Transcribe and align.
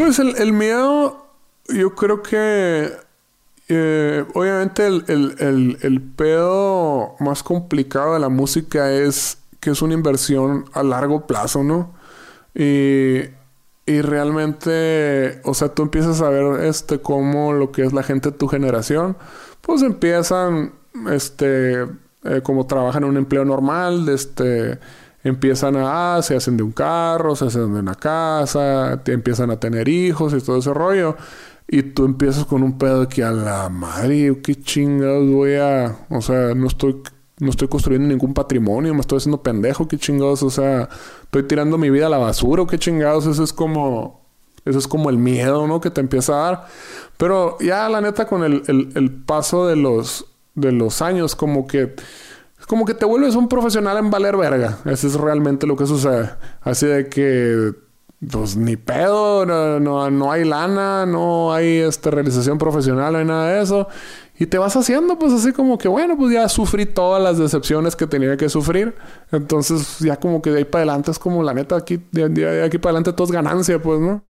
Pues 0.00 0.18
el, 0.18 0.34
el 0.38 0.54
miedo, 0.54 1.26
yo 1.68 1.94
creo 1.94 2.22
que 2.22 2.90
eh, 3.68 4.24
obviamente 4.32 4.86
el, 4.86 5.04
el, 5.08 5.76
el, 5.82 6.00
pedo 6.00 7.16
más 7.20 7.42
complicado 7.42 8.14
de 8.14 8.20
la 8.20 8.30
música 8.30 8.90
es 8.90 9.36
que 9.60 9.68
es 9.68 9.82
una 9.82 9.92
inversión 9.92 10.64
a 10.72 10.82
largo 10.82 11.26
plazo, 11.26 11.62
¿no? 11.62 11.92
Y, 12.54 13.24
y 13.84 14.00
realmente, 14.00 15.42
o 15.44 15.52
sea, 15.52 15.68
tú 15.68 15.82
empiezas 15.82 16.22
a 16.22 16.30
ver 16.30 16.64
este 16.64 17.02
cómo 17.02 17.52
lo 17.52 17.70
que 17.70 17.82
es 17.82 17.92
la 17.92 18.02
gente 18.02 18.30
de 18.30 18.38
tu 18.38 18.48
generación, 18.48 19.18
pues 19.60 19.82
empiezan, 19.82 20.72
este, 21.10 21.82
eh, 22.24 22.40
como 22.42 22.66
trabajan 22.66 23.02
en 23.02 23.10
un 23.10 23.16
empleo 23.18 23.44
normal, 23.44 24.08
este, 24.08 24.78
empiezan 25.22 25.76
a, 25.76 26.16
ah, 26.16 26.22
se 26.22 26.36
hacen 26.36 26.56
de 26.56 26.62
un 26.62 26.72
carro, 26.72 27.36
se 27.36 27.46
hacen 27.46 27.72
de 27.72 27.80
una 27.80 27.94
casa, 27.94 29.00
te 29.04 29.12
empiezan 29.12 29.50
a 29.50 29.60
tener 29.60 29.88
hijos 29.88 30.34
y 30.34 30.40
todo 30.40 30.58
ese 30.58 30.72
rollo. 30.72 31.16
Y 31.68 31.82
tú 31.82 32.04
empiezas 32.04 32.46
con 32.46 32.62
un 32.62 32.78
pedo 32.78 33.08
que 33.08 33.22
a 33.22 33.30
la 33.30 33.68
madre, 33.68 34.40
qué 34.42 34.56
chingados 34.56 35.28
voy 35.30 35.54
a. 35.54 35.98
O 36.08 36.20
sea, 36.20 36.54
no 36.54 36.66
estoy, 36.66 37.00
no 37.38 37.50
estoy 37.50 37.68
construyendo 37.68 38.08
ningún 38.08 38.34
patrimonio, 38.34 38.92
me 38.92 39.00
estoy 39.00 39.18
haciendo 39.18 39.42
pendejo, 39.42 39.86
qué 39.86 39.96
chingados. 39.96 40.42
O 40.42 40.50
sea, 40.50 40.88
estoy 41.22 41.44
tirando 41.44 41.78
mi 41.78 41.90
vida 41.90 42.06
a 42.06 42.10
la 42.10 42.18
basura, 42.18 42.64
qué 42.68 42.78
chingados. 42.78 43.26
Eso 43.26 43.44
es 43.44 43.52
como. 43.52 44.20
Eso 44.64 44.78
es 44.78 44.86
como 44.86 45.08
el 45.08 45.16
miedo, 45.16 45.66
¿no? 45.66 45.80
Que 45.80 45.90
te 45.90 46.00
empieza 46.00 46.34
a 46.34 46.50
dar. 46.50 46.66
Pero 47.16 47.56
ya, 47.60 47.88
la 47.88 48.00
neta, 48.00 48.26
con 48.26 48.44
el, 48.44 48.62
el, 48.66 48.90
el 48.94 49.10
paso 49.10 49.66
de 49.66 49.76
los, 49.76 50.26
de 50.54 50.72
los 50.72 51.00
años, 51.00 51.34
como 51.34 51.66
que 51.66 51.94
como 52.70 52.84
que 52.84 52.94
te 52.94 53.04
vuelves 53.04 53.34
un 53.34 53.48
profesional 53.48 53.98
en 53.98 54.12
valer 54.12 54.36
verga. 54.36 54.78
Eso 54.84 55.08
es 55.08 55.14
realmente 55.14 55.66
lo 55.66 55.74
que 55.74 55.86
sucede. 55.86 56.30
Así 56.60 56.86
de 56.86 57.08
que 57.08 57.72
pues 58.30 58.56
ni 58.56 58.76
pedo, 58.76 59.44
no, 59.44 60.08
no, 60.08 60.30
hay 60.30 60.44
lana, 60.44 61.04
no 61.04 61.52
hay 61.52 61.78
este, 61.78 62.12
realización 62.12 62.58
profesional, 62.58 63.12
no 63.12 63.18
hay 63.18 63.24
nada 63.24 63.54
de 63.54 63.60
eso. 63.60 63.88
Y 64.38 64.46
te 64.46 64.56
vas 64.56 64.76
haciendo, 64.76 65.18
pues 65.18 65.32
así 65.32 65.50
como 65.50 65.78
que, 65.78 65.88
bueno, 65.88 66.16
pues 66.16 66.32
ya 66.32 66.48
sufrí 66.48 66.86
todas 66.86 67.20
las 67.20 67.38
decepciones 67.38 67.96
que 67.96 68.06
tenía 68.06 68.36
que 68.36 68.48
sufrir. 68.48 68.94
Entonces, 69.32 69.98
ya 69.98 70.20
como 70.20 70.40
que 70.40 70.50
de 70.50 70.58
ahí 70.58 70.64
para 70.64 70.82
adelante 70.84 71.10
es 71.10 71.18
como 71.18 71.42
la 71.42 71.52
neta, 71.52 71.74
aquí, 71.74 72.00
de, 72.12 72.62
aquí 72.64 72.78
para 72.78 72.90
adelante 72.90 73.12
todo 73.14 73.24
es 73.24 73.32
ganancia, 73.32 73.82
pues, 73.82 73.98
¿no? 73.98 74.22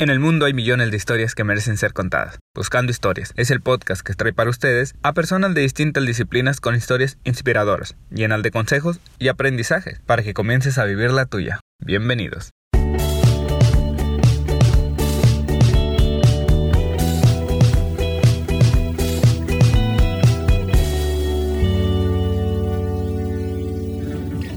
En 0.00 0.08
el 0.08 0.18
mundo 0.18 0.46
hay 0.46 0.54
millones 0.54 0.90
de 0.90 0.96
historias 0.96 1.34
que 1.34 1.44
merecen 1.44 1.76
ser 1.76 1.92
contadas. 1.92 2.38
Buscando 2.54 2.90
Historias 2.90 3.34
es 3.36 3.50
el 3.50 3.60
podcast 3.60 4.00
que 4.00 4.14
trae 4.14 4.32
para 4.32 4.48
ustedes 4.48 4.94
a 5.02 5.12
personas 5.12 5.52
de 5.52 5.60
distintas 5.60 6.06
disciplinas 6.06 6.58
con 6.58 6.74
historias 6.74 7.18
inspiradoras, 7.24 7.96
llenas 8.08 8.42
de 8.42 8.50
consejos 8.50 8.98
y 9.18 9.28
aprendizajes 9.28 10.00
para 10.06 10.22
que 10.22 10.32
comiences 10.32 10.78
a 10.78 10.86
vivir 10.86 11.10
la 11.10 11.26
tuya. 11.26 11.60
Bienvenidos. 11.84 12.48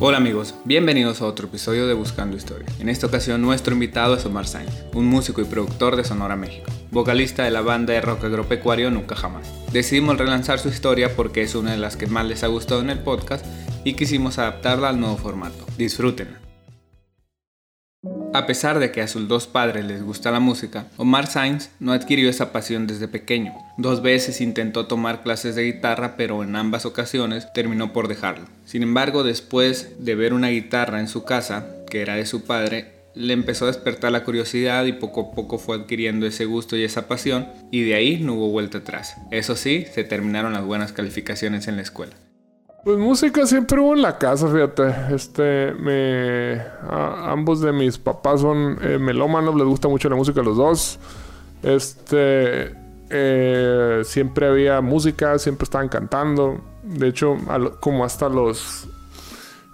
Hola 0.05 0.17
amigos, 0.17 0.53
bienvenidos 0.65 1.21
a 1.21 1.25
otro 1.25 1.47
episodio 1.47 1.87
de 1.87 1.93
Buscando 1.93 2.35
Historia. 2.35 2.67
En 2.77 2.89
esta 2.89 3.07
ocasión 3.07 3.41
nuestro 3.41 3.73
invitado 3.73 4.15
es 4.15 4.25
Omar 4.25 4.45
Sainz, 4.45 4.83
un 4.93 5.05
músico 5.05 5.39
y 5.39 5.45
productor 5.45 5.95
de 5.95 6.03
Sonora, 6.03 6.35
México, 6.35 6.69
vocalista 6.91 7.45
de 7.45 7.51
la 7.51 7.61
banda 7.61 7.93
de 7.93 8.01
rock 8.01 8.25
agropecuario 8.25 8.91
Nunca 8.91 9.15
Jamás. 9.15 9.49
Decidimos 9.71 10.17
relanzar 10.17 10.59
su 10.59 10.67
historia 10.67 11.15
porque 11.15 11.41
es 11.41 11.55
una 11.55 11.71
de 11.71 11.77
las 11.77 11.95
que 11.95 12.07
más 12.07 12.25
les 12.25 12.43
ha 12.43 12.47
gustado 12.47 12.81
en 12.81 12.89
el 12.89 12.99
podcast 12.99 13.45
y 13.85 13.93
quisimos 13.93 14.39
adaptarla 14.39 14.89
al 14.89 14.99
nuevo 14.99 15.15
formato. 15.15 15.65
Disfrútenla. 15.77 16.42
A 18.33 18.47
pesar 18.47 18.79
de 18.79 18.91
que 18.91 19.01
a 19.01 19.07
sus 19.07 19.27
dos 19.27 19.45
padres 19.45 19.85
les 19.85 20.01
gusta 20.01 20.31
la 20.31 20.39
música, 20.39 20.87
Omar 20.97 21.27
Sainz 21.27 21.69
no 21.79 21.93
adquirió 21.93 22.31
esa 22.31 22.51
pasión 22.51 22.87
desde 22.87 23.07
pequeño. 23.07 23.53
Dos 23.77 24.01
veces 24.01 24.41
intentó 24.41 24.87
tomar 24.87 25.21
clases 25.21 25.53
de 25.53 25.65
guitarra, 25.65 26.15
pero 26.17 26.41
en 26.43 26.55
ambas 26.55 26.87
ocasiones 26.87 27.53
terminó 27.53 27.93
por 27.93 28.07
dejarlo. 28.07 28.45
Sin 28.65 28.81
embargo, 28.81 29.23
después 29.23 30.03
de 30.03 30.15
ver 30.15 30.33
una 30.33 30.49
guitarra 30.49 30.99
en 30.99 31.07
su 31.07 31.23
casa, 31.23 31.67
que 31.91 32.01
era 32.01 32.15
de 32.15 32.25
su 32.25 32.43
padre, 32.45 33.03
le 33.13 33.33
empezó 33.33 33.65
a 33.65 33.67
despertar 33.67 34.11
la 34.11 34.23
curiosidad 34.23 34.85
y 34.85 34.93
poco 34.93 35.29
a 35.31 35.35
poco 35.35 35.59
fue 35.59 35.75
adquiriendo 35.75 36.25
ese 36.25 36.45
gusto 36.45 36.75
y 36.75 36.83
esa 36.83 37.07
pasión, 37.07 37.47
y 37.69 37.83
de 37.83 37.93
ahí 37.93 38.17
no 38.17 38.33
hubo 38.33 38.49
vuelta 38.49 38.79
atrás. 38.79 39.15
Eso 39.29 39.55
sí, 39.55 39.85
se 39.93 40.03
terminaron 40.03 40.53
las 40.53 40.65
buenas 40.65 40.91
calificaciones 40.91 41.67
en 41.67 41.75
la 41.75 41.83
escuela. 41.83 42.13
Pues 42.83 42.97
música 42.97 43.45
siempre 43.45 43.79
hubo 43.79 43.93
en 43.93 44.01
la 44.01 44.17
casa, 44.17 44.45
fíjate. 44.49 45.15
Este, 45.15 45.71
me. 45.71 46.61
ambos 46.91 47.61
de 47.61 47.71
mis 47.71 47.97
papás 47.97 48.41
son 48.41 48.77
eh, 48.81 48.97
melómanos, 48.99 49.55
les 49.55 49.65
gusta 49.65 49.87
mucho 49.87 50.09
la 50.09 50.17
música 50.17 50.41
a 50.41 50.43
los 50.43 50.57
dos. 50.57 50.99
Este. 51.61 52.75
Eh, 53.09 54.01
siempre 54.03 54.47
había 54.47 54.81
música, 54.81 55.39
siempre 55.39 55.63
estaban 55.63 55.87
cantando. 55.87 56.59
De 56.83 57.07
hecho, 57.07 57.37
como 57.79 58.03
hasta 58.03 58.27
los. 58.27 58.85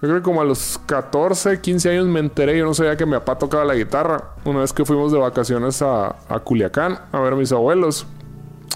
Yo 0.02 0.08
creo 0.08 0.16
que 0.18 0.22
como 0.22 0.42
a 0.42 0.46
los 0.46 0.80
14, 0.86 1.62
15 1.62 1.90
años 1.90 2.06
me 2.06 2.20
enteré. 2.20 2.60
Yo 2.60 2.66
no 2.66 2.76
sabía 2.76 2.96
que 2.96 3.08
mi 3.08 3.14
papá 3.14 3.40
tocaba 3.40 3.66
la 3.66 3.74
guitarra. 3.74 4.36
Una 4.46 4.60
vez 4.60 4.72
que 4.72 4.86
fuimos 4.86 5.12
de 5.12 5.18
vacaciones 5.18 5.82
a, 5.82 6.16
Culiacán 6.44 7.00
a 7.12 7.20
ver 7.20 7.34
a 7.34 7.36
mis 7.36 7.52
abuelos, 7.52 8.06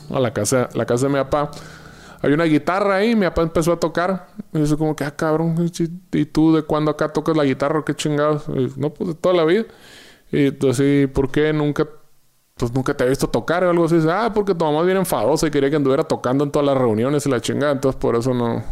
a 0.09 0.19
la 0.19 0.33
casa, 0.33 0.69
la 0.73 0.87
casa 0.87 1.05
de 1.05 1.13
mi 1.13 1.19
papá 1.19 1.51
hay 2.23 2.31
una 2.31 2.45
guitarra 2.45 2.95
ahí, 2.95 3.17
mi 3.17 3.25
papá 3.25 3.41
empezó 3.41 3.73
a 3.73 3.79
tocar. 3.79 4.27
Y 4.53 4.63
yo 4.63 4.77
como 4.77 4.95
que, 4.95 5.03
ah, 5.03 5.11
cabrón, 5.11 5.69
¿y 6.13 6.25
tú 6.25 6.55
de 6.55 6.63
cuándo 6.63 6.89
acá 6.89 7.09
tocas 7.09 7.35
la 7.35 7.43
guitarra? 7.43 7.83
¿Qué 7.85 7.93
chingados? 7.93 8.47
no, 8.77 8.93
pues 8.93 9.09
de 9.09 9.15
toda 9.15 9.35
la 9.35 9.43
vida. 9.43 9.65
Y 10.31 10.47
entonces, 10.47 11.09
¿por 11.09 11.29
qué 11.29 11.51
nunca, 11.51 11.85
pues 12.55 12.71
nunca 12.73 12.95
te 12.95 13.03
he 13.03 13.09
visto 13.09 13.27
tocar 13.27 13.65
o 13.65 13.69
algo 13.69 13.83
así? 13.83 13.97
ah, 14.09 14.31
porque 14.33 14.55
tu 14.55 14.63
mamá 14.63 14.79
es 14.79 14.85
bien 14.85 14.97
enfadosa 14.99 15.47
y 15.47 15.51
quería 15.51 15.69
que 15.69 15.75
anduviera 15.75 16.05
tocando 16.05 16.45
en 16.45 16.51
todas 16.51 16.65
las 16.65 16.77
reuniones 16.77 17.25
y 17.25 17.29
la 17.29 17.41
chingada. 17.41 17.73
Entonces, 17.73 17.99
por 17.99 18.15
eso 18.15 18.33
no, 18.33 18.63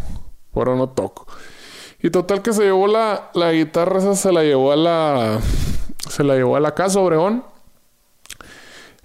por 0.51 0.69
eso 0.69 0.77
no 0.77 0.87
toco. 0.87 1.27
Y 2.01 2.09
total 2.09 2.41
que 2.41 2.53
se 2.53 2.63
llevó 2.63 2.87
la, 2.87 3.31
la 3.33 3.51
guitarra 3.51 3.97
esa, 3.99 4.15
se 4.15 4.31
la 4.31 4.43
llevó 4.43 4.71
a 4.71 4.77
la, 4.77 5.39
se 6.09 6.23
la 6.23 6.35
llevó 6.35 6.55
a 6.55 6.61
la 6.61 6.73
casa 6.73 7.01
Obregón. 7.01 7.43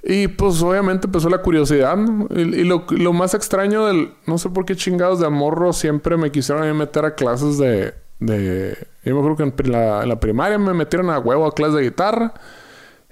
Y 0.09 0.28
pues 0.28 0.62
obviamente 0.62 1.09
empezó 1.09 1.28
la 1.28 1.39
curiosidad, 1.39 1.99
Y, 2.31 2.62
lo, 2.62 3.12
más 3.12 3.34
extraño 3.34 3.87
del... 3.87 4.12
No 4.25 4.39
sé 4.39 4.49
por 4.50 4.65
qué 4.65 4.77
chingados 4.77 5.19
de 5.19 5.27
amorro 5.27 5.72
siempre 5.72 6.17
me 6.17 6.31
quisieron 6.31 6.77
meter 6.77 7.05
a 7.05 7.17
clases 7.17 7.59
de... 7.59 7.93
de 8.21 8.87
yo 9.05 9.15
me 9.15 9.19
acuerdo 9.19 9.37
que 9.37 9.65
en 9.65 9.72
la, 9.72 10.05
en 10.05 10.09
la, 10.09 10.21
primaria 10.21 10.59
me 10.59 10.72
metieron 10.75 11.11
a 11.11 11.19
huevo 11.19 11.44
a 11.44 11.53
clases 11.53 11.75
de 11.75 11.83
guitarra. 11.83 12.34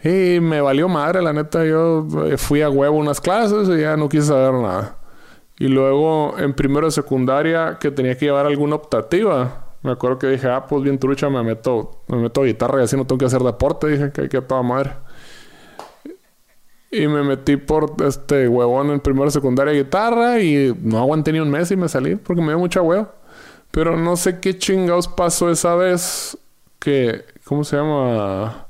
Y 0.05 0.39
me 0.39 0.61
valió 0.61 0.89
madre, 0.89 1.21
la 1.21 1.33
neta. 1.33 1.65
Yo 1.65 2.07
eh, 2.27 2.37
fui 2.37 2.63
a 2.63 2.71
huevo 2.71 2.97
unas 2.97 3.21
clases 3.21 3.69
y 3.69 3.81
ya 3.81 3.97
no 3.97 4.09
quise 4.09 4.27
saber 4.27 4.55
nada. 4.55 4.97
Y 5.59 5.67
luego 5.67 6.39
en 6.39 6.55
primero 6.55 6.87
de 6.87 6.93
secundaria 6.93 7.77
que 7.81 7.91
tenía 7.91 8.17
que 8.17 8.27
llevar 8.27 8.47
alguna 8.47 8.77
optativa. 8.77 9.65
Me 9.83 9.91
acuerdo 9.91 10.19
que 10.19 10.29
dije, 10.29 10.49
ah, 10.49 10.65
pues 10.69 10.85
bien 10.85 11.01
trucha, 11.01 11.29
me 11.29 11.43
meto, 11.43 12.05
me 12.07 12.19
meto 12.19 12.43
a 12.43 12.45
guitarra 12.45 12.81
y 12.81 12.85
así 12.85 12.97
no 12.97 13.05
tengo 13.05 13.19
que 13.19 13.25
hacer 13.25 13.43
deporte. 13.43 13.89
Dije 13.89 14.13
que 14.13 14.21
hay 14.23 14.29
que 14.29 14.41
toda 14.41 14.63
madre. 14.63 14.93
Y 16.95 17.09
me 17.09 17.25
metí 17.25 17.57
por 17.57 17.95
este 18.05 18.49
huevón 18.49 18.91
en 18.91 19.01
primera 19.01 19.31
secundaria 19.31 19.73
guitarra 19.73 20.41
y 20.41 20.73
no 20.81 20.99
aguanté 20.99 21.33
ni 21.33 21.41
un 21.41 21.51
mes 21.51 21.71
y 21.73 21.77
me 21.77 21.89
salí 21.89 22.15
porque 22.15 22.41
me 22.41 22.49
dio 22.49 22.59
mucha 22.59 22.81
hueva. 22.81 23.11
Pero 23.73 23.97
no 23.97 24.15
sé 24.15 24.39
qué 24.39 24.57
chingados 24.57 25.09
pasó 25.09 25.51
esa 25.51 25.75
vez 25.75 26.39
que, 26.79 27.25
¿cómo 27.45 27.65
se 27.65 27.77
llama? 27.77 28.69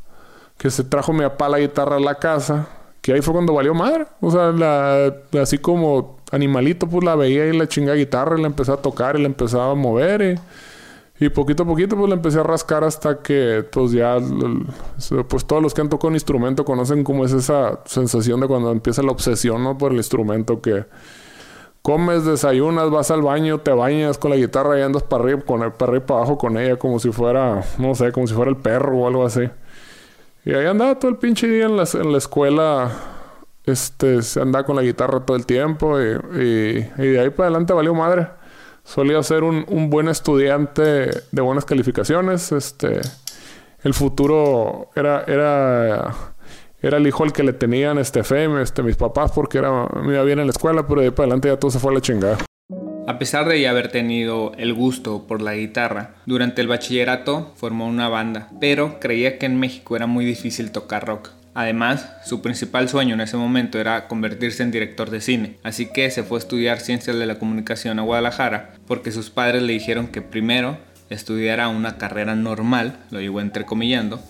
Que 0.57 0.71
se 0.71 0.85
trajo 0.85 1.13
mi 1.13 1.21
papá 1.21 1.51
la 1.51 1.59
guitarra 1.59 1.97
a 1.97 2.01
la 2.01 2.15
casa. 2.15 2.69
Que 3.03 3.13
ahí 3.13 3.21
fue 3.21 3.35
cuando 3.35 3.53
valió 3.53 3.75
madre. 3.75 4.07
O 4.23 4.31
sea, 4.31 4.51
la, 4.53 5.15
así 5.43 5.59
como 5.59 6.21
animalito, 6.33 6.89
pues 6.89 7.05
la 7.05 7.17
veía 7.17 7.47
y 7.47 7.57
la 7.57 7.69
chinga 7.69 7.93
guitarra 7.93 8.39
y 8.39 8.41
la 8.41 8.47
empecé 8.47 8.73
a 8.73 8.79
tocar 8.79 9.17
y 9.17 9.21
la 9.21 9.27
empezaba 9.27 9.73
a 9.73 9.75
mover. 9.75 10.23
Y, 10.23 10.41
y 11.19 11.29
poquito 11.29 11.63
a 11.63 11.67
poquito 11.67 11.97
pues 11.97 12.09
le 12.09 12.17
empecé 12.17 12.41
a 12.41 12.43
rascar 12.43 12.83
hasta 12.83 13.23
que 13.23 13.65
pues 13.71 13.93
ya 13.93 14.17
pues 15.29 15.45
todos 15.45 15.63
los 15.63 15.73
que 15.73 15.81
han 15.81 15.89
tocado 15.89 16.09
un 16.09 16.15
instrumento 16.15 16.65
conocen 16.65 17.05
cómo 17.05 17.25
es 17.25 17.33
esa 17.33 17.81
sensación 17.85 18.41
de 18.41 18.49
cuando 18.49 18.73
empieza 18.73 19.03
la 19.03 19.13
obsesión 19.13 19.63
¿no? 19.63 19.79
por 19.79 19.93
el 19.93 19.99
instrumento 19.99 20.61
que 20.61 20.87
comes, 21.83 22.25
desayunas, 22.25 22.91
vas 22.91 23.11
al 23.13 23.23
baño, 23.23 23.59
te 23.61 23.71
bañas 23.71 24.19
con 24.19 24.31
la 24.31 24.37
guitarra 24.37 24.79
y 24.79 24.83
andas 24.83 25.03
para 25.03 25.23
arriba, 25.23 25.43
con 25.43 25.61
para 25.73 25.93
arriba 25.93 26.17
abajo 26.17 26.39
con 26.39 26.57
ella 26.57 26.77
como 26.79 26.99
si 26.99 27.13
fuera, 27.13 27.63
no 27.79 27.95
sé, 27.95 28.11
como 28.11 28.27
si 28.27 28.35
fuera 28.35 28.51
el 28.51 28.57
perro 28.57 29.01
o 29.01 29.07
algo 29.07 29.25
así. 29.25 29.43
Y 30.47 30.55
ahí 30.55 30.67
andaba 30.67 30.99
todo 30.99 31.11
el 31.11 31.19
pinche 31.19 31.47
día 31.47 31.67
en 31.67 31.77
la, 31.77 31.85
en 31.93 32.11
la 32.11 32.19
escuela, 32.19 32.91
este, 33.67 34.23
se 34.23 34.41
andaba 34.41 34.65
con 34.65 34.77
la 34.77 34.83
guitarra 34.83 35.21
todo 35.21 35.37
el 35.37 35.45
tiempo 35.45 36.01
y 36.01 36.15
de 36.97 37.21
ahí 37.21 37.31
para 37.31 37.49
adelante 37.49 37.73
valió 37.75 37.95
madre 37.95 38.29
solía 38.85 39.23
ser 39.23 39.43
un, 39.43 39.65
un, 39.69 39.91
buen 39.91 40.09
estudiante 40.09 40.83
de 41.33 41.43
buenas 41.43 41.65
calificaciones. 41.65 42.53
Este, 42.53 43.01
el 43.83 43.95
futuro 43.95 44.91
era, 44.95 45.25
era, 45.27 46.15
era 46.81 46.97
el 46.99 47.07
hijo 47.07 47.25
al 47.25 47.33
que 47.33 47.43
le 47.43 47.53
tenían 47.53 47.99
este 47.99 48.23
fe, 48.23 48.49
este, 48.61 48.83
mis 48.83 48.97
papás, 48.97 49.33
porque 49.33 49.59
era, 49.59 49.87
me 50.03 50.15
iba 50.15 50.23
bien 50.23 50.39
en 50.39 50.47
la 50.47 50.53
escuela, 50.53 50.87
pero 50.87 51.01
de 51.01 51.09
ahí 51.09 51.11
para 51.11 51.25
adelante 51.25 51.49
ya 51.49 51.59
todo 51.59 51.71
se 51.71 51.79
fue 51.79 51.91
a 51.91 51.95
la 51.95 52.01
chingada. 52.01 52.39
A 53.07 53.19
pesar 53.19 53.47
de 53.47 53.61
ya 53.61 53.71
haber 53.71 53.91
tenido 53.91 54.53
el 54.57 54.73
gusto 54.73 55.27
por 55.27 55.43
la 55.43 55.55
guitarra, 55.55 56.15
durante 56.25 56.63
el 56.63 56.69
bachillerato 56.69 57.53
formó 57.57 57.87
una 57.87 58.09
banda, 58.09 58.49
pero 58.61 58.99
creía 58.99 59.39
que 59.39 59.45
en 59.45 59.61
México 59.61 59.97
era 59.97 60.07
muy 60.07 60.25
difícil 60.25 60.73
tocar 60.73 61.07
rock. 61.07 61.31
Además, 61.55 62.11
su 62.25 62.43
principal 62.43 62.89
sueño 62.89 63.15
en 63.15 63.21
ese 63.21 63.37
momento 63.37 63.79
era 63.79 64.09
convertirse 64.09 64.65
en 64.65 64.73
director 64.73 65.11
de 65.11 65.21
cine, 65.21 65.57
así 65.63 65.87
que 65.87 66.11
se 66.11 66.25
fue 66.25 66.39
a 66.39 66.41
estudiar 66.41 66.81
ciencias 66.81 67.17
de 67.17 67.27
la 67.27 67.39
comunicación 67.39 67.99
a 67.99 68.03
Guadalajara 68.03 68.75
porque 68.87 69.13
sus 69.13 69.31
padres 69.31 69.63
le 69.63 69.73
dijeron 69.73 70.09
que 70.09 70.21
primero 70.21 70.79
estudiara 71.11 71.69
una 71.69 71.97
carrera 71.97 72.35
normal, 72.35 72.99
lo 73.11 73.21
digo 73.21 73.41
entrecomillando, 73.41 74.21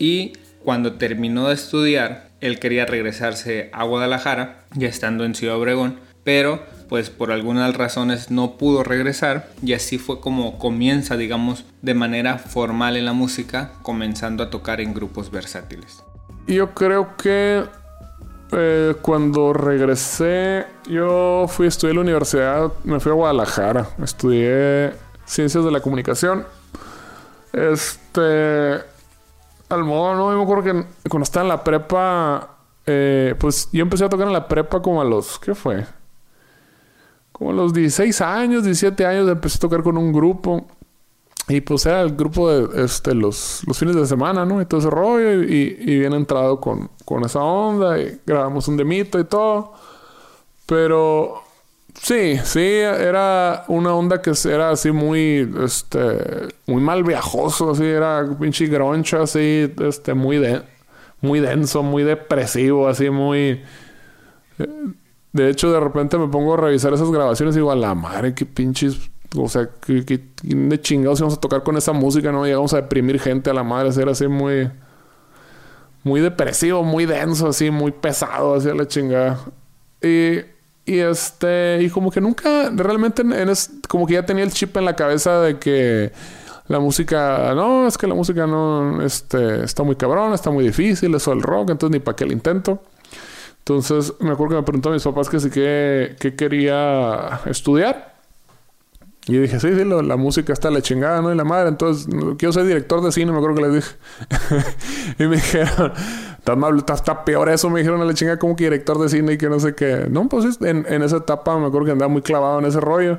y 0.00 0.32
cuando 0.64 0.94
terminó 0.94 1.48
de 1.48 1.54
estudiar, 1.54 2.30
él 2.40 2.58
quería 2.58 2.86
regresarse 2.86 3.70
a 3.72 3.84
Guadalajara, 3.84 4.64
ya 4.74 4.88
estando 4.88 5.24
en 5.24 5.34
Ciudad 5.34 5.56
Obregón, 5.56 6.00
pero 6.24 6.64
pues 6.88 7.10
por 7.10 7.30
algunas 7.30 7.76
razones 7.76 8.30
no 8.30 8.56
pudo 8.56 8.82
regresar 8.82 9.50
y 9.62 9.74
así 9.74 9.98
fue 9.98 10.20
como 10.20 10.58
comienza, 10.58 11.16
digamos, 11.16 11.64
de 11.82 11.94
manera 11.94 12.38
formal 12.38 12.96
en 12.96 13.04
la 13.04 13.12
música, 13.12 13.72
comenzando 13.82 14.42
a 14.42 14.50
tocar 14.50 14.80
en 14.80 14.94
grupos 14.94 15.30
versátiles. 15.30 16.02
Yo 16.46 16.74
creo 16.74 17.16
que 17.16 17.64
eh, 18.52 18.94
cuando 19.00 19.52
regresé, 19.52 20.66
yo 20.86 21.46
fui 21.48 21.66
a 21.66 21.68
estudiar 21.68 21.96
la 21.96 22.02
universidad, 22.02 22.72
me 22.84 23.00
fui 23.00 23.10
a 23.10 23.14
Guadalajara, 23.14 23.88
estudié 24.02 24.92
ciencias 25.24 25.64
de 25.64 25.70
la 25.70 25.80
comunicación. 25.80 26.46
Este, 27.52 28.74
al 29.68 29.84
modo, 29.84 30.14
¿no? 30.14 30.36
Me 30.36 30.42
acuerdo 30.42 30.62
que 30.62 31.08
cuando 31.08 31.24
estaba 31.24 31.44
en 31.44 31.48
la 31.48 31.64
prepa, 31.64 32.56
eh, 32.86 33.34
pues 33.38 33.68
yo 33.72 33.82
empecé 33.82 34.04
a 34.04 34.08
tocar 34.08 34.26
en 34.26 34.32
la 34.32 34.46
prepa 34.46 34.82
como 34.82 35.00
a 35.00 35.04
los, 35.04 35.38
¿qué 35.38 35.54
fue? 35.54 35.86
Como 37.32 37.50
a 37.50 37.54
los 37.54 37.72
16 37.72 38.20
años, 38.20 38.64
17 38.64 39.06
años, 39.06 39.28
empecé 39.28 39.56
a 39.56 39.60
tocar 39.60 39.82
con 39.82 39.96
un 39.96 40.12
grupo. 40.12 40.66
Y 41.48 41.60
pues 41.60 41.84
era 41.84 42.00
el 42.00 42.16
grupo 42.16 42.50
de 42.50 42.84
este, 42.84 43.14
los, 43.14 43.62
los 43.66 43.78
fines 43.78 43.96
de 43.96 44.06
semana, 44.06 44.46
¿no? 44.46 44.62
Y 44.62 44.66
todo 44.66 44.80
ese 44.80 44.90
rollo. 44.90 45.42
Y, 45.42 45.76
y 45.78 45.98
bien 45.98 46.14
entrado 46.14 46.60
con, 46.60 46.90
con 47.04 47.24
esa 47.24 47.40
onda. 47.40 47.98
Y 47.98 48.20
grabamos 48.24 48.66
un 48.68 48.76
demito 48.76 49.18
y 49.18 49.24
todo. 49.24 49.74
Pero 50.66 51.42
sí, 51.94 52.38
sí, 52.44 52.60
era 52.60 53.64
una 53.68 53.94
onda 53.94 54.22
que 54.22 54.32
era 54.46 54.70
así 54.70 54.90
muy, 54.90 55.48
este, 55.62 56.48
muy 56.66 56.82
mal 56.82 57.04
viajoso, 57.04 57.70
así, 57.70 57.84
era 57.84 58.26
pinche 58.40 58.66
groncho, 58.66 59.22
así, 59.22 59.72
este, 59.82 60.14
muy 60.14 60.38
de, 60.38 60.62
muy 61.20 61.40
denso, 61.40 61.82
muy 61.82 62.02
depresivo, 62.02 62.88
así, 62.88 63.10
muy. 63.10 63.62
Eh, 64.58 64.66
de 65.32 65.50
hecho, 65.50 65.72
de 65.72 65.80
repente 65.80 66.16
me 66.16 66.28
pongo 66.28 66.54
a 66.54 66.56
revisar 66.58 66.94
esas 66.94 67.10
grabaciones 67.10 67.54
y 67.56 67.58
digo, 67.58 67.72
a 67.72 67.76
la 67.76 67.94
madre, 67.94 68.34
qué 68.34 68.46
pinches 68.46 69.10
o 69.36 69.48
sea, 69.48 69.68
que, 69.80 70.20
de 70.42 70.80
chingados 70.80 71.20
íbamos 71.20 71.38
a 71.38 71.40
tocar 71.40 71.62
con 71.62 71.76
esa 71.76 71.92
música, 71.92 72.30
¿no? 72.30 72.44
Llegamos 72.44 72.72
a 72.72 72.76
deprimir 72.76 73.20
gente 73.20 73.50
a 73.50 73.54
la 73.54 73.62
madre, 73.62 73.92
ser 73.92 74.08
así 74.08 74.28
muy. 74.28 74.70
Muy 76.02 76.20
depresivo, 76.20 76.82
muy 76.82 77.06
denso, 77.06 77.48
así, 77.48 77.70
muy 77.70 77.90
pesado, 77.90 78.54
así 78.54 78.68
a 78.68 78.74
la 78.74 78.86
chingada. 78.86 79.40
Y, 80.02 80.40
y 80.84 80.98
este. 80.98 81.78
Y 81.82 81.90
como 81.90 82.10
que 82.10 82.20
nunca. 82.20 82.70
Realmente, 82.70 83.22
en 83.22 83.50
como 83.88 84.06
que 84.06 84.14
ya 84.14 84.26
tenía 84.26 84.44
el 84.44 84.52
chip 84.52 84.76
en 84.76 84.84
la 84.84 84.96
cabeza 84.96 85.40
de 85.40 85.58
que. 85.58 86.12
La 86.66 86.78
música, 86.78 87.52
no, 87.54 87.86
es 87.86 87.98
que 87.98 88.06
la 88.06 88.14
música 88.14 88.46
no, 88.46 89.02
este, 89.02 89.64
está 89.64 89.82
muy 89.82 89.96
cabrón, 89.96 90.32
está 90.32 90.50
muy 90.50 90.64
difícil, 90.64 91.14
eso 91.14 91.30
del 91.30 91.42
rock, 91.42 91.68
entonces 91.68 91.92
ni 91.92 92.00
para 92.00 92.16
qué 92.16 92.24
el 92.24 92.32
intento. 92.32 92.82
Entonces 93.58 94.14
me 94.20 94.30
acuerdo 94.30 94.54
que 94.54 94.60
me 94.60 94.62
preguntó 94.62 94.88
a 94.88 94.92
mis 94.92 95.02
papás 95.02 95.28
que 95.28 95.40
sí 95.40 95.50
que, 95.50 96.16
que 96.18 96.34
quería 96.34 97.40
estudiar. 97.44 98.13
Y 99.26 99.38
dije, 99.38 99.58
sí, 99.58 99.74
sí, 99.74 99.84
la 99.84 100.16
música 100.16 100.52
está 100.52 100.70
la 100.70 100.82
chingada, 100.82 101.22
¿no? 101.22 101.32
Y 101.32 101.36
la 101.36 101.44
madre, 101.44 101.70
entonces, 101.70 102.06
quiero 102.36 102.52
ser 102.52 102.66
director 102.66 103.02
de 103.02 103.10
cine, 103.10 103.32
me 103.32 103.38
acuerdo 103.38 103.56
que 103.56 103.62
les 103.62 103.74
dije. 103.74 103.96
y 105.18 105.26
me 105.26 105.36
dijeron, 105.36 105.92
está, 106.78 106.94
está, 106.94 107.24
peor 107.24 107.48
eso, 107.48 107.70
me 107.70 107.80
dijeron 107.80 108.02
a 108.02 108.04
la 108.04 108.12
chingada 108.12 108.38
como 108.38 108.54
que 108.54 108.64
director 108.64 108.98
de 108.98 109.08
cine 109.08 109.32
y 109.32 109.38
que 109.38 109.48
no 109.48 109.58
sé 109.60 109.74
qué. 109.74 110.08
No, 110.10 110.28
pues 110.28 110.60
en, 110.60 110.84
en 110.88 111.02
esa 111.02 111.18
etapa 111.18 111.58
me 111.58 111.66
acuerdo 111.66 111.86
que 111.86 111.92
andaba 111.92 112.10
muy 112.10 112.20
clavado 112.20 112.58
en 112.58 112.66
ese 112.66 112.80
rollo. 112.80 113.18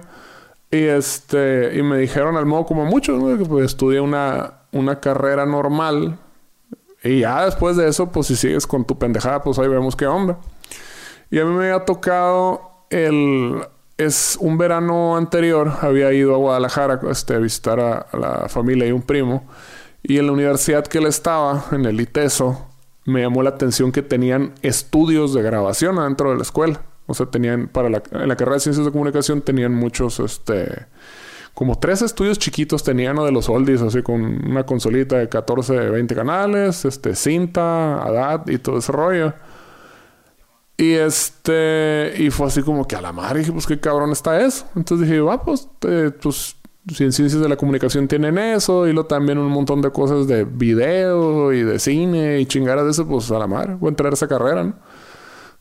Y 0.69 0.84
este, 0.84 1.75
y 1.75 1.81
me 1.81 1.98
dijeron 1.98 2.38
al 2.38 2.46
modo 2.46 2.66
como 2.66 2.86
muchos, 2.86 3.22
¿no? 3.22 3.36
Que 3.38 3.46
pues 3.46 3.66
estudié 3.66 4.00
una, 4.00 4.62
una 4.72 5.00
carrera 5.00 5.46
normal. 5.48 6.19
Y 7.04 7.22
ya 7.22 7.46
después 7.46 7.78
de 7.78 7.88
eso, 7.88 8.12
pues 8.12 8.28
si 8.28 8.36
sigues 8.36 8.68
con 8.68 8.86
tu 8.86 9.00
pendejada, 9.00 9.42
pues 9.42 9.58
ahí 9.58 9.68
vemos 9.68 9.96
qué 9.96 10.06
onda. 10.06 10.38
Y 11.31 11.40
a 11.40 11.46
mí 11.46 11.51
me 11.51 11.69
había 11.69 11.86
tocado 11.86 12.86
el 12.90 13.63
es 13.97 14.38
un 14.42 14.57
verano 14.57 15.15
anterior 15.15 15.71
había 15.81 16.12
ido 16.12 16.36
a 16.36 16.38
Guadalajara 16.38 17.00
este, 17.09 17.36
a 17.36 17.39
visitar 17.39 17.80
a, 17.80 18.07
la 18.18 18.50
familia 18.50 18.88
y 18.88 18.92
un 18.92 19.01
primo. 19.01 19.47
Y 20.03 20.18
en 20.18 20.27
la 20.27 20.33
universidad 20.33 20.86
que 20.86 21.00
él 21.00 21.07
estaba, 21.07 21.65
en 21.71 21.86
el 21.86 22.00
ITESO, 22.00 22.68
me 23.06 23.21
llamó 23.21 23.42
la 23.44 23.51
atención 23.51 23.92
que 23.92 24.01
tenían 24.01 24.53
estudios 24.62 25.33
de 25.33 25.42
grabación 25.42 25.97
adentro 25.97 26.31
de 26.31 26.38
la 26.38 26.44
escuela. 26.44 26.81
O 27.07 27.13
sea, 27.13 27.27
tenían, 27.27 27.68
para 27.68 27.89
la, 27.89 28.03
en 28.12 28.27
la 28.27 28.36
carrera 28.36 28.56
de 28.56 28.62
ciencias 28.62 28.86
de 28.86 28.92
comunicación, 28.92 29.42
tenían 29.42 29.74
muchos, 29.74 30.19
este, 30.19 30.88
como 31.53 31.80
tres 31.80 32.01
estudios 32.01 32.38
chiquitos 32.38 32.83
tenían, 32.83 33.15
De 33.15 33.31
los 33.31 33.48
oldies, 33.50 33.81
así 33.81 34.01
con 34.01 34.21
una 34.21 34.65
consolita 34.65 35.18
de 35.18 35.30
14, 35.30 35.89
20 35.89 36.15
canales, 36.15 36.86
este, 36.86 37.15
cinta, 37.15 38.03
ADAT 38.03 38.50
y 38.50 38.57
todo 38.57 38.77
ese 38.77 38.91
rollo. 38.91 39.33
Y 40.77 40.94
este, 40.94 42.13
y 42.18 42.30
fue 42.31 42.48
así 42.48 42.62
como 42.62 42.86
que 42.86 42.95
a 42.95 43.01
la 43.01 43.13
madre, 43.13 43.39
dije, 43.39 43.51
pues 43.51 43.66
qué 43.66 43.80
cabrón 43.80 44.12
está 44.12 44.42
eso. 44.42 44.66
Entonces 44.75 45.07
dije, 45.07 45.22
va, 45.22 45.42
pues, 45.42 45.69
eh, 45.88 46.12
pues, 46.22 46.57
si 46.94 47.04
en 47.04 47.13
ciencias 47.13 47.42
de 47.42 47.48
la 47.48 47.56
comunicación 47.56 48.07
tienen 48.07 48.38
eso, 48.38 48.86
y 48.86 48.92
luego 48.92 49.07
también 49.07 49.38
un 49.38 49.50
montón 49.50 49.81
de 49.81 49.92
cosas 49.92 50.27
de 50.27 50.44
video 50.44 51.54
y 51.54 51.63
de 51.63 51.80
cine 51.80 52.39
y 52.39 52.45
chingaras 52.45 52.83
de 52.86 52.92
eso, 52.92 53.07
pues 53.07 53.31
a 53.31 53.39
la 53.39 53.48
madre, 53.48 53.75
voy 53.75 53.88
a 53.88 53.89
entrar 53.92 54.12
a 54.12 54.16
esa 54.16 54.27
carrera, 54.27 54.63
¿no? 54.63 54.74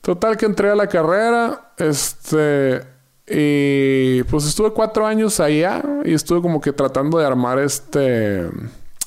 Total 0.00 0.36
que 0.36 0.46
entré 0.46 0.70
a 0.70 0.74
la 0.74 0.88
carrera, 0.88 1.72
este, 1.78 2.82
y 3.26 4.22
pues 4.24 4.44
estuve 4.46 4.70
cuatro 4.72 5.06
años 5.06 5.40
allá 5.40 5.82
y 6.04 6.12
estuve 6.12 6.42
como 6.42 6.60
que 6.60 6.72
tratando 6.72 7.18
de 7.18 7.24
armar 7.24 7.58
este, 7.58 8.50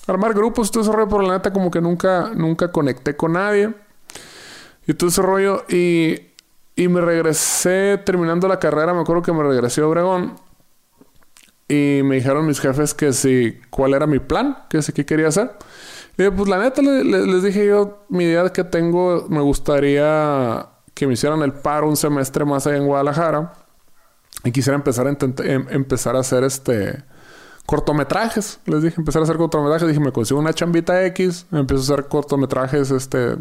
armar 0.07 0.33
grupos, 0.33 0.71
todo 0.71 0.81
ese 0.81 0.91
rollo, 0.91 1.09
pero 1.09 1.21
la 1.21 1.33
neta 1.33 1.53
como 1.53 1.69
que 1.69 1.81
nunca, 1.81 2.31
nunca 2.33 2.71
conecté 2.71 3.15
con 3.15 3.33
nadie. 3.33 3.73
Y 4.87 4.93
todo 4.93 5.09
ese 5.09 5.21
rollo. 5.21 5.65
Y, 5.69 6.21
y 6.75 6.87
me 6.87 7.01
regresé 7.01 8.01
terminando 8.05 8.47
la 8.47 8.59
carrera. 8.59 8.93
Me 8.93 9.01
acuerdo 9.01 9.21
que 9.21 9.33
me 9.33 9.43
regresé 9.43 9.81
a 9.81 9.87
Obregón. 9.87 10.35
Y 11.67 12.01
me 12.03 12.15
dijeron 12.15 12.45
mis 12.45 12.61
jefes 12.61 12.93
que 12.93 13.11
si, 13.11 13.59
cuál 13.69 13.93
era 13.93 14.07
mi 14.07 14.19
plan, 14.19 14.57
que 14.69 14.81
si 14.81 14.93
qué 14.93 15.05
quería 15.05 15.27
hacer. 15.27 15.51
Y 16.17 16.29
pues 16.29 16.49
la 16.49 16.57
neta 16.57 16.81
les 16.81 17.43
dije 17.43 17.67
yo, 17.67 18.05
mi 18.09 18.23
idea 18.23 18.49
que 18.49 18.63
tengo, 18.63 19.27
me 19.29 19.41
gustaría 19.41 20.67
que 20.93 21.05
me 21.05 21.13
hicieran 21.13 21.41
el 21.43 21.53
paro 21.53 21.87
un 21.87 21.95
semestre 21.95 22.43
más 22.45 22.65
allá 22.65 22.77
en 22.77 22.87
Guadalajara. 22.87 23.53
Y 24.43 24.51
quisiera 24.51 24.75
empezar 24.75 25.07
a, 25.07 25.09
em, 25.09 25.67
empezar 25.69 26.15
a 26.15 26.19
hacer 26.19 26.43
este 26.43 27.03
cortometrajes. 27.65 28.59
Les 28.65 28.81
dije, 28.81 28.95
empezar 28.97 29.21
a 29.21 29.23
hacer 29.23 29.37
cortometrajes. 29.37 29.87
Dije, 29.87 29.99
me 29.99 30.11
consigo 30.11 30.39
una 30.39 30.53
chambita 30.53 31.05
X, 31.05 31.45
empiezo 31.51 31.81
a 31.81 31.95
hacer 31.95 32.07
cortometrajes 32.07 32.91
este, 32.91 33.35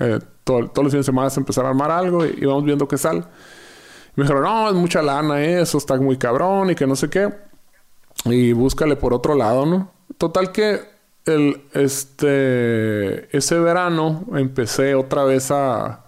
eh, 0.00 0.18
todos 0.44 0.70
los 0.76 0.90
fines 0.90 1.06
de 1.06 1.10
semana 1.12 1.30
empezar 1.36 1.64
a 1.64 1.68
armar 1.68 1.90
algo 1.90 2.24
y, 2.24 2.44
vamos 2.44 2.64
viendo 2.64 2.88
qué 2.88 2.98
sale. 2.98 3.22
me 4.16 4.24
dijeron, 4.24 4.42
no, 4.42 4.68
es 4.68 4.74
mucha 4.74 5.02
lana 5.02 5.42
eso, 5.42 5.78
está 5.78 5.96
muy 5.96 6.16
cabrón 6.16 6.70
y 6.70 6.74
que 6.74 6.86
no 6.86 6.96
sé 6.96 7.08
qué. 7.08 7.32
Y 8.24 8.52
búscale 8.52 8.96
por 8.96 9.14
otro 9.14 9.34
lado, 9.34 9.66
¿no? 9.66 9.92
Total 10.18 10.52
que 10.52 10.80
el, 11.26 11.62
este, 11.72 13.36
ese 13.36 13.58
verano 13.58 14.24
empecé 14.34 14.94
otra 14.94 15.24
vez 15.24 15.50
a... 15.50 16.04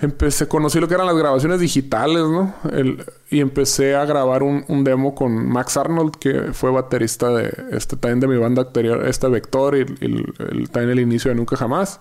Empecé, 0.00 0.48
conocí 0.48 0.80
lo 0.80 0.88
que 0.88 0.94
eran 0.94 1.06
las 1.06 1.16
grabaciones 1.16 1.60
digitales, 1.60 2.22
¿no? 2.22 2.54
El, 2.72 3.04
y 3.30 3.38
empecé 3.40 3.94
a 3.94 4.04
grabar 4.04 4.42
un, 4.42 4.82
demo 4.82 5.14
con 5.14 5.46
Max 5.48 5.76
Arnold, 5.76 6.16
que 6.16 6.52
fue 6.52 6.72
baterista 6.72 7.28
de 7.28 7.52
este 7.70 7.96
también 7.96 8.18
de 8.18 8.26
mi 8.26 8.36
banda 8.36 8.62
anterior, 8.62 9.06
este 9.06 9.28
Vector, 9.28 9.76
y, 9.76 9.80
el, 10.00 10.70
también 10.72 10.98
el 10.98 11.00
inicio 11.00 11.28
de 11.28 11.36
Nunca 11.36 11.56
Jamás. 11.56 12.00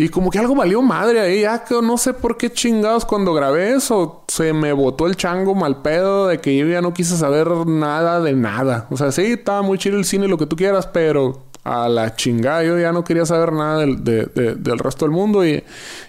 Y 0.00 0.08
como 0.08 0.30
que 0.30 0.38
algo 0.38 0.54
valió 0.54 0.80
madre 0.80 1.20
ahí. 1.20 1.42
Ya 1.42 1.62
que 1.62 1.74
no 1.82 1.98
sé 1.98 2.14
por 2.14 2.38
qué 2.38 2.50
chingados 2.50 3.04
cuando 3.04 3.34
grabé 3.34 3.74
eso 3.74 4.24
se 4.28 4.54
me 4.54 4.72
botó 4.72 5.06
el 5.06 5.14
chango 5.14 5.54
mal 5.54 5.82
pedo 5.82 6.28
de 6.28 6.40
que 6.40 6.56
yo 6.56 6.66
ya 6.66 6.80
no 6.80 6.94
quise 6.94 7.18
saber 7.18 7.48
nada 7.66 8.18
de 8.20 8.32
nada. 8.32 8.86
O 8.90 8.96
sea, 8.96 9.12
sí, 9.12 9.32
estaba 9.32 9.60
muy 9.60 9.76
chido 9.76 9.98
el 9.98 10.06
cine 10.06 10.26
lo 10.26 10.38
que 10.38 10.46
tú 10.46 10.56
quieras, 10.56 10.86
pero 10.86 11.42
a 11.64 11.86
la 11.90 12.16
chingada 12.16 12.64
yo 12.64 12.78
ya 12.78 12.92
no 12.92 13.04
quería 13.04 13.26
saber 13.26 13.52
nada 13.52 13.80
del, 13.80 14.02
del 14.02 14.78
resto 14.78 15.04
del 15.04 15.12
mundo 15.12 15.44
y, 15.44 15.62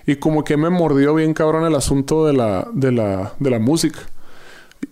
y, 0.05 0.15
como 0.15 0.45
que 0.45 0.55
me 0.55 0.69
mordió 0.69 1.13
bien 1.13 1.33
cabrón 1.33 1.65
el 1.65 1.75
asunto 1.75 2.25
de 2.25 2.31
la, 2.31 2.69
de 2.71 2.93
la, 2.93 3.33
de 3.39 3.49
la 3.49 3.59
música. 3.59 3.99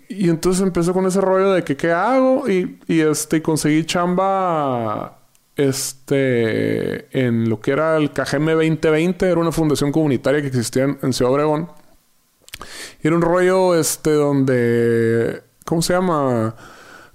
Y 0.10 0.28
entonces 0.28 0.62
empezó 0.62 0.92
con 0.92 1.06
ese 1.06 1.22
rollo 1.22 1.54
de 1.54 1.64
que 1.64 1.78
qué 1.78 1.94
hago 1.94 2.50
y, 2.50 2.78
y 2.86 3.00
este, 3.00 3.42
conseguí 3.42 3.86
chamba 3.86 5.19
este, 5.60 7.20
en 7.20 7.50
lo 7.50 7.60
que 7.60 7.72
era 7.72 7.98
el 7.98 8.12
KGM 8.12 8.46
2020, 8.46 9.30
era 9.30 9.42
una 9.42 9.52
fundación 9.52 9.92
comunitaria 9.92 10.40
que 10.42 10.48
existía 10.48 10.84
en, 11.02 11.14
Ciudad 11.14 11.34
Obregón. 11.34 11.70
Y 13.04 13.08
era 13.08 13.16
un 13.16 13.22
rollo, 13.22 13.76
este, 13.76 14.12
donde, 14.12 15.44
¿cómo 15.66 15.82
se 15.82 15.94
llama? 15.94 16.56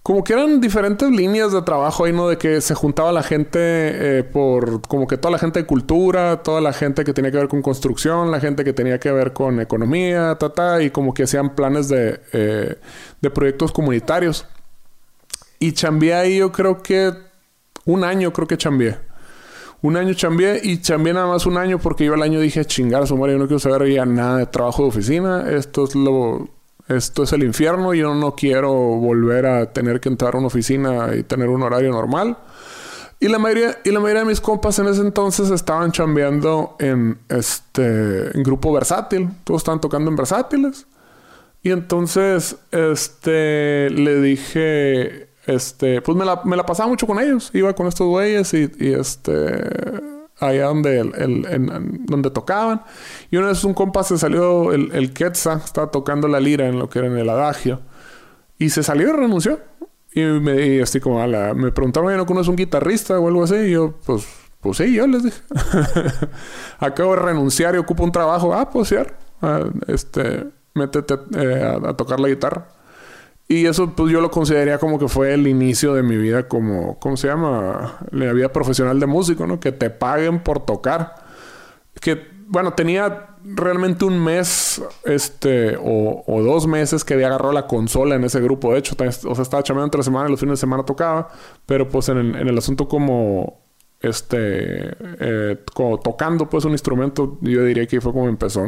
como 0.03 0.23
que 0.23 0.35
eran 0.35 0.61
diferentes 0.61 1.09
líneas 1.11 1.53
de 1.53 1.63
trabajo 1.63 2.05
ahí, 2.05 2.13
¿no? 2.13 2.29
De 2.29 2.37
que 2.37 2.61
se 2.61 2.75
juntaba 2.75 3.11
la 3.11 3.23
gente 3.23 3.59
eh, 4.19 4.23
por, 4.23 4.83
como 4.83 5.07
que 5.07 5.17
toda 5.17 5.33
la 5.33 5.39
gente 5.39 5.61
de 5.61 5.67
cultura, 5.67 6.43
toda 6.43 6.61
la 6.61 6.75
gente 6.75 7.05
que 7.05 7.15
tenía 7.15 7.31
que 7.31 7.39
ver 7.39 7.49
con 7.49 7.63
construcción, 7.63 8.31
la 8.31 8.39
gente 8.39 8.65
que 8.65 8.75
tenía 8.75 9.01
que 9.01 9.11
ver 9.11 9.33
con 9.33 9.59
economía, 9.61 10.37
ta, 10.39 10.51
ta, 10.51 10.83
y 10.83 10.91
como 10.91 11.15
que 11.15 11.23
hacían 11.23 11.55
planes 11.55 11.89
de, 11.89 12.21
eh, 12.35 12.77
de 13.23 13.31
proyectos 13.31 13.73
comunitarios. 13.73 14.47
Y 15.59 15.73
chambeé 15.73 16.13
ahí 16.13 16.37
yo 16.37 16.53
creo 16.53 16.83
que 16.83 17.15
un 17.87 18.05
año, 18.05 18.33
creo 18.33 18.47
que 18.47 18.57
chambeé. 18.57 18.99
Un 19.83 19.97
año 19.97 20.15
chambeé 20.15 20.61
y 20.63 20.81
chambeé 20.81 21.13
nada 21.13 21.27
más 21.27 21.45
un 21.45 21.59
año 21.59 21.79
porque 21.79 22.05
yo 22.05 22.15
el 22.15 22.23
año 22.23 22.41
dije, 22.41 22.65
chingar, 22.65 23.07
su 23.07 23.17
madre, 23.17 23.33
yo 23.33 23.39
no 23.39 23.47
quiero 23.47 23.59
saber 23.59 23.93
ya 23.93 24.07
nada 24.07 24.39
de 24.39 24.47
trabajo 24.47 24.83
de 24.83 24.89
oficina. 24.89 25.51
Esto 25.51 25.85
es 25.85 25.95
lo 25.95 26.49
esto 26.89 27.23
es 27.23 27.33
el 27.33 27.43
infierno, 27.43 27.95
yo 27.95 28.15
no 28.15 28.35
quiero 28.35 28.73
volver 28.73 29.47
a 29.47 29.73
tener 29.73 30.01
que 30.01 30.11
entrar 30.11 30.35
a 30.35 30.39
una 30.39 30.49
oficina 30.49 31.15
y 31.17 31.23
tener 31.23 31.49
un 31.49 31.63
horario 31.63 31.91
normal. 31.91 32.37
Y 33.21 33.29
la 33.29 33.39
mayoría, 33.39 33.79
y 33.85 33.91
la 33.91 34.01
mayoría 34.01 34.21
de 34.21 34.29
mis 34.29 34.41
compas 34.41 34.79
en 34.79 34.89
ese 34.89 35.01
entonces 35.01 35.51
estaban 35.51 35.93
chambeando 35.93 36.77
en 36.79 37.19
este 37.31 38.31
grupo 38.35 38.71
versátil. 38.73 39.31
Todos 39.45 39.63
estaban 39.63 39.81
tocando 39.81 40.11
en 40.11 40.17
versátiles. 40.17 40.87
Y 41.63 41.71
entonces, 41.71 42.57
este, 42.71 43.89
le 43.89 44.21
dije, 44.21 45.31
este, 45.47 46.01
pues 46.01 46.17
me 46.17 46.25
la, 46.25 46.43
me 46.45 46.57
la 46.57 46.65
pasaba 46.65 46.89
mucho 46.89 47.07
con 47.07 47.21
ellos. 47.21 47.51
Iba 47.53 47.75
con 47.75 47.87
estos 47.87 48.07
güeyes 48.07 48.53
y, 48.55 48.71
y 48.79 48.93
este, 48.93 49.63
allá 50.41 50.67
donde, 50.67 51.01
el, 51.01 52.05
donde 52.07 52.31
tocaban. 52.31 52.83
Y 53.31 53.37
una 53.37 53.49
vez 53.49 53.65
un 53.65 53.75
compa 53.75 54.03
se 54.03 54.19
salió, 54.19 54.73
el, 54.73 54.91
el 54.93 55.13
Quetzal, 55.13 55.61
estaba 55.65 55.91
tocando 55.91 56.29
la 56.29 56.41
lira 56.41 56.67
en 56.67 56.79
lo 56.79 56.89
que 56.89 57.01
era 57.01 57.09
en 57.09 57.19
el 57.19 57.29
adagio. 57.29 57.81
Y 58.59 58.71
se 58.71 58.83
salió 58.83 59.09
y 59.09 59.13
renunció. 59.13 59.61
Y 60.13 60.23
me 60.23 60.67
y 60.67 60.81
así 60.81 61.01
como, 61.01 61.25
la, 61.27 61.55
me 61.55 61.73
preguntaron, 61.73 62.17
¿no 62.17 62.27
conoces 62.27 62.49
un 62.49 62.57
guitarrista 62.57 63.19
o 63.19 63.29
algo 63.29 63.43
así? 63.45 63.57
Y 63.57 63.71
yo, 63.73 63.95
pues, 64.07 64.27
pues 64.61 64.79
sí, 64.79 64.95
yo 64.95 65.07
les 65.07 65.25
dije. 65.25 65.41
Acabo 66.79 67.15
de 67.17 67.23
renunciar 67.23 67.75
y 67.75 67.79
ocupo 67.79 68.05
un 68.05 68.13
trabajo. 68.13 68.55
Ah, 68.55 68.71
pues 68.71 68.89
sí, 68.89 68.97
ah, 69.43 69.65
este, 69.89 70.47
métete 70.75 71.15
eh, 71.37 71.79
a 71.85 71.95
tocar 71.95 72.21
la 72.21 72.29
guitarra. 72.29 72.69
Y 73.47 73.67
eso 73.67 73.95
pues 73.95 74.11
yo 74.11 74.21
lo 74.21 74.31
consideraría 74.31 74.79
como 74.79 74.99
que 74.99 75.09
fue 75.09 75.35
el 75.35 75.47
inicio 75.47 75.93
de 75.95 76.03
mi 76.03 76.17
vida 76.17 76.49
como, 76.49 76.99
¿cómo 76.99 77.17
se 77.17 77.29
llama? 77.29 77.99
La 78.11 78.33
vida 78.33 78.51
profesional 78.51 78.99
de 78.99 79.07
músico, 79.07 79.47
¿no? 79.47 79.61
Que 79.61 79.71
te 79.71 79.91
paguen 79.91 80.43
por 80.43 80.65
tocar. 80.65 81.15
Que, 82.01 82.27
bueno, 82.47 82.73
tenía 82.73 83.37
realmente 83.45 84.07
un 84.07 84.23
mes, 84.23 84.83
este, 85.05 85.77
o, 85.79 86.43
dos 86.43 86.67
meses 86.67 87.05
que 87.05 87.15
había 87.15 87.27
agarrado 87.27 87.53
la 87.53 87.67
consola 87.67 88.15
en 88.15 88.25
ese 88.25 88.41
grupo. 88.41 88.73
De 88.73 88.79
hecho, 88.79 88.97
o 88.99 89.35
sea, 89.35 89.43
estaba 89.43 89.63
chameando 89.63 89.87
entre 89.87 90.03
semana 90.03 90.29
y 90.29 90.31
los 90.31 90.41
fines 90.41 90.55
de 90.59 90.61
semana 90.61 90.85
tocaba. 90.85 91.29
Pero 91.67 91.89
pues 91.89 92.09
en 92.09 92.19
el, 92.19 92.37
en 92.37 92.49
el 92.49 92.57
asunto 92.57 92.89
como, 92.89 93.61
este, 94.01 94.39
eh, 94.39 95.59
como 95.75 96.01
tocando 96.01 96.49
pues 96.49 96.65
un 96.65 96.73
instrumento, 96.73 97.39
yo 97.43 97.63
diría 97.65 97.87
que 97.87 98.01
fue 98.01 98.13
como 98.13 98.29
empezó. 98.29 98.65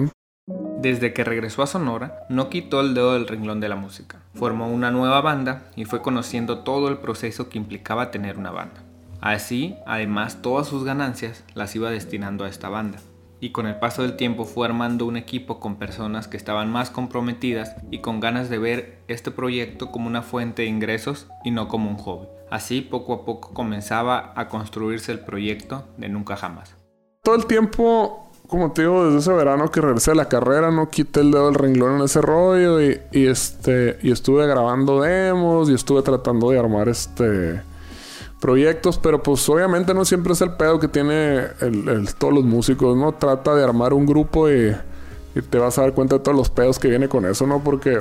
Desde 0.78 1.14
que 1.14 1.25
regresó 1.25 1.62
a 1.62 1.66
Sonora, 1.66 2.26
no 2.28 2.50
quitó 2.50 2.80
el 2.80 2.95
dedo 2.95 3.14
del 3.14 3.26
renglón 3.26 3.61
de 3.61 3.68
la 3.68 3.76
música. 3.76 4.18
Formó 4.35 4.68
una 4.68 4.90
nueva 4.90 5.23
banda 5.23 5.71
y 5.75 5.87
fue 5.87 6.02
conociendo 6.02 6.59
todo 6.59 6.88
el 6.88 6.99
proceso 6.99 7.49
que 7.49 7.56
implicaba 7.56 8.11
tener 8.11 8.37
una 8.37 8.50
banda. 8.50 8.83
Así, 9.23 9.76
además, 9.87 10.42
todas 10.42 10.68
sus 10.68 10.85
ganancias 10.85 11.45
las 11.54 11.75
iba 11.75 11.90
destinando 11.90 12.45
a 12.45 12.49
esta 12.49 12.68
banda. 12.68 12.99
Y 13.40 13.50
con 13.50 13.66
el 13.66 13.78
paso 13.78 14.02
del 14.02 14.16
tiempo 14.16 14.45
fue 14.45 14.66
armando 14.66 15.06
un 15.06 15.16
equipo 15.16 15.61
con 15.61 15.76
personas 15.76 16.28
que 16.28 16.37
estaban 16.37 16.71
más 16.71 16.90
comprometidas 16.90 17.75
y 17.90 18.00
con 18.00 18.21
ganas 18.21 18.50
de 18.50 18.59
ver 18.59 18.99
este 19.09 19.30
proyecto 19.30 19.90
como 19.90 20.06
una 20.06 20.23
fuente 20.23 20.62
de 20.62 20.68
ingresos 20.68 21.26
y 21.42 21.52
no 21.52 21.68
como 21.68 21.90
un 21.90 21.97
hobby. 21.97 22.28
Así 22.50 22.83
poco 22.83 23.14
a 23.14 23.25
poco 23.25 23.54
comenzaba 23.54 24.33
a 24.37 24.49
construirse 24.49 25.11
el 25.11 25.21
proyecto 25.21 25.88
de 25.97 26.11
Nunca 26.11 26.37
Jamás. 26.37 26.76
Todo 27.23 27.35
el 27.35 27.47
tiempo 27.47 28.25
como 28.49 28.73
te 28.73 28.83
digo, 28.83 29.07
desde 29.07 29.19
ese 29.19 29.33
verano 29.33 29.71
que 29.71 29.81
regresé 29.81 30.12
a 30.12 30.15
la 30.15 30.29
carrera, 30.29 30.71
no 30.71 30.88
quité 30.88 31.21
el 31.21 31.31
dedo 31.31 31.47
del 31.47 31.55
renglón 31.55 31.97
en 31.97 32.03
ese 32.03 32.21
rollo 32.21 32.81
y, 32.81 33.00
este 33.12 33.99
y 34.03 34.12
estuve 34.12 34.47
grabando 34.47 35.00
demos 35.00 35.69
y 35.71 35.75
estuve 35.75 36.03
tratando 36.03 36.50
de 36.50 36.59
armar 36.59 36.88
este 36.88 37.62
proyectos, 38.41 38.99
pero 38.99 39.23
pues 39.23 39.49
obviamente 39.49 39.95
no 39.95 40.05
siempre 40.05 40.35
es 40.35 40.41
el 40.43 40.53
pedo 40.53 40.79
que 40.79 40.88
tiene 40.88 41.45
todos 42.19 42.35
los 42.35 42.45
músicos, 42.45 42.97
¿no? 42.97 43.12
Trata 43.12 43.55
de 43.55 43.65
armar 43.65 43.93
un 43.93 44.07
grupo 44.07 44.50
y, 44.50 44.76
te 45.50 45.59
vas 45.59 45.76
a 45.79 45.83
dar 45.83 45.93
cuenta 45.93 46.17
de 46.17 46.23
todos 46.23 46.37
los 46.37 46.49
pedos 46.49 46.79
que 46.79 46.88
viene 46.88 47.09
con 47.09 47.26
eso, 47.26 47.47
¿no? 47.47 47.62
Porque 47.62 48.00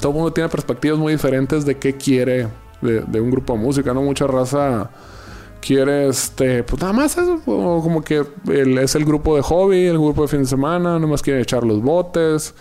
todo 0.00 0.12
el 0.12 0.14
mundo 0.14 0.32
tiene 0.32 0.48
perspectivas 0.48 0.98
muy 0.98 1.12
diferentes 1.12 1.66
de 1.66 1.76
qué 1.76 1.96
quiere 1.96 2.48
de, 2.80 3.00
de 3.00 3.20
un 3.20 3.30
grupo 3.30 3.54
de 3.54 3.58
música, 3.58 3.92
¿no? 3.92 4.02
Mucha 4.02 4.26
raza 4.26 4.90
quiere 5.60 6.08
este, 6.08 6.62
pues 6.64 6.80
nada 6.80 6.92
más 6.92 7.16
eso, 7.16 7.40
como 7.44 8.02
que 8.02 8.24
es 8.48 8.94
el 8.94 9.04
grupo 9.04 9.36
de 9.36 9.42
hobby, 9.42 9.86
el 9.86 9.98
grupo 9.98 10.22
de 10.22 10.28
fin 10.28 10.40
de 10.40 10.46
semana, 10.46 10.98
más 10.98 11.22
quiere 11.22 11.40
echar 11.40 11.64
los 11.64 11.82
botes. 11.82 12.54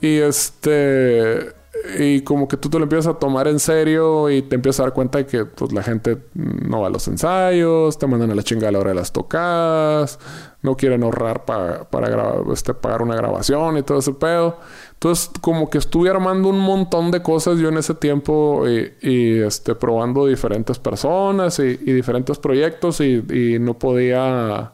Y 0.00 0.18
este 0.18 1.57
y 1.98 2.20
como 2.22 2.48
que 2.48 2.56
tú 2.56 2.68
te 2.68 2.78
lo 2.78 2.84
empiezas 2.84 3.14
a 3.14 3.18
tomar 3.18 3.48
en 3.48 3.58
serio 3.58 4.30
y 4.30 4.42
te 4.42 4.56
empiezas 4.56 4.80
a 4.80 4.82
dar 4.84 4.92
cuenta 4.92 5.18
de 5.18 5.26
que 5.26 5.44
pues 5.44 5.72
la 5.72 5.82
gente 5.82 6.18
no 6.34 6.80
va 6.80 6.88
a 6.88 6.90
los 6.90 7.08
ensayos, 7.08 7.98
te 7.98 8.06
mandan 8.06 8.30
a 8.30 8.34
la 8.34 8.42
chingada 8.42 8.68
a 8.68 8.72
la 8.72 8.78
hora 8.80 8.90
de 8.90 8.96
las 8.96 9.12
tocadas, 9.12 10.18
no 10.62 10.76
quieren 10.76 11.02
ahorrar 11.02 11.44
para 11.44 11.86
este, 12.52 12.74
pagar 12.74 13.02
una 13.02 13.16
grabación 13.16 13.78
y 13.78 13.82
todo 13.82 13.98
ese 13.98 14.12
pedo. 14.12 14.58
Entonces, 14.94 15.30
como 15.40 15.70
que 15.70 15.78
estuve 15.78 16.10
armando 16.10 16.48
un 16.48 16.58
montón 16.58 17.12
de 17.12 17.22
cosas 17.22 17.58
yo 17.58 17.68
en 17.68 17.78
ese 17.78 17.94
tiempo 17.94 18.64
y, 18.66 19.40
este, 19.40 19.76
probando 19.76 20.26
diferentes 20.26 20.80
personas 20.80 21.60
y, 21.60 21.76
diferentes 21.76 22.38
proyectos 22.38 23.00
y, 23.00 23.58
no 23.60 23.78
podía 23.78 24.72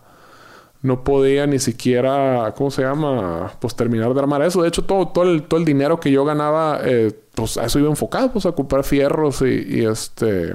no 0.84 1.02
podía 1.02 1.46
ni 1.46 1.58
siquiera, 1.58 2.52
¿cómo 2.54 2.70
se 2.70 2.82
llama? 2.82 3.50
Pues 3.58 3.74
terminar 3.74 4.12
de 4.12 4.20
armar 4.20 4.42
eso. 4.42 4.60
De 4.60 4.68
hecho, 4.68 4.84
todo, 4.84 5.08
todo, 5.08 5.24
el, 5.24 5.44
todo 5.44 5.58
el 5.58 5.64
dinero 5.64 5.98
que 5.98 6.10
yo 6.10 6.26
ganaba, 6.26 6.80
eh, 6.84 7.10
pues 7.34 7.56
a 7.56 7.64
eso 7.64 7.78
iba 7.78 7.88
enfocado, 7.88 8.30
pues 8.30 8.44
a 8.44 8.52
comprar 8.52 8.84
fierros 8.84 9.40
y, 9.40 9.82
este, 9.82 10.54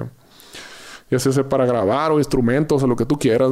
ya 1.10 1.18
sea 1.18 1.48
para 1.48 1.66
grabar 1.66 2.12
o 2.12 2.18
instrumentos 2.18 2.80
o 2.80 2.86
lo 2.86 2.94
que 2.94 3.04
tú 3.04 3.18
quieras, 3.18 3.50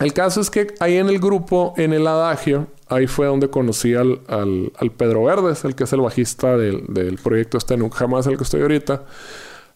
El 0.00 0.12
caso 0.12 0.40
es 0.40 0.50
que 0.50 0.74
ahí 0.80 0.96
en 0.96 1.08
el 1.08 1.20
grupo, 1.20 1.72
en 1.76 1.92
el 1.92 2.04
adagio, 2.08 2.66
ahí 2.88 3.06
fue 3.06 3.28
donde 3.28 3.48
conocí 3.48 3.94
al, 3.94 4.22
al, 4.26 4.90
Pedro 4.90 5.22
Verdes, 5.22 5.64
el 5.64 5.76
que 5.76 5.84
es 5.84 5.92
el 5.92 6.00
bajista 6.00 6.56
del, 6.56 6.84
del 6.88 7.16
proyecto 7.18 7.58
este 7.58 7.76
Nunca 7.76 7.98
Jamás, 7.98 8.26
el 8.26 8.36
que 8.36 8.42
estoy 8.42 8.62
ahorita. 8.62 9.04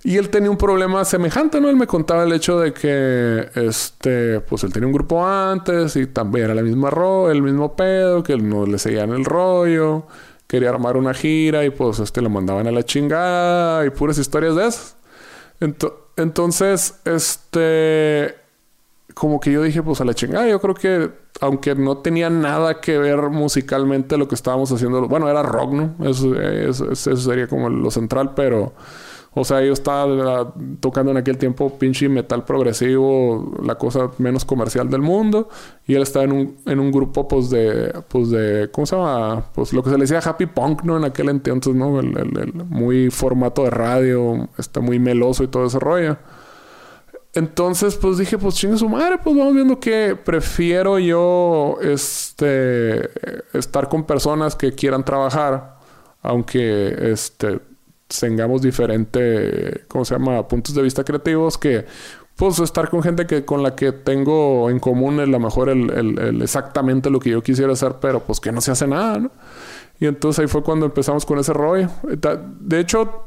Y 0.02 0.16
él 0.16 0.30
tenía 0.30 0.50
un 0.50 0.56
problema 0.56 1.04
semejante, 1.04 1.60
¿no? 1.60 1.68
Él 1.68 1.76
me 1.76 1.86
contaba 1.86 2.24
el 2.24 2.32
hecho 2.32 2.58
de 2.58 2.72
que, 2.72 3.50
este, 3.54 4.40
pues 4.40 4.64
él 4.64 4.72
tenía 4.72 4.86
un 4.86 4.94
grupo 4.94 5.26
antes 5.26 5.94
y 5.96 6.06
también 6.06 6.46
era 6.46 6.54
la 6.54 6.62
misma 6.62 6.88
ro 6.88 7.30
el 7.30 7.42
mismo 7.42 7.76
pedo, 7.76 8.22
que 8.22 8.36
no 8.38 8.64
le 8.64 8.78
seguían 8.78 9.10
el 9.10 9.26
rollo, 9.26 10.06
quería 10.46 10.70
armar 10.70 10.96
una 10.96 11.12
gira 11.12 11.64
y 11.66 11.70
pues 11.70 11.98
este, 11.98 12.22
lo 12.22 12.30
mandaban 12.30 12.66
a 12.66 12.70
la 12.70 12.82
chingada 12.82 13.84
y 13.84 13.90
puras 13.90 14.16
historias 14.16 14.56
de 14.56 14.68
esas. 14.68 14.96
entonces, 16.16 16.94
este, 17.04 18.36
como 19.12 19.38
que 19.38 19.52
yo 19.52 19.62
dije, 19.62 19.82
pues 19.82 20.00
a 20.00 20.06
la 20.06 20.14
chingada, 20.14 20.48
yo 20.48 20.60
creo 20.62 20.74
que, 20.74 21.10
aunque 21.42 21.74
no 21.74 21.98
tenía 21.98 22.30
nada 22.30 22.80
que 22.80 22.96
ver 22.96 23.20
musicalmente 23.28 24.16
lo 24.16 24.28
que 24.28 24.34
estábamos 24.34 24.72
haciendo, 24.72 25.06
bueno, 25.08 25.28
era 25.28 25.42
rock, 25.42 25.72
¿no? 25.72 26.08
Eso, 26.08 26.34
eso 26.40 27.16
sería 27.16 27.46
como 27.48 27.68
lo 27.68 27.90
central, 27.90 28.32
pero 28.34 28.72
o 29.32 29.44
sea, 29.44 29.62
yo 29.62 29.72
estaba 29.72 30.52
tocando 30.80 31.12
en 31.12 31.18
aquel 31.18 31.38
tiempo 31.38 31.78
pinche 31.78 32.08
metal 32.08 32.44
progresivo, 32.44 33.54
la 33.64 33.76
cosa 33.76 34.10
menos 34.18 34.44
comercial 34.44 34.90
del 34.90 35.02
mundo. 35.02 35.48
Y 35.86 35.94
él 35.94 36.02
estaba 36.02 36.24
en 36.24 36.32
un, 36.32 36.56
en 36.66 36.80
un 36.80 36.90
grupo, 36.90 37.28
pues, 37.28 37.48
de... 37.48 37.92
Pues, 38.08 38.30
de... 38.30 38.68
¿Cómo 38.72 38.86
se 38.86 38.96
llama? 38.96 39.44
Pues, 39.54 39.72
lo 39.72 39.84
que 39.84 39.90
se 39.90 39.96
le 39.96 40.02
decía 40.02 40.18
Happy 40.18 40.46
Punk, 40.46 40.82
¿no? 40.82 40.96
En 40.96 41.04
aquel 41.04 41.28
entonces, 41.28 41.74
¿no? 41.76 42.00
El, 42.00 42.54
muy 42.68 43.10
formato 43.10 43.62
de 43.62 43.70
radio, 43.70 44.48
está 44.58 44.80
muy 44.80 44.98
meloso 44.98 45.44
y 45.44 45.48
todo 45.48 45.66
ese 45.66 45.78
rollo. 45.78 46.16
Entonces, 47.32 47.94
pues, 47.94 48.18
dije, 48.18 48.36
pues, 48.36 48.56
chingue 48.56 48.78
su 48.78 48.88
madre. 48.88 49.18
Pues, 49.22 49.36
vamos 49.36 49.54
viendo 49.54 49.78
que 49.78 50.16
prefiero 50.16 50.98
yo, 50.98 51.76
este... 51.82 53.10
Estar 53.56 53.88
con 53.88 54.02
personas 54.02 54.56
que 54.56 54.72
quieran 54.72 55.04
trabajar. 55.04 55.78
Aunque, 56.20 57.12
este 57.12 57.69
tengamos 58.18 58.62
diferentes, 58.62 59.80
¿cómo 59.88 60.04
se 60.04 60.14
llama?, 60.14 60.46
puntos 60.48 60.74
de 60.74 60.82
vista 60.82 61.04
creativos 61.04 61.58
que 61.58 61.86
pues 62.36 62.58
estar 62.58 62.88
con 62.88 63.02
gente 63.02 63.26
que 63.26 63.44
con 63.44 63.62
la 63.62 63.76
que 63.76 63.92
tengo 63.92 64.70
en 64.70 64.78
común 64.80 65.20
es 65.20 65.28
la 65.28 65.38
mejor 65.38 65.68
el, 65.68 66.40
exactamente 66.40 67.10
lo 67.10 67.20
que 67.20 67.28
yo 67.28 67.42
quisiera 67.42 67.74
hacer, 67.74 67.96
pero 68.00 68.20
pues 68.20 68.40
que 68.40 68.50
no 68.50 68.62
se 68.62 68.70
hace 68.70 68.86
nada, 68.86 69.18
¿no? 69.18 69.30
Y 70.00 70.06
entonces 70.06 70.40
ahí 70.40 70.46
fue 70.46 70.62
cuando 70.62 70.86
empezamos 70.86 71.26
con 71.26 71.38
ese 71.38 71.52
rollo. 71.52 71.90
De 72.60 72.80
hecho, 72.80 73.24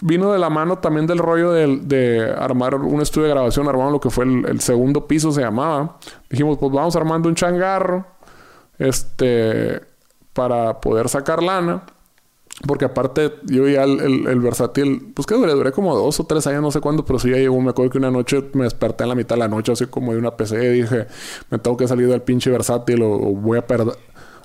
vino 0.00 0.32
de 0.32 0.38
la 0.38 0.48
mano 0.48 0.78
también 0.78 1.08
del 1.08 1.18
rollo 1.18 1.50
de, 1.50 2.32
armar 2.38 2.76
un 2.76 3.00
estudio 3.00 3.26
de 3.26 3.32
grabación, 3.32 3.68
armamos 3.68 3.92
lo 3.92 4.00
que 4.00 4.10
fue 4.10 4.24
el, 4.24 4.60
segundo 4.60 5.08
piso, 5.08 5.32
se 5.32 5.40
llamaba. 5.40 5.98
Dijimos, 6.30 6.58
pues 6.58 6.70
vamos 6.70 6.94
armando 6.94 7.28
un 7.28 7.34
changarro, 7.34 8.06
este, 8.78 9.80
para 10.32 10.80
poder 10.80 11.08
sacar 11.08 11.42
lana. 11.42 11.82
Porque 12.66 12.84
aparte, 12.84 13.32
yo 13.44 13.68
ya 13.68 13.82
el, 13.82 14.26
el, 14.28 14.40
versátil, 14.40 15.12
pues 15.14 15.26
que 15.26 15.34
duré, 15.34 15.52
duré 15.52 15.72
como 15.72 15.96
dos 15.96 16.20
o 16.20 16.24
tres 16.24 16.46
años, 16.46 16.62
no 16.62 16.70
sé 16.70 16.80
cuándo, 16.80 17.04
pero 17.04 17.18
sí 17.18 17.30
ya 17.30 17.36
llegó. 17.36 17.60
Me 17.60 17.70
acuerdo 17.70 17.90
que 17.90 17.98
una 17.98 18.10
noche 18.10 18.44
me 18.52 18.64
desperté 18.64 19.02
en 19.02 19.08
la 19.08 19.14
mitad 19.16 19.34
de 19.34 19.40
la 19.40 19.48
noche, 19.48 19.72
así 19.72 19.86
como 19.86 20.12
de 20.12 20.18
una 20.18 20.36
PC, 20.36 20.64
y 20.64 20.82
dije, 20.82 21.06
me 21.50 21.58
tengo 21.58 21.76
que 21.76 21.88
salir 21.88 22.08
del 22.08 22.22
pinche 22.22 22.50
versátil 22.50 23.02
o, 23.02 23.18
voy 23.18 23.58
a 23.58 23.66
perder, 23.66 23.96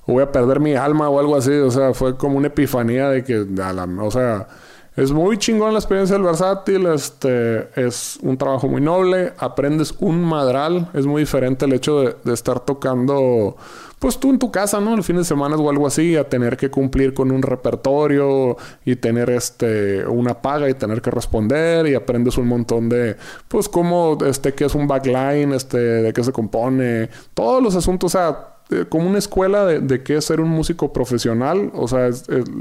voy 0.07 0.23
a 0.23 0.31
perder 0.31 0.59
mi 0.59 0.73
alma 0.73 1.09
o 1.09 1.19
algo 1.19 1.35
así. 1.35 1.51
O 1.51 1.69
sea, 1.69 1.93
fue 1.93 2.17
como 2.17 2.37
una 2.37 2.47
epifanía 2.47 3.09
de 3.09 3.23
que, 3.23 3.37
o 3.39 4.11
sea, 4.11 4.47
es 4.95 5.11
muy 5.11 5.37
chingón 5.37 5.73
la 5.73 5.79
experiencia 5.79 6.15
del 6.15 6.23
versátil, 6.23 6.87
este, 6.87 7.69
es 7.79 8.17
un 8.23 8.35
trabajo 8.35 8.67
muy 8.67 8.81
noble, 8.81 9.33
aprendes 9.37 9.93
un 9.99 10.23
madral, 10.23 10.89
es 10.95 11.05
muy 11.05 11.21
diferente 11.21 11.65
el 11.65 11.73
hecho 11.73 12.01
de 12.01 12.33
estar 12.33 12.61
tocando 12.61 13.57
pues 13.99 14.19
tú 14.19 14.29
en 14.29 14.39
tu 14.39 14.51
casa, 14.51 14.79
¿no? 14.79 14.93
El 14.93 15.03
fin 15.03 15.17
de 15.17 15.23
semana 15.23 15.55
o 15.55 15.69
algo 15.69 15.87
así, 15.87 16.15
a 16.15 16.27
tener 16.27 16.57
que 16.57 16.69
cumplir 16.69 17.13
con 17.13 17.31
un 17.31 17.41
repertorio 17.41 18.57
y 18.85 18.95
tener 18.95 19.29
este 19.29 20.05
una 20.05 20.41
paga 20.41 20.69
y 20.69 20.73
tener 20.73 21.01
que 21.01 21.11
responder 21.11 21.87
y 21.87 21.95
aprendes 21.95 22.37
un 22.37 22.47
montón 22.47 22.89
de 22.89 23.17
pues 23.47 23.67
cómo 23.69 24.17
este 24.25 24.53
qué 24.53 24.65
es 24.65 24.75
un 24.75 24.87
backline, 24.87 25.53
este 25.53 25.77
de 25.77 26.13
qué 26.13 26.23
se 26.23 26.31
compone, 26.31 27.09
todos 27.33 27.61
los 27.63 27.75
asuntos, 27.75 28.13
o 28.13 28.17
sea, 28.17 28.57
eh, 28.69 28.85
como 28.89 29.07
una 29.07 29.17
escuela 29.17 29.65
de, 29.65 30.03
qué 30.03 30.17
es 30.17 30.25
ser 30.25 30.41
un 30.41 30.49
músico 30.49 30.91
profesional, 30.91 31.71
o 31.73 31.87
sea, 31.87 32.09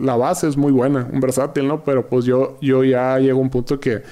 la 0.01 0.17
base 0.17 0.47
es 0.47 0.57
muy 0.57 0.71
buena, 0.71 1.09
un 1.13 1.19
versátil, 1.19 1.67
¿no? 1.67 1.83
Pero 1.83 2.07
pues 2.09 2.25
yo, 2.25 2.59
yo 2.61 2.85
ya 2.85 3.19
llego 3.19 3.41
a 3.41 3.43
un 3.43 3.51
punto 3.51 3.81
que, 3.81 4.03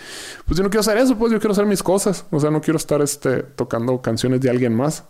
pues 0.45 0.59
yo 0.59 0.65
no 0.65 0.71
quiero 0.71 0.81
hacer 0.81 0.97
eso, 0.99 1.17
pues 1.17 1.33
yo 1.33 1.39
quiero 1.39 1.53
hacer 1.53 1.67
mis 1.67 1.85
cosas, 1.85 2.27
o 2.33 2.41
sea, 2.41 2.51
no 2.51 2.61
quiero 2.61 2.79
estar 2.79 3.01
este, 3.01 3.45
tocando 3.45 4.03
canciones 4.03 4.41
de 4.41 4.51
alguien 4.51 4.75
más. 4.75 5.05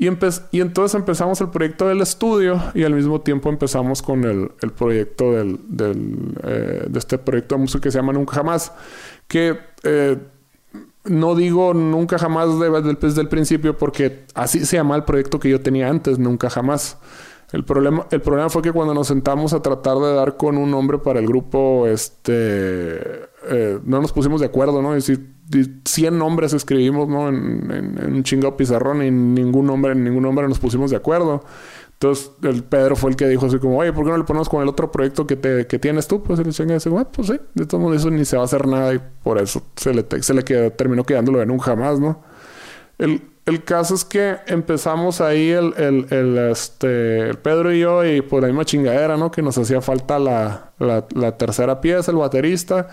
Y, 0.00 0.06
y 0.06 0.60
entonces 0.60 0.94
empezamos 0.94 1.40
el 1.40 1.50
proyecto 1.50 1.88
del 1.88 2.00
estudio 2.00 2.62
y 2.72 2.84
al 2.84 2.94
mismo 2.94 3.20
tiempo 3.20 3.48
empezamos 3.48 4.00
con 4.00 4.24
el, 4.24 4.70
proyecto 4.70 5.32
del, 5.32 5.58
eh, 6.44 6.86
de 6.88 6.98
este 6.98 7.18
proyecto 7.18 7.56
de 7.56 7.62
música 7.62 7.82
que 7.82 7.90
se 7.90 7.98
llama 7.98 8.12
Nunca 8.12 8.36
Jamás, 8.36 8.72
que 9.26 9.58
eh, 9.82 10.16
no 11.04 11.34
digo 11.34 11.74
nunca 11.74 12.18
jamás 12.18 12.48
desde 13.00 13.20
el 13.20 13.28
principio 13.28 13.76
porque 13.76 14.24
así 14.34 14.64
se 14.64 14.76
llama 14.76 14.94
el 14.94 15.04
proyecto 15.04 15.40
que 15.40 15.50
yo 15.50 15.60
tenía 15.60 15.88
antes, 15.88 16.18
Nunca 16.18 16.48
Jamás. 16.48 16.98
El 17.50 17.64
problema, 17.64 18.06
el 18.10 18.20
problema 18.20 18.50
fue 18.50 18.60
que 18.60 18.72
cuando 18.72 18.92
nos 18.92 19.08
sentamos 19.08 19.54
a 19.54 19.62
tratar 19.62 19.96
de 19.96 20.12
dar 20.12 20.36
con 20.36 20.58
un 20.58 20.70
nombre 20.70 20.98
para 20.98 21.18
el 21.18 21.26
grupo, 21.26 21.86
este, 21.86 22.34
eh, 23.50 23.78
no 23.84 24.02
nos 24.02 24.12
pusimos 24.12 24.40
de 24.40 24.46
acuerdo, 24.46 24.82
¿no? 24.82 24.92
Decir, 24.92 25.34
100 25.84 26.18
nombres 26.18 26.52
escribimos, 26.52 27.08
¿no? 27.08 27.28
En, 27.28 28.14
un 28.14 28.22
chingado 28.22 28.56
pizarrón 28.56 29.02
y 29.02 29.10
ningún 29.10 29.66
nombre, 29.66 29.94
ningún 29.94 30.22
nombre 30.22 30.46
nos 30.48 30.58
pusimos 30.58 30.90
de 30.90 30.96
acuerdo. 30.96 31.44
Entonces, 31.92 32.30
el 32.42 32.62
Pedro 32.62 32.94
fue 32.94 33.10
el 33.10 33.16
que 33.16 33.26
dijo 33.26 33.46
así 33.46 33.58
como, 33.58 33.78
oye, 33.78 33.92
¿por 33.92 34.04
qué 34.04 34.10
no 34.10 34.18
le 34.18 34.24
ponemos 34.24 34.48
con 34.48 34.62
el 34.62 34.68
otro 34.68 34.92
proyecto 34.92 35.26
que, 35.26 35.34
te, 35.34 35.66
que 35.66 35.78
tienes 35.80 36.06
tú? 36.06 36.22
Pues 36.22 36.38
el 36.38 36.52
chinga 36.52 36.74
dice, 36.74 36.88
bueno, 36.88 37.08
pues 37.12 37.26
sí, 37.26 37.40
de 37.54 37.66
todos 37.66 37.82
modos 37.82 37.98
eso 37.98 38.10
ni 38.10 38.24
se 38.24 38.36
va 38.36 38.42
a 38.42 38.44
hacer 38.44 38.68
nada 38.68 38.94
y 38.94 39.00
por 39.22 39.38
eso 39.38 39.62
se 39.74 39.92
le, 39.92 40.06
se 40.22 40.32
le 40.32 40.44
quedó, 40.44 40.70
terminó 40.70 41.02
quedándolo 41.02 41.42
en 41.42 41.50
un 41.50 41.58
jamás, 41.58 41.98
¿no? 41.98 42.22
El, 42.98 43.22
el 43.46 43.64
caso 43.64 43.96
es 43.96 44.04
que 44.04 44.36
empezamos 44.46 45.20
ahí 45.20 45.50
el, 45.50 45.74
el, 45.78 46.38
este, 46.38 47.34
Pedro 47.42 47.72
y 47.72 47.80
yo 47.80 48.04
y 48.04 48.20
por 48.20 48.42
la 48.42 48.48
misma 48.48 48.64
chingadera, 48.64 49.16
¿no? 49.16 49.32
Que 49.32 49.42
nos 49.42 49.58
hacía 49.58 49.80
falta 49.80 50.20
la, 50.20 50.70
la 50.78 51.36
tercera 51.36 51.80
pieza, 51.80 52.12
el 52.12 52.18
baterista. 52.18 52.88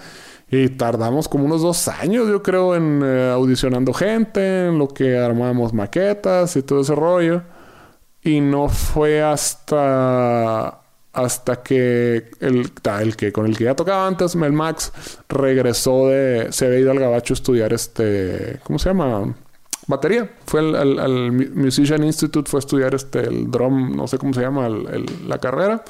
Y 0.50 0.70
tardamos 0.70 1.28
como 1.28 1.46
unos 1.46 1.62
dos 1.62 1.88
años, 1.88 2.28
yo 2.30 2.44
creo, 2.44 2.76
en 2.76 3.02
eh, 3.04 3.32
audicionando 3.32 3.94
gente, 3.94 4.68
en 4.68 4.78
lo 4.78 4.88
que 4.88 5.18
armamos 5.18 5.74
maquetas 5.74 6.56
y 6.56 6.62
todo 6.62 6.82
ese 6.82 6.96
rollo. 6.96 7.42
Y 8.24 8.42
no 8.42 8.70
fue 8.70 9.22
hasta 9.22 10.82
hasta 11.16 11.64
que 11.64 12.30
el, 12.42 12.72
el 13.00 13.16
que 13.16 13.32
con 13.32 13.46
el 13.46 13.58
que 13.58 13.64
ya 13.64 13.76
tocaba 13.76 14.06
antes, 14.06 14.36
Mel 14.36 14.52
Max, 14.52 14.92
regresó 15.30 16.10
de. 16.10 16.48
se 16.52 16.68
había 16.68 16.80
ido 16.80 16.92
al 16.92 17.00
Gabacho 17.00 17.34
a 17.34 17.36
estudiar 17.36 17.74
este. 17.74 18.60
¿Cómo 18.64 18.78
se 18.78 18.90
llama? 18.90 19.34
Batería. 19.88 20.30
Fue 20.46 20.60
al, 20.60 21.32
Musician 21.32 22.04
Institute, 22.04 22.50
fue 22.50 22.58
a 22.58 22.60
estudiar 22.60 22.94
este 22.94 23.20
el 23.22 23.50
drum, 23.50 23.96
no 23.96 24.08
sé 24.08 24.18
cómo 24.18 24.34
se 24.34 24.42
llama, 24.42 24.68
la 24.70 25.38
carrera. 25.40 25.84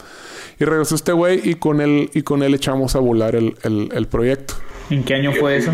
Y 0.59 0.65
regresó 0.65 0.95
este 0.95 1.11
güey 1.11 1.41
y 1.43 1.55
con 1.55 1.81
él, 1.81 2.09
y 2.13 2.21
con 2.21 2.43
él 2.43 2.53
echamos 2.53 2.95
a 2.95 2.99
volar 2.99 3.35
el, 3.35 3.55
el, 3.63 4.07
proyecto. 4.07 4.53
¿En 4.89 5.03
qué 5.03 5.15
año 5.15 5.33
fue 5.33 5.57
eso? 5.57 5.71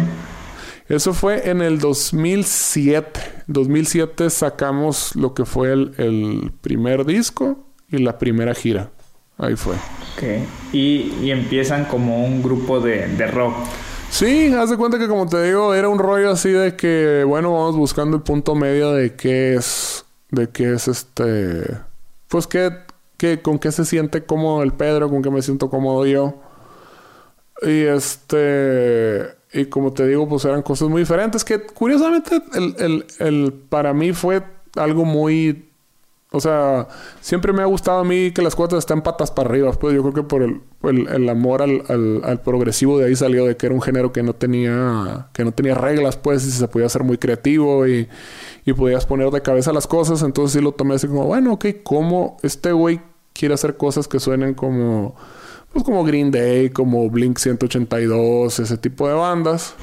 Eso 0.89 1.13
fue 1.13 1.49
en 1.49 1.61
el 1.61 1.79
2007. 1.79 3.43
2007 3.47 4.29
sacamos 4.29 5.15
lo 5.15 5.33
que 5.33 5.45
fue 5.45 5.71
el, 5.71 5.93
el 5.97 6.51
primer 6.61 7.05
disco 7.05 7.65
y 7.89 7.99
la 7.99 8.17
primera 8.17 8.53
gira. 8.55 8.89
Ahí 9.37 9.55
fue. 9.55 9.75
Ok. 9.75 10.23
Y, 10.73 11.13
y 11.21 11.31
empiezan 11.31 11.85
como 11.85 12.25
un 12.25 12.43
grupo 12.43 12.79
de, 12.79 13.07
de, 13.07 13.27
rock. 13.27 13.55
Sí, 14.09 14.53
haz 14.53 14.69
de 14.69 14.77
cuenta 14.77 14.99
que 14.99 15.07
como 15.07 15.27
te 15.27 15.41
digo, 15.43 15.73
era 15.73 15.89
un 15.89 15.97
rollo 15.97 16.31
así 16.31 16.49
de 16.49 16.75
que, 16.75 17.23
bueno, 17.25 17.53
vamos 17.53 17.75
buscando 17.75 18.17
el 18.17 18.23
punto 18.23 18.53
medio 18.55 18.91
de 18.91 19.15
qué 19.15 19.55
es, 19.55 20.05
de 20.29 20.49
qué 20.49 20.73
es 20.73 20.87
este, 20.87 21.63
pues 22.27 22.45
qué, 22.45 22.71
con 23.41 23.59
qué 23.59 23.71
se 23.71 23.85
siente 23.85 24.23
cómodo 24.23 24.63
el 24.63 24.73
Pedro, 24.73 25.09
con 25.09 25.21
qué 25.21 25.29
me 25.29 25.41
siento 25.41 25.69
cómodo 25.69 26.05
yo. 26.05 26.35
Y 27.61 27.83
este, 27.83 29.27
y 29.53 29.65
como 29.65 29.93
te 29.93 30.07
digo, 30.07 30.27
pues 30.27 30.45
eran 30.45 30.61
cosas 30.61 30.89
muy 30.89 31.01
diferentes 31.01 31.43
que 31.43 31.61
curiosamente 31.61 32.41
el, 33.19 33.53
para 33.69 33.93
mí 33.93 34.13
fue 34.13 34.41
algo 34.75 35.05
muy 35.05 35.71
o 36.33 36.39
sea, 36.39 36.87
siempre 37.19 37.51
me 37.51 37.61
ha 37.61 37.65
gustado 37.65 37.99
a 37.99 38.03
mí 38.05 38.31
que 38.31 38.41
las 38.41 38.55
cosas 38.55 38.79
estén 38.79 39.01
patas 39.01 39.29
para 39.31 39.49
arriba. 39.49 39.73
Pues 39.73 39.93
yo 39.93 40.01
creo 40.01 40.13
que 40.13 40.23
por 40.23 40.41
el, 40.43 41.29
amor 41.29 41.61
al, 41.61 42.41
progresivo 42.41 42.97
de 42.97 43.07
ahí 43.07 43.17
salió 43.17 43.45
de 43.45 43.57
que 43.57 43.65
era 43.65 43.75
un 43.75 43.81
género 43.81 44.13
que 44.13 44.23
no 44.23 44.33
tenía, 44.33 45.27
que 45.33 45.43
no 45.43 45.51
tenía 45.51 45.75
reglas, 45.75 46.15
pues, 46.15 46.45
y 46.47 46.51
se 46.51 46.69
podía 46.69 46.87
ser 46.87 47.03
muy 47.03 47.17
creativo 47.17 47.85
y, 47.85 48.07
y 48.65 48.71
podías 48.71 49.05
poner 49.05 49.29
de 49.29 49.41
cabeza 49.41 49.73
las 49.73 49.87
cosas. 49.87 50.21
Entonces 50.21 50.53
sí 50.53 50.61
lo 50.63 50.71
tomé 50.71 50.95
así 50.95 51.07
como, 51.07 51.25
bueno, 51.25 51.51
ok, 51.51 51.65
¿cómo 51.83 52.37
este 52.43 52.71
güey 52.71 53.01
quiere 53.33 53.53
hacer 53.53 53.77
cosas 53.77 54.07
que 54.07 54.19
suenen 54.19 54.53
como, 54.53 55.15
pues 55.71 55.83
como 55.83 56.03
Green 56.03 56.31
Day, 56.31 56.69
como 56.69 57.09
Blink 57.09 57.37
182, 57.37 58.59
ese 58.59 58.77
tipo 58.77 59.07
de 59.07 59.13
bandas. 59.13 59.75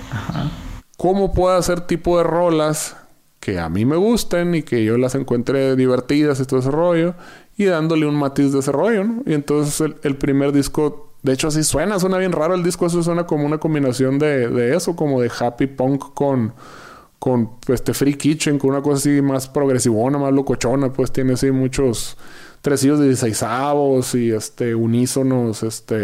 ¿Cómo 0.97 1.33
puede 1.33 1.57
hacer 1.57 1.83
tipo 1.83 2.19
de 2.19 2.25
rolas 2.25 2.97
que 3.41 3.59
a 3.59 3.69
mí 3.69 3.85
me 3.85 3.97
gusten 3.97 4.55
y 4.55 4.63
que 4.63 4.85
yo 4.85 4.99
las 4.99 5.15
encuentre 5.15 5.77
divertidas 5.77 6.41
y 6.41 6.45
todo 6.45 6.61
ese 6.61 6.71
rollo? 6.71 7.15
Y 7.57 7.65
dándole 7.65 8.07
un 8.07 8.17
matiz 8.17 8.53
de 8.53 8.61
ese 8.61 8.73
rollo, 8.73 9.05
¿no? 9.05 9.23
Y 9.27 9.35
entonces 9.35 9.93
el, 10.03 10.17
primer 10.17 10.53
disco, 10.53 11.13
de 11.23 11.33
hecho 11.33 11.49
así 11.49 11.65
suena, 11.65 11.99
suena 11.99 12.19
bien 12.19 12.33
raro 12.33 12.55
el 12.55 12.63
disco, 12.63 12.87
eso 12.87 13.03
suena 13.03 13.27
como 13.27 13.45
una 13.47 13.59
combinación 13.59 14.19
de, 14.19 14.49
de 14.49 14.77
eso, 14.77 14.95
como 14.95 15.21
de 15.21 15.31
happy 15.41 15.67
punk 15.67 16.15
con 16.15 16.53
con 17.19 17.51
este 17.67 17.95
Free 17.95 18.15
Kitchen, 18.15 18.59
con 18.59 18.71
una 18.71 18.83
cosa 18.83 18.99
así 18.99 19.23
más 19.23 19.49
progresivona, 19.49 20.19
más 20.19 20.33
locochona, 20.33 20.93
pues 20.93 21.13
tiene 21.13 21.35
así 21.35 21.51
muchos 21.51 22.17
tresillos 22.61 22.99
de 22.99 23.07
16 23.07 23.45
y 24.15 24.33
este 24.33 24.75
unísonos 24.75 25.63
este 25.63 25.95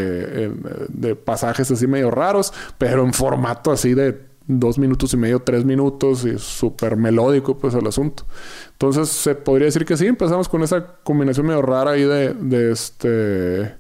de 0.89 1.17
pasajes 1.17 1.71
así 1.71 1.87
medio 1.87 2.11
raros, 2.11 2.53
pero 2.79 3.05
en 3.05 3.13
formato 3.13 3.73
así 3.73 3.95
de 3.95 4.35
dos 4.47 4.79
minutos 4.79 5.13
y 5.15 5.17
medio, 5.17 5.41
tres 5.41 5.65
minutos 5.65 6.25
y 6.25 6.39
súper 6.39 6.97
melódico 6.97 7.57
pues 7.57 7.75
el 7.75 7.87
asunto. 7.87 8.25
Entonces 8.73 9.09
se 9.09 9.35
podría 9.35 9.67
decir 9.67 9.85
que 9.85 9.97
sí, 9.97 10.07
empezamos 10.07 10.49
con 10.49 10.63
esa 10.63 10.99
combinación 11.03 11.47
medio 11.47 11.63
rara 11.63 11.93
ahí 11.93 12.05
de, 12.05 12.71
este 12.71 13.75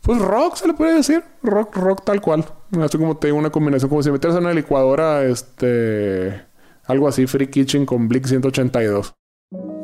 pues 0.00 0.18
rock 0.18 0.56
se 0.56 0.66
le 0.66 0.74
puede 0.74 0.94
decir, 0.94 1.22
rock 1.42 1.76
rock 1.76 2.04
tal 2.04 2.20
cual. 2.20 2.44
Así 2.80 2.98
como 2.98 3.16
te 3.16 3.28
digo 3.28 3.38
una 3.38 3.50
combinación 3.50 3.88
como 3.88 4.02
si 4.02 4.10
metieras 4.10 4.36
en 4.36 4.44
una 4.44 4.54
licuadora 4.54 5.24
este 5.24 6.42
algo 6.84 7.08
así 7.08 7.26
Free 7.26 7.48
Kitchen 7.48 7.86
con 7.86 8.08
Blink 8.08 8.26
182. 8.26 9.14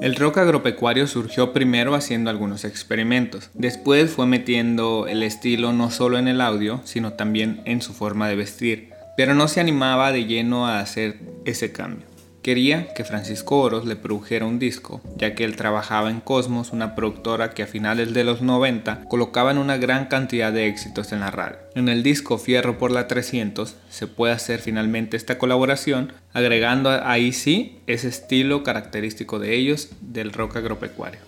El 0.01 0.15
rock 0.15 0.39
agropecuario 0.39 1.09
surgió 1.09 1.53
primero 1.53 1.97
haciendo 1.97 2.31
algunos 2.31 2.65
experimentos, 2.65 3.51
después 3.55 4.11
fue 4.11 4.27
metiendo 4.27 5.09
el 5.09 5.25
estilo 5.25 5.73
no 5.73 5.91
solo 5.91 6.19
en 6.19 6.29
el 6.29 6.41
audio, 6.41 6.81
sino 6.85 7.15
también 7.15 7.63
en 7.65 7.83
su 7.83 7.93
forma 7.93 8.29
de 8.29 8.37
vestir, 8.37 8.91
pero 9.17 9.35
no 9.35 9.49
se 9.49 9.59
animaba 9.59 10.13
de 10.13 10.25
lleno 10.27 10.69
a 10.69 10.79
hacer 10.79 11.19
ese 11.45 11.73
cambio. 11.73 12.07
Quería 12.43 12.95
que 12.95 13.05
Francisco 13.05 13.61
Oros 13.61 13.85
le 13.85 13.97
produjera 13.97 14.47
un 14.47 14.59
disco, 14.59 15.01
ya 15.17 15.35
que 15.35 15.45
él 15.45 15.57
trabajaba 15.57 16.11
en 16.11 16.21
Cosmos, 16.21 16.73
una 16.73 16.95
productora 16.95 17.51
que 17.51 17.65
a 17.65 17.67
finales 17.67 18.15
de 18.15 18.25
los 18.25 18.43
90 18.43 19.05
colocaban 19.09 19.59
una 19.59 19.77
gran 19.77 20.07
cantidad 20.07 20.53
de 20.53 20.69
éxitos 20.69 21.13
en 21.13 21.21
la 21.21 21.31
radio. 21.31 21.59
En 21.75 21.89
el 21.89 22.03
disco 22.03 22.39
Fierro 22.39 22.79
por 22.79 22.91
la 22.91 23.09
300 23.09 23.75
se 23.91 24.07
puede 24.07 24.33
hacer 24.33 24.61
finalmente 24.61 25.17
esta 25.17 25.37
colaboración, 25.37 26.13
agregando 26.33 26.91
ahí 26.91 27.33
sí 27.33 27.81
ese 27.87 28.09
estilo 28.09 28.63
característico 28.63 29.39
de 29.39 29.57
ellos 29.57 29.91
del 30.01 30.33
rock 30.33 30.57
agropecuario. 30.57 31.21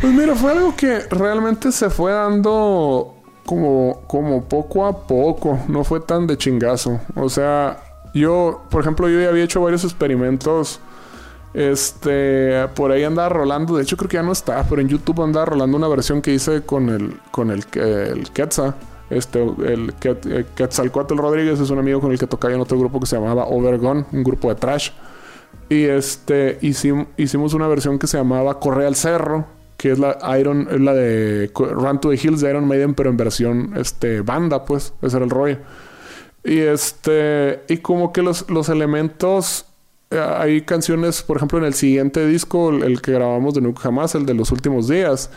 Pues 0.00 0.12
mira, 0.12 0.34
fue 0.34 0.52
algo 0.52 0.74
que 0.76 1.00
realmente 1.10 1.72
se 1.72 1.90
fue 1.90 2.12
dando 2.12 3.22
como, 3.44 4.02
como 4.06 4.44
poco 4.48 4.86
a 4.86 5.06
poco, 5.06 5.58
no 5.68 5.84
fue 5.84 6.00
tan 6.00 6.26
de 6.26 6.36
chingazo. 6.36 7.00
O 7.14 7.28
sea, 7.28 7.83
yo, 8.20 8.64
por 8.70 8.82
ejemplo, 8.82 9.08
yo 9.08 9.20
ya 9.20 9.28
había 9.28 9.44
hecho 9.44 9.60
varios 9.60 9.84
experimentos 9.84 10.80
Este, 11.54 12.66
por 12.74 12.90
ahí 12.90 13.04
andaba 13.04 13.28
rolando, 13.28 13.76
de 13.76 13.84
hecho 13.84 13.96
creo 13.96 14.08
que 14.08 14.16
ya 14.16 14.24
no 14.24 14.32
está, 14.32 14.64
pero 14.68 14.80
en 14.80 14.88
YouTube 14.88 15.22
andaba 15.22 15.46
rolando 15.46 15.76
una 15.76 15.86
versión 15.86 16.20
que 16.20 16.34
hice 16.34 16.62
con 16.62 16.88
el, 16.88 17.16
con 17.30 17.52
el, 17.52 17.64
el 17.74 18.28
Quetzal. 18.32 18.74
Este, 19.08 19.40
el, 19.40 19.94
el 20.02 20.46
Quetzalcoatl 20.56 21.16
Rodríguez 21.16 21.60
es 21.60 21.70
un 21.70 21.78
amigo 21.78 22.00
con 22.00 22.10
el 22.10 22.18
que 22.18 22.26
tocaba 22.26 22.52
en 22.54 22.60
otro 22.60 22.76
grupo 22.76 22.98
que 22.98 23.06
se 23.06 23.16
llamaba 23.16 23.44
Overgone, 23.46 24.04
un 24.10 24.24
grupo 24.24 24.48
de 24.48 24.56
trash. 24.56 24.90
Y 25.68 25.84
este, 25.84 26.58
hicimos, 26.60 27.06
hicimos 27.16 27.54
una 27.54 27.68
versión 27.68 28.00
que 28.00 28.08
se 28.08 28.16
llamaba 28.16 28.58
Corre 28.58 28.86
al 28.86 28.96
Cerro, 28.96 29.46
que 29.76 29.92
es 29.92 29.98
la 30.00 30.18
Iron, 30.40 30.66
es 30.70 30.80
la 30.80 30.92
de 30.92 31.52
Run 31.54 32.00
to 32.00 32.10
the 32.10 32.16
Hills 32.16 32.40
de 32.40 32.50
Iron 32.50 32.66
Maiden, 32.66 32.94
pero 32.94 33.10
en 33.10 33.16
versión 33.16 33.74
este, 33.76 34.22
banda, 34.22 34.64
pues, 34.64 34.92
ese 35.02 35.16
era 35.16 35.24
el 35.24 35.30
rollo. 35.30 35.58
Y 36.44 36.58
este, 36.58 37.62
y 37.68 37.78
como 37.78 38.12
que 38.12 38.22
los, 38.22 38.48
los 38.50 38.68
elementos, 38.68 39.64
eh, 40.10 40.18
hay 40.18 40.60
canciones, 40.60 41.22
por 41.22 41.38
ejemplo, 41.38 41.58
en 41.58 41.64
el 41.64 41.74
siguiente 41.74 42.26
disco, 42.26 42.70
el, 42.70 43.00
que 43.00 43.12
grabamos 43.12 43.54
de 43.54 43.62
Nunca 43.62 43.80
Jamás, 43.82 44.14
el 44.14 44.26
de 44.26 44.34
los 44.34 44.52
últimos 44.52 44.86
días, 44.88 45.30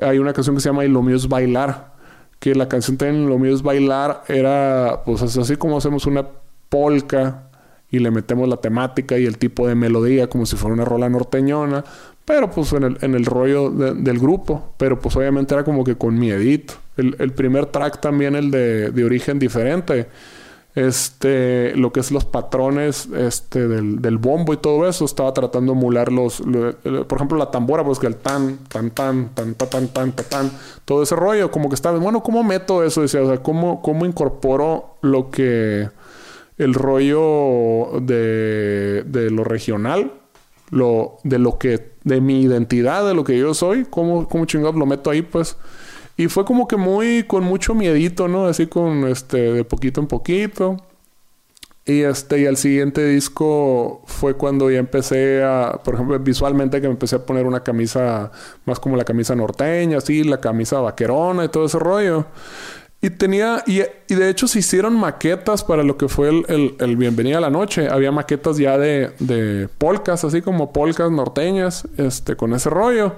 hay 0.00 0.18
una 0.18 0.34
canción 0.34 0.54
que 0.54 0.60
se 0.60 0.68
llama 0.68 0.84
Y 0.84 0.88
lo 0.88 1.02
mío 1.02 1.16
es 1.16 1.28
bailar, 1.28 1.94
que 2.38 2.54
la 2.54 2.68
canción 2.68 2.96
también 2.96 3.28
Lo 3.28 3.38
mío 3.38 3.54
es 3.54 3.62
bailar 3.62 4.22
era, 4.28 5.02
pues 5.04 5.22
así 5.22 5.56
como 5.56 5.78
hacemos 5.78 6.06
una 6.06 6.26
polka 6.68 7.50
y 7.90 7.98
le 7.98 8.10
metemos 8.10 8.48
la 8.48 8.56
temática 8.58 9.18
y 9.18 9.26
el 9.26 9.36
tipo 9.36 9.66
de 9.66 9.74
melodía 9.74 10.28
como 10.28 10.46
si 10.46 10.56
fuera 10.56 10.74
una 10.74 10.84
rola 10.84 11.08
norteñona, 11.08 11.84
pero 12.24 12.50
pues 12.50 12.72
en 12.72 12.84
el, 12.84 12.98
en 13.00 13.14
el 13.14 13.26
rollo 13.26 13.70
del 13.70 14.18
grupo, 14.18 14.74
pero 14.76 15.00
pues 15.00 15.16
obviamente 15.16 15.54
era 15.54 15.64
como 15.64 15.82
que 15.82 15.96
con 15.96 16.18
miedito. 16.18 16.74
El, 16.96 17.16
el 17.18 17.32
primer 17.32 17.66
track 17.66 18.00
también, 18.00 18.36
el 18.36 18.50
de, 18.50 18.90
de, 18.90 19.04
origen 19.04 19.38
diferente, 19.38 20.06
este, 20.74 21.74
lo 21.76 21.92
que 21.92 22.00
es 22.00 22.12
los 22.12 22.24
patrones 22.24 23.08
este, 23.16 23.66
del, 23.66 24.00
del 24.00 24.18
bombo 24.18 24.52
y 24.52 24.56
todo 24.56 24.88
eso, 24.88 25.04
estaba 25.04 25.34
tratando 25.34 25.72
de 25.72 25.78
emular 25.78 26.12
los, 26.12 26.42
por 27.08 27.18
ejemplo, 27.18 27.36
la 27.38 27.50
tambora, 27.50 27.84
pues 27.84 27.98
que 27.98 28.06
el 28.06 28.16
tan, 28.16 28.58
tan, 28.68 28.90
tan, 28.90 29.30
tan, 29.34 29.54
tan, 29.54 29.68
tan, 29.68 29.88
tan, 29.88 30.12
tan, 30.12 30.50
todo 30.84 31.02
ese 31.02 31.16
rollo, 31.16 31.50
como 31.50 31.68
que 31.68 31.74
estaba, 31.74 31.98
bueno, 31.98 32.22
¿cómo 32.22 32.44
meto 32.44 32.84
eso? 32.84 33.02
Decía, 33.02 33.22
o 33.22 33.26
sea, 33.26 33.42
¿cómo, 33.42 33.82
cómo 33.82 34.06
incorporo 34.06 34.96
lo 35.02 35.30
que 35.30 35.88
el 36.58 36.74
rollo 36.74 38.00
de, 38.00 39.02
de 39.06 39.30
lo 39.30 39.44
regional, 39.44 40.12
lo, 40.70 41.16
de 41.24 41.38
lo 41.38 41.58
que, 41.58 41.94
de 42.04 42.20
mi 42.20 42.42
identidad, 42.42 43.06
de 43.06 43.14
lo 43.14 43.24
que 43.24 43.36
yo 43.38 43.54
soy, 43.54 43.86
cómo, 43.88 44.28
cómo 44.28 44.44
chingados 44.44 44.76
lo 44.76 44.86
meto 44.86 45.10
ahí, 45.10 45.22
pues. 45.22 45.56
Y 46.20 46.28
fue 46.28 46.44
como 46.44 46.68
que 46.68 46.76
muy, 46.76 47.22
con 47.22 47.44
mucho 47.44 47.74
miedito, 47.74 48.28
¿no? 48.28 48.44
Así 48.44 48.66
con, 48.66 49.08
este, 49.08 49.54
de 49.54 49.64
poquito 49.64 50.02
en 50.02 50.06
poquito. 50.06 50.76
Y 51.86 52.02
este, 52.02 52.40
y 52.40 52.44
el 52.44 52.58
siguiente 52.58 53.02
disco 53.06 54.02
fue 54.04 54.34
cuando 54.34 54.70
ya 54.70 54.80
empecé 54.80 55.42
a, 55.42 55.80
por 55.82 55.94
ejemplo, 55.94 56.18
visualmente 56.18 56.78
que 56.78 56.88
me 56.88 56.92
empecé 56.92 57.16
a 57.16 57.24
poner 57.24 57.46
una 57.46 57.60
camisa 57.60 58.30
más 58.66 58.78
como 58.78 58.98
la 58.98 59.04
camisa 59.04 59.34
norteña, 59.34 59.96
así, 59.96 60.22
la 60.22 60.42
camisa 60.42 60.80
vaquerona 60.80 61.46
y 61.46 61.48
todo 61.48 61.64
ese 61.64 61.78
rollo. 61.78 62.26
Y 63.00 63.08
tenía, 63.08 63.64
y, 63.66 63.78
de 64.14 64.28
hecho 64.28 64.46
se 64.46 64.58
hicieron 64.58 64.94
maquetas 64.96 65.64
para 65.64 65.82
lo 65.82 65.96
que 65.96 66.06
fue 66.06 66.28
el, 66.28 66.74
el, 66.78 66.96
Bienvenida 66.98 67.38
a 67.38 67.40
la 67.40 67.48
Noche. 67.48 67.88
Había 67.88 68.12
maquetas 68.12 68.58
ya 68.58 68.76
de, 68.76 69.12
de 69.20 69.70
polcas, 69.78 70.22
así 70.24 70.42
como 70.42 70.70
polcas 70.70 71.10
norteñas, 71.10 71.88
este, 71.96 72.36
con 72.36 72.52
ese 72.52 72.68
rollo. 72.68 73.14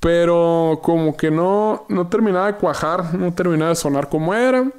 Pero 0.00 0.80
como 0.82 1.16
que 1.16 1.30
no, 1.30 1.84
no 1.88 2.08
terminaba 2.08 2.46
de 2.46 2.56
cuajar, 2.56 3.14
no 3.14 3.32
terminaba 3.34 3.70
de 3.70 3.76
sonar 3.76 4.08
como 4.08 4.34
era. 4.34 4.70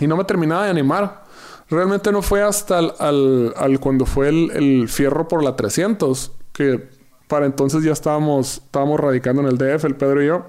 Y 0.00 0.06
no 0.06 0.16
me 0.16 0.24
terminaba 0.24 0.64
de 0.64 0.70
animar. 0.70 1.24
Realmente 1.70 2.10
no 2.12 2.20
fue 2.20 2.42
hasta 2.42 2.78
al, 2.78 3.54
al, 3.56 3.80
cuando 3.80 4.06
fue 4.06 4.28
el, 4.28 4.50
el, 4.50 4.88
fierro 4.88 5.28
por 5.28 5.42
la 5.42 5.56
300, 5.56 6.32
que 6.52 6.88
para 7.28 7.46
entonces 7.46 7.82
ya 7.82 7.92
estábamos, 7.92 8.58
estábamos 8.58 9.00
radicando 9.00 9.40
en 9.42 9.48
el 9.48 9.56
DF, 9.56 9.84
el 9.84 9.96
Pedro 9.96 10.22
y 10.22 10.26
yo. 10.26 10.46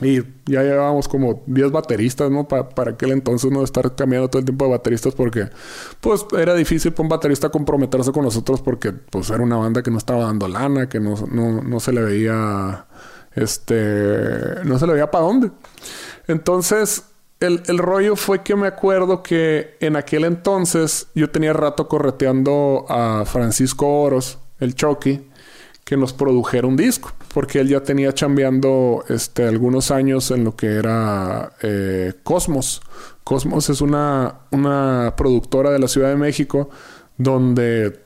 Y 0.00 0.22
ya 0.46 0.62
llevábamos 0.62 1.08
como 1.08 1.42
10 1.46 1.72
bateristas, 1.72 2.30
¿no? 2.30 2.46
para 2.46 2.92
aquel 2.92 3.10
entonces, 3.10 3.50
¿no? 3.50 3.64
Estar 3.64 3.96
cambiando 3.96 4.28
todo 4.28 4.38
el 4.38 4.44
tiempo 4.44 4.64
de 4.66 4.70
bateristas 4.70 5.12
porque, 5.12 5.48
pues, 6.00 6.24
era 6.38 6.54
difícil 6.54 6.92
para 6.92 7.02
un 7.02 7.08
baterista 7.08 7.48
comprometerse 7.48 8.12
con 8.12 8.24
nosotros 8.24 8.62
porque, 8.62 8.92
pues, 8.92 9.28
era 9.30 9.42
una 9.42 9.56
banda 9.56 9.82
que 9.82 9.90
no 9.90 9.98
estaba 9.98 10.24
dando 10.24 10.46
lana, 10.46 10.88
que 10.88 11.00
no, 11.00 11.16
no, 11.32 11.62
no 11.62 11.80
se 11.80 11.92
le 11.92 12.02
veía, 12.02 12.86
este, 13.34 14.64
no 14.64 14.78
se 14.78 14.86
le 14.86 14.92
veía 14.92 15.10
para 15.10 15.24
dónde. 15.24 15.50
Entonces, 16.28 17.02
el, 17.40 17.62
el, 17.66 17.78
rollo 17.78 18.14
fue 18.14 18.44
que 18.44 18.54
me 18.54 18.68
acuerdo 18.68 19.24
que 19.24 19.76
en 19.80 19.96
aquel 19.96 20.24
entonces 20.24 21.08
yo 21.16 21.30
tenía 21.30 21.52
rato 21.52 21.88
correteando 21.88 22.84
a 22.88 23.24
Francisco 23.26 24.02
Oros, 24.02 24.38
el 24.60 24.76
Chucky, 24.76 25.27
que 25.88 25.96
nos 25.96 26.12
produjera 26.12 26.66
un 26.66 26.76
disco 26.76 27.10
porque 27.32 27.60
él 27.60 27.68
ya 27.68 27.82
tenía 27.82 28.12
chambeando 28.12 29.04
este, 29.08 29.48
algunos 29.48 29.90
años 29.90 30.30
en 30.30 30.44
lo 30.44 30.54
que 30.54 30.66
era 30.66 31.52
eh, 31.62 32.12
Cosmos. 32.24 32.82
Cosmos 33.24 33.70
es 33.70 33.80
una, 33.80 34.40
una 34.50 35.14
productora 35.16 35.70
de 35.70 35.78
la 35.78 35.88
Ciudad 35.88 36.10
de 36.10 36.16
México 36.16 36.68
donde, 37.16 38.00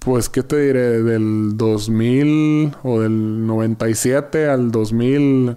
pues, 0.00 0.28
¿qué 0.28 0.42
te 0.42 0.62
diré? 0.62 1.00
Del 1.04 1.56
2000 1.56 2.74
o 2.82 3.00
del 3.02 3.46
97 3.46 4.48
al 4.48 4.72
2000 4.72 5.56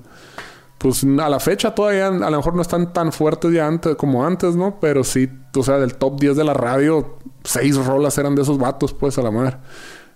pues 0.78 1.04
a 1.04 1.30
la 1.30 1.40
fecha 1.40 1.74
todavía 1.74 2.10
a 2.10 2.30
lo 2.30 2.38
mejor 2.38 2.54
no 2.54 2.62
están 2.62 2.94
tan 2.94 3.12
fuertes 3.12 3.52
ya 3.52 3.66
antes 3.66 3.96
como 3.96 4.24
antes, 4.24 4.56
¿no? 4.56 4.80
Pero 4.80 5.04
sí, 5.04 5.28
o 5.58 5.64
sea, 5.64 5.80
del 5.80 5.96
top 5.96 6.20
10 6.20 6.36
de 6.36 6.44
la 6.44 6.54
radio, 6.54 7.18
seis 7.44 7.76
rolas 7.84 8.20
eran 8.20 8.36
de 8.36 8.44
esos 8.44 8.60
vatos, 8.60 8.94
pues, 8.94 9.18
a 9.18 9.24
la 9.24 9.32
mar. 9.32 9.64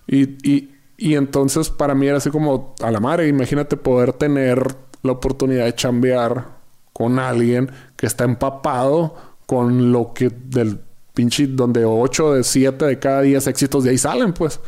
Y, 0.06 0.48
y, 0.48 0.79
y 1.00 1.14
entonces 1.14 1.70
para 1.70 1.94
mí 1.94 2.06
era 2.06 2.18
así 2.18 2.28
como 2.28 2.74
a 2.82 2.90
la 2.90 3.00
madre, 3.00 3.26
imagínate 3.26 3.78
poder 3.78 4.12
tener 4.12 4.62
la 5.02 5.12
oportunidad 5.12 5.64
de 5.64 5.74
chambear 5.74 6.44
con 6.92 7.18
alguien 7.18 7.70
que 7.96 8.06
está 8.06 8.24
empapado 8.24 9.14
con 9.46 9.92
lo 9.92 10.12
que 10.12 10.30
del 10.30 10.78
pinche 11.14 11.46
donde 11.46 11.86
8 11.86 12.34
de 12.34 12.44
7 12.44 12.84
de 12.84 12.98
cada 12.98 13.22
10 13.22 13.46
éxitos 13.46 13.84
de 13.84 13.90
ahí 13.90 13.98
salen, 13.98 14.34
pues. 14.34 14.60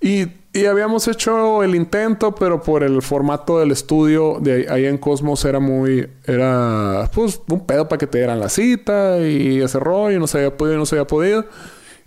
Y, 0.00 0.26
y, 0.54 0.64
habíamos 0.64 1.06
hecho 1.06 1.62
el 1.62 1.74
intento, 1.74 2.34
pero 2.34 2.62
por 2.62 2.82
el 2.82 3.02
formato 3.02 3.58
del 3.58 3.72
estudio 3.72 4.38
de 4.40 4.66
ahí 4.70 4.86
en 4.86 4.96
Cosmos 4.96 5.44
era 5.44 5.60
muy, 5.60 6.08
era 6.24 7.10
pues 7.12 7.42
un 7.48 7.66
pedo 7.66 7.88
para 7.88 7.98
que 7.98 8.06
te 8.06 8.18
dieran 8.18 8.40
la 8.40 8.48
cita 8.48 9.18
y 9.18 9.60
ese 9.60 9.78
rollo, 9.78 10.18
no 10.18 10.26
se 10.26 10.38
había 10.38 10.56
podido, 10.56 10.78
no 10.78 10.86
se 10.86 10.94
había 10.94 11.06
podido. 11.06 11.44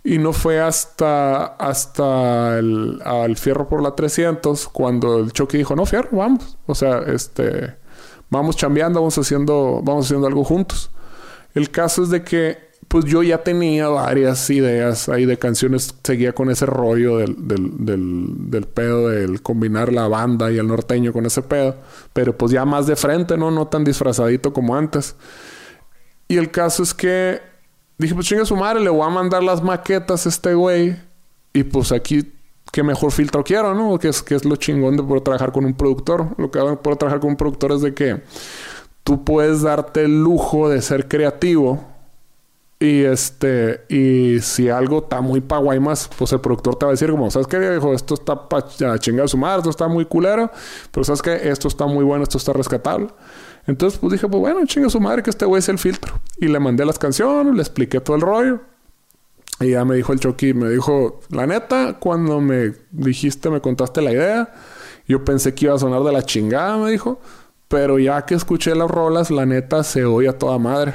Y 0.04 0.18
no 0.18 0.32
fue 0.32 0.60
hasta, 0.60 1.44
hasta 1.44 2.58
el 2.58 3.00
al 3.04 3.36
fierro 3.36 3.68
por 3.68 3.82
la 3.82 3.94
300 3.94 4.68
cuando 4.68 5.20
el 5.20 5.32
Chucky 5.32 5.58
dijo, 5.58 5.76
no, 5.76 5.86
fierro, 5.86 6.08
vamos. 6.12 6.58
O 6.66 6.74
sea, 6.74 6.98
este, 7.06 7.76
vamos 8.28 8.56
chambeando, 8.56 9.00
vamos 9.00 9.16
haciendo, 9.16 9.80
vamos 9.84 10.06
haciendo 10.06 10.26
algo 10.26 10.42
juntos. 10.42 10.90
El 11.54 11.70
caso 11.70 12.02
es 12.02 12.10
de 12.10 12.24
que, 12.24 12.72
pues 12.88 13.04
yo 13.04 13.22
ya 13.22 13.44
tenía 13.44 13.88
varias 13.88 14.50
ideas 14.50 15.08
ahí 15.08 15.24
de 15.24 15.38
canciones, 15.38 15.94
seguía 16.02 16.32
con 16.32 16.50
ese 16.50 16.66
rollo 16.66 17.18
del, 17.18 17.46
del, 17.46 17.84
del, 17.84 18.50
del 18.50 18.64
pedo, 18.66 19.08
del 19.08 19.40
combinar 19.40 19.92
la 19.92 20.08
banda 20.08 20.50
y 20.50 20.58
el 20.58 20.66
norteño 20.66 21.12
con 21.12 21.26
ese 21.26 21.42
pedo. 21.42 21.76
Pero 22.12 22.36
pues 22.36 22.50
ya 22.50 22.64
más 22.64 22.88
de 22.88 22.96
frente, 22.96 23.36
¿no? 23.36 23.50
No 23.52 23.68
tan 23.68 23.84
disfrazadito 23.84 24.52
como 24.52 24.74
antes. 24.74 25.14
Y 26.26 26.38
el 26.38 26.50
caso 26.50 26.82
es 26.82 26.92
que 26.92 27.51
Dije, 28.02 28.14
pues 28.16 28.26
chinga 28.26 28.44
su 28.44 28.56
madre, 28.56 28.80
le 28.80 28.90
voy 28.90 29.06
a 29.06 29.10
mandar 29.10 29.44
las 29.44 29.62
maquetas 29.62 30.26
a 30.26 30.28
este 30.28 30.54
güey. 30.54 30.96
Y 31.52 31.62
pues 31.62 31.92
aquí, 31.92 32.32
qué 32.72 32.82
mejor 32.82 33.12
filtro 33.12 33.44
quiero, 33.44 33.74
¿no? 33.74 33.96
Que 33.96 34.08
es, 34.08 34.22
que 34.22 34.34
es 34.34 34.44
lo 34.44 34.56
chingón 34.56 34.96
de 34.96 35.04
poder 35.04 35.22
trabajar 35.22 35.52
con 35.52 35.64
un 35.64 35.74
productor. 35.74 36.34
Lo 36.36 36.50
que 36.50 36.58
poder 36.58 36.98
trabajar 36.98 37.20
con 37.20 37.30
un 37.30 37.36
productor 37.36 37.70
es 37.70 37.80
de 37.80 37.94
que 37.94 38.22
tú 39.04 39.22
puedes 39.22 39.62
darte 39.62 40.02
el 40.02 40.20
lujo 40.20 40.68
de 40.68 40.82
ser 40.82 41.06
creativo. 41.06 41.84
Y 42.80 43.04
este, 43.04 43.84
y 43.88 44.40
si 44.40 44.68
algo 44.68 44.98
está 45.04 45.20
muy 45.20 45.40
pa' 45.40 45.60
más, 45.60 46.10
pues 46.18 46.32
el 46.32 46.40
productor 46.40 46.74
te 46.74 46.84
va 46.84 46.90
a 46.90 46.94
decir 46.94 47.08
como, 47.08 47.30
¿sabes 47.30 47.46
qué, 47.46 47.56
viejo? 47.60 47.94
Esto 47.94 48.14
está 48.14 48.48
pa' 48.48 48.64
chingar 48.98 49.28
su 49.28 49.36
madre, 49.36 49.58
esto 49.58 49.70
está 49.70 49.86
muy 49.86 50.06
culero, 50.06 50.50
pero 50.90 51.04
¿sabes 51.04 51.22
qué? 51.22 51.48
Esto 51.48 51.68
está 51.68 51.86
muy 51.86 52.02
bueno, 52.02 52.24
esto 52.24 52.38
está 52.38 52.52
rescatable. 52.52 53.06
Entonces, 53.66 53.98
pues 53.98 54.12
dije, 54.12 54.28
pues 54.28 54.40
bueno, 54.40 54.64
chinga 54.66 54.90
su 54.90 55.00
madre 55.00 55.22
que 55.22 55.30
este 55.30 55.44
güey 55.44 55.60
es 55.60 55.68
el 55.68 55.78
filtro. 55.78 56.20
Y 56.38 56.48
le 56.48 56.58
mandé 56.58 56.84
las 56.84 56.98
canciones, 56.98 57.54
le 57.54 57.60
expliqué 57.60 58.00
todo 58.00 58.16
el 58.16 58.22
rollo. 58.22 58.60
Y 59.60 59.70
ya 59.70 59.84
me 59.84 59.94
dijo 59.94 60.12
el 60.12 60.20
Chucky, 60.20 60.54
me 60.54 60.68
dijo, 60.68 61.20
la 61.30 61.46
neta, 61.46 61.98
cuando 62.00 62.40
me 62.40 62.72
dijiste, 62.90 63.50
me 63.50 63.60
contaste 63.60 64.02
la 64.02 64.12
idea, 64.12 64.54
yo 65.06 65.24
pensé 65.24 65.54
que 65.54 65.66
iba 65.66 65.74
a 65.74 65.78
sonar 65.78 66.02
de 66.02 66.12
la 66.12 66.22
chingada, 66.22 66.76
me 66.78 66.90
dijo. 66.90 67.20
Pero 67.68 67.98
ya 67.98 68.24
que 68.26 68.34
escuché 68.34 68.74
las 68.74 68.90
rolas, 68.90 69.30
la 69.30 69.46
neta 69.46 69.82
se 69.84 70.04
oye 70.04 70.28
a 70.28 70.36
toda 70.38 70.58
madre. 70.58 70.94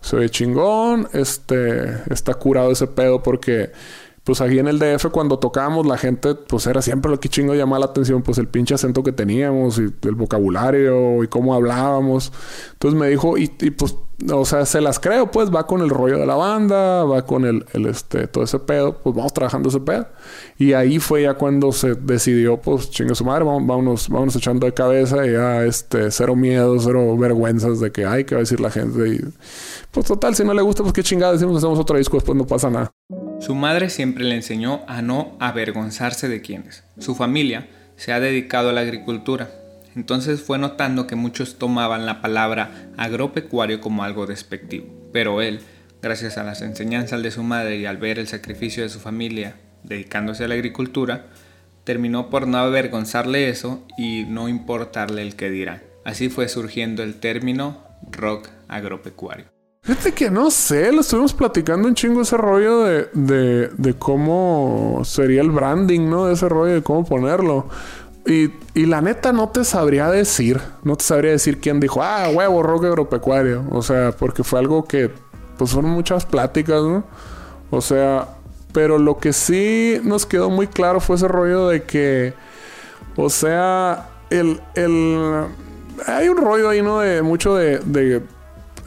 Se 0.00 0.16
oye 0.16 0.28
chingón, 0.28 1.08
este, 1.12 2.02
está 2.12 2.34
curado 2.34 2.70
ese 2.70 2.86
pedo 2.86 3.22
porque 3.22 3.72
pues 4.26 4.40
aquí 4.40 4.58
en 4.58 4.66
el 4.66 4.80
DF 4.80 5.06
cuando 5.12 5.38
tocábamos 5.38 5.86
la 5.86 5.96
gente 5.96 6.34
pues 6.34 6.66
era 6.66 6.82
siempre 6.82 7.12
lo 7.12 7.20
que 7.20 7.28
chingo 7.28 7.54
llamaba 7.54 7.78
la 7.78 7.86
atención 7.86 8.22
pues 8.22 8.38
el 8.38 8.48
pinche 8.48 8.74
acento 8.74 9.04
que 9.04 9.12
teníamos 9.12 9.78
y 9.78 9.82
el 9.82 10.14
vocabulario 10.16 11.22
y 11.22 11.28
cómo 11.28 11.54
hablábamos. 11.54 12.32
Entonces 12.72 12.98
me 12.98 13.08
dijo 13.08 13.38
y, 13.38 13.52
y 13.60 13.70
pues 13.70 13.94
o 14.32 14.44
sea, 14.46 14.64
se 14.64 14.80
las 14.80 14.98
creo, 14.98 15.30
pues 15.30 15.54
va 15.54 15.66
con 15.66 15.82
el 15.82 15.90
rollo 15.90 16.18
de 16.18 16.26
la 16.26 16.36
banda, 16.36 17.04
va 17.04 17.26
con 17.26 17.44
el, 17.44 17.66
el, 17.74 17.86
este, 17.86 18.26
todo 18.26 18.44
ese 18.44 18.58
pedo, 18.58 18.98
pues 19.02 19.14
vamos 19.14 19.32
trabajando 19.34 19.68
ese 19.68 19.80
pedo. 19.80 20.08
Y 20.58 20.72
ahí 20.72 20.98
fue 20.98 21.22
ya 21.22 21.34
cuando 21.34 21.70
se 21.72 21.94
decidió, 21.94 22.56
pues 22.56 22.90
chingue 22.90 23.14
su 23.14 23.24
madre, 23.24 23.44
vámonos, 23.44 24.08
vámonos 24.08 24.34
echando 24.36 24.64
de 24.64 24.72
cabeza 24.72 25.26
y 25.26 25.32
ya, 25.32 25.64
este, 25.64 26.10
cero 26.10 26.34
miedo, 26.34 26.78
cero 26.80 27.16
vergüenzas 27.16 27.78
de 27.78 27.92
que 27.92 28.06
hay 28.06 28.24
que 28.24 28.36
decir 28.36 28.58
la 28.58 28.70
gente. 28.70 29.06
Y 29.08 29.20
pues 29.90 30.06
total, 30.06 30.34
si 30.34 30.44
no 30.44 30.54
le 30.54 30.62
gusta, 30.62 30.82
pues 30.82 30.94
qué 30.94 31.02
chingada 31.02 31.34
decimos, 31.34 31.58
hacemos 31.58 31.78
otro 31.78 31.98
disco, 31.98 32.16
después 32.16 32.36
no 32.38 32.46
pasa 32.46 32.70
nada. 32.70 32.90
Su 33.40 33.54
madre 33.54 33.90
siempre 33.90 34.24
le 34.24 34.34
enseñó 34.34 34.80
a 34.88 35.02
no 35.02 35.36
avergonzarse 35.40 36.28
de 36.28 36.40
quienes. 36.40 36.84
Su 36.98 37.14
familia 37.14 37.68
se 37.96 38.12
ha 38.12 38.20
dedicado 38.20 38.70
a 38.70 38.72
la 38.72 38.80
agricultura 38.80 39.50
entonces 39.96 40.42
fue 40.42 40.58
notando 40.58 41.06
que 41.06 41.16
muchos 41.16 41.56
tomaban 41.56 42.06
la 42.06 42.20
palabra 42.20 42.90
agropecuario 42.96 43.80
como 43.80 44.04
algo 44.04 44.26
despectivo, 44.26 44.86
pero 45.12 45.40
él, 45.40 45.60
gracias 46.02 46.36
a 46.36 46.44
las 46.44 46.60
enseñanzas 46.62 47.22
de 47.22 47.30
su 47.30 47.42
madre 47.42 47.78
y 47.78 47.86
al 47.86 47.96
ver 47.96 48.18
el 48.18 48.28
sacrificio 48.28 48.82
de 48.82 48.90
su 48.90 49.00
familia 49.00 49.56
dedicándose 49.82 50.44
a 50.44 50.48
la 50.48 50.54
agricultura, 50.54 51.26
terminó 51.84 52.28
por 52.30 52.46
no 52.46 52.58
avergonzarle 52.58 53.48
eso 53.48 53.86
y 53.96 54.24
no 54.24 54.48
importarle 54.48 55.22
el 55.22 55.34
que 55.34 55.50
dirán. 55.50 55.82
Así 56.04 56.28
fue 56.28 56.48
surgiendo 56.48 57.02
el 57.02 57.14
término 57.14 57.82
rock 58.10 58.48
agropecuario. 58.68 59.46
Fíjate 59.82 60.12
que 60.12 60.30
no 60.30 60.50
sé, 60.50 60.90
lo 60.90 61.02
estuvimos 61.02 61.32
platicando 61.32 61.86
un 61.86 61.94
chingo 61.94 62.22
ese 62.22 62.36
rollo 62.36 62.82
de, 62.82 63.08
de, 63.14 63.68
de, 63.68 63.94
cómo 63.94 65.02
sería 65.04 65.42
el 65.42 65.50
branding, 65.50 66.10
¿no? 66.10 66.26
De 66.26 66.34
ese 66.34 66.48
rollo 66.48 66.74
de 66.74 66.82
cómo 66.82 67.04
ponerlo. 67.04 67.68
Y, 68.26 68.52
la 68.86 69.00
neta 69.00 69.32
no 69.32 69.48
te 69.50 69.64
sabría 69.64 70.10
decir, 70.10 70.60
no 70.82 70.96
te 70.96 71.04
sabría 71.04 71.30
decir 71.30 71.60
quién 71.60 71.78
dijo, 71.80 72.02
ah, 72.02 72.28
huevo, 72.28 72.62
rock 72.62 72.86
agropecuario. 72.86 73.64
O 73.70 73.82
sea, 73.82 74.12
porque 74.12 74.42
fue 74.42 74.58
algo 74.58 74.84
que, 74.84 75.10
pues 75.56 75.70
fueron 75.70 75.92
muchas 75.92 76.26
pláticas, 76.26 76.82
¿no? 76.82 77.04
O 77.70 77.80
sea, 77.80 78.36
pero 78.72 78.98
lo 78.98 79.18
que 79.18 79.32
sí 79.32 80.00
nos 80.02 80.26
quedó 80.26 80.50
muy 80.50 80.66
claro 80.66 81.00
fue 81.00 81.16
ese 81.16 81.28
rollo 81.28 81.68
de 81.68 81.84
que, 81.84 82.34
o 83.16 83.30
sea, 83.30 84.10
el, 84.30 84.60
el, 84.74 85.46
hay 86.06 86.28
un 86.28 86.36
rollo 86.36 86.68
ahí, 86.68 86.82
¿no? 86.82 87.00
De 87.00 87.22
mucho 87.22 87.54
de, 87.54 87.78
de, 87.78 88.22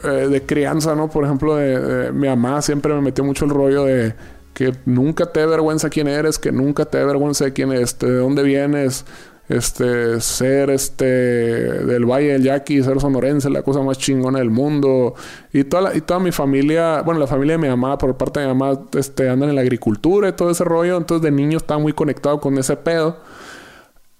eh, 0.04 0.42
crianza, 0.46 0.94
¿no? 0.94 1.08
Por 1.08 1.24
ejemplo, 1.24 1.56
de, 1.56 2.12
mi 2.12 2.28
mamá 2.28 2.60
siempre 2.62 2.94
me 2.94 3.00
metió 3.00 3.24
mucho 3.24 3.46
el 3.46 3.50
rollo 3.50 3.84
de 3.84 4.14
que 4.54 4.74
nunca 4.84 5.26
te 5.26 5.40
dé 5.40 5.46
vergüenza 5.46 5.88
quién 5.88 6.06
eres, 6.06 6.38
que 6.38 6.52
nunca 6.52 6.84
te 6.84 6.98
dé 6.98 7.04
vergüenza 7.04 7.46
de 7.46 7.52
quién 7.52 7.72
es, 7.72 7.98
de 7.98 8.16
dónde 8.16 8.42
vienes, 8.42 9.04
este, 9.50 10.20
ser 10.20 10.70
este, 10.70 11.04
del 11.04 12.04
Valle 12.04 12.34
del 12.34 12.44
Yaqui, 12.44 12.84
ser 12.84 13.00
sonorense, 13.00 13.50
la 13.50 13.62
cosa 13.62 13.82
más 13.82 13.98
chingona 13.98 14.38
del 14.38 14.50
mundo. 14.50 15.14
Y 15.52 15.64
toda, 15.64 15.94
y 15.96 16.02
toda 16.02 16.20
mi 16.20 16.30
familia, 16.30 17.02
bueno, 17.02 17.18
la 17.18 17.26
familia 17.26 17.54
de 17.54 17.58
mi 17.58 17.68
mamá, 17.68 17.98
por 17.98 18.16
parte 18.16 18.38
de 18.38 18.46
mi 18.46 18.54
mamá, 18.54 18.80
este, 18.96 19.28
andan 19.28 19.48
en 19.48 19.56
la 19.56 19.62
agricultura 19.62 20.28
y 20.28 20.32
todo 20.32 20.50
ese 20.50 20.62
rollo. 20.62 20.96
Entonces, 20.96 21.24
de 21.24 21.32
niño 21.32 21.56
estaba 21.56 21.80
muy 21.80 21.92
conectado 21.92 22.40
con 22.40 22.58
ese 22.58 22.76
pedo. 22.76 23.18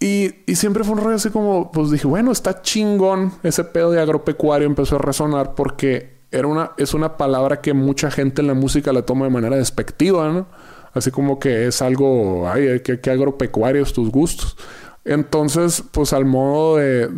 Y, 0.00 0.34
y, 0.46 0.56
siempre 0.56 0.82
fue 0.82 0.94
un 0.94 1.00
rollo 1.00 1.14
así 1.14 1.30
como, 1.30 1.70
pues 1.70 1.92
dije, 1.92 2.08
bueno, 2.08 2.32
está 2.32 2.60
chingón. 2.62 3.32
Ese 3.44 3.62
pedo 3.62 3.92
de 3.92 4.00
agropecuario 4.00 4.66
empezó 4.66 4.96
a 4.96 4.98
resonar 4.98 5.54
porque 5.54 6.18
era 6.32 6.48
una, 6.48 6.72
es 6.76 6.92
una 6.92 7.16
palabra 7.16 7.60
que 7.60 7.72
mucha 7.72 8.10
gente 8.10 8.40
en 8.40 8.48
la 8.48 8.54
música 8.54 8.92
la 8.92 9.02
toma 9.02 9.26
de 9.26 9.30
manera 9.30 9.54
despectiva, 9.54 10.28
¿no? 10.28 10.46
Así 10.92 11.12
como 11.12 11.38
que 11.38 11.68
es 11.68 11.82
algo, 11.82 12.48
ay, 12.48 12.80
que, 12.80 12.98
que 12.98 13.10
agropecuarios 13.10 13.92
tus 13.92 14.10
gustos. 14.10 14.56
Entonces, 15.04 15.82
pues 15.92 16.12
al 16.12 16.26
modo 16.26 16.76
de, 16.76 17.08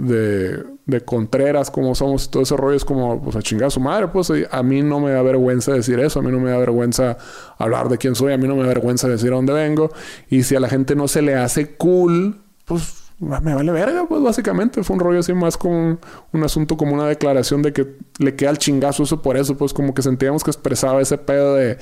de, 0.87 1.01
Contreras, 1.01 1.71
como 1.71 1.95
somos, 1.95 2.31
todo 2.31 2.43
ese 2.43 2.57
rollo 2.57 2.77
es 2.77 2.85
como, 2.85 3.21
pues 3.23 3.35
a 3.35 3.43
chingar 3.43 3.69
a 3.69 3.71
su 3.71 3.81
madre, 3.81 4.09
pues 4.09 4.31
a 4.51 4.63
mí 4.63 4.83
no 4.83 5.01
me 5.01 5.11
da 5.11 5.23
vergüenza 5.23 5.73
decir 5.73 5.99
eso, 5.99 6.21
a 6.21 6.23
mí 6.23 6.31
no 6.31 6.39
me 6.39 6.51
da 6.51 6.59
vergüenza 6.59 7.17
hablar 7.59 7.89
de 7.89 7.99
quién 7.99 8.15
soy, 8.15 8.33
a 8.35 8.39
mí 8.39 8.47
no 8.47 8.55
me 8.55 8.63
da 8.63 8.69
vergüenza 8.69 9.09
decir 9.09 9.33
a 9.33 9.37
dónde 9.37 9.53
vengo. 9.53 9.91
Y 10.29 10.43
si 10.43 10.55
a 10.55 10.61
la 10.61 10.69
gente 10.69 10.95
no 10.95 11.09
se 11.09 11.23
le 11.23 11.35
hace 11.35 11.75
cool, 11.77 12.41
pues 12.67 13.03
me 13.19 13.55
vale 13.55 13.73
verga, 13.73 14.07
pues 14.09 14.23
básicamente 14.23 14.83
fue 14.83 14.95
un 14.95 15.01
rollo 15.01 15.21
así 15.21 15.33
más 15.33 15.57
como 15.57 15.99
un, 16.33 16.45
asunto 16.45 16.77
como 16.77 16.93
una 16.95 17.07
declaración 17.07 17.63
de 17.63 17.73
que 17.73 17.97
le 18.19 18.35
queda 18.35 18.51
el 18.51 18.59
chingazo 18.59 19.05
eso 19.05 19.23
por 19.23 19.37
eso, 19.37 19.57
pues 19.57 19.73
como 19.73 19.95
que 19.95 20.03
sentíamos 20.03 20.43
que 20.43 20.51
expresaba 20.51 21.01
ese 21.01 21.19
pedo 21.19 21.55
de, 21.55 21.79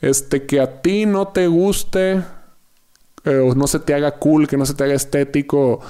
este, 0.00 0.46
que 0.46 0.60
a 0.60 0.80
ti 0.80 1.04
no 1.04 1.28
te 1.28 1.46
guste 1.46 2.22
eh, 3.24 3.36
o 3.36 3.54
no 3.54 3.66
se 3.66 3.78
te 3.78 3.94
haga 3.94 4.12
cool, 4.12 4.48
que 4.48 4.56
no 4.56 4.66
se 4.66 4.74
te 4.74 4.84
haga 4.84 4.94
estético 4.94 5.80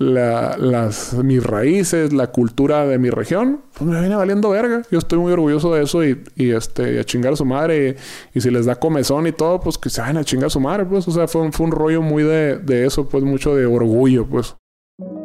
la, 0.00 0.56
las, 0.56 1.12
mis 1.12 1.44
raíces, 1.44 2.14
la 2.14 2.28
cultura 2.28 2.86
de 2.86 2.98
mi 2.98 3.10
región, 3.10 3.60
pues 3.74 3.88
me 3.88 4.00
viene 4.00 4.16
valiendo 4.16 4.48
verga. 4.48 4.80
Yo 4.90 4.98
estoy 4.98 5.18
muy 5.18 5.30
orgulloso 5.30 5.74
de 5.74 5.82
eso 5.82 6.02
y, 6.02 6.24
y 6.36 6.52
este, 6.52 6.98
a 6.98 7.04
chingar 7.04 7.34
a 7.34 7.36
su 7.36 7.44
madre. 7.44 7.96
Y, 8.32 8.38
y, 8.38 8.40
si 8.40 8.50
les 8.50 8.64
da 8.64 8.76
comezón 8.76 9.26
y 9.26 9.32
todo, 9.32 9.60
pues 9.60 9.76
que 9.76 9.90
se 9.90 10.00
vayan 10.00 10.16
a 10.16 10.24
chingar 10.24 10.46
a 10.46 10.50
su 10.50 10.58
madre, 10.58 10.86
pues. 10.86 11.06
O 11.06 11.10
sea, 11.10 11.28
fue 11.28 11.42
un, 11.42 11.52
fue 11.52 11.66
un 11.66 11.72
rollo 11.72 12.00
muy 12.00 12.22
de, 12.22 12.56
de 12.56 12.86
eso, 12.86 13.10
pues 13.10 13.22
mucho 13.22 13.54
de 13.54 13.66
orgullo, 13.66 14.26
pues. 14.26 14.56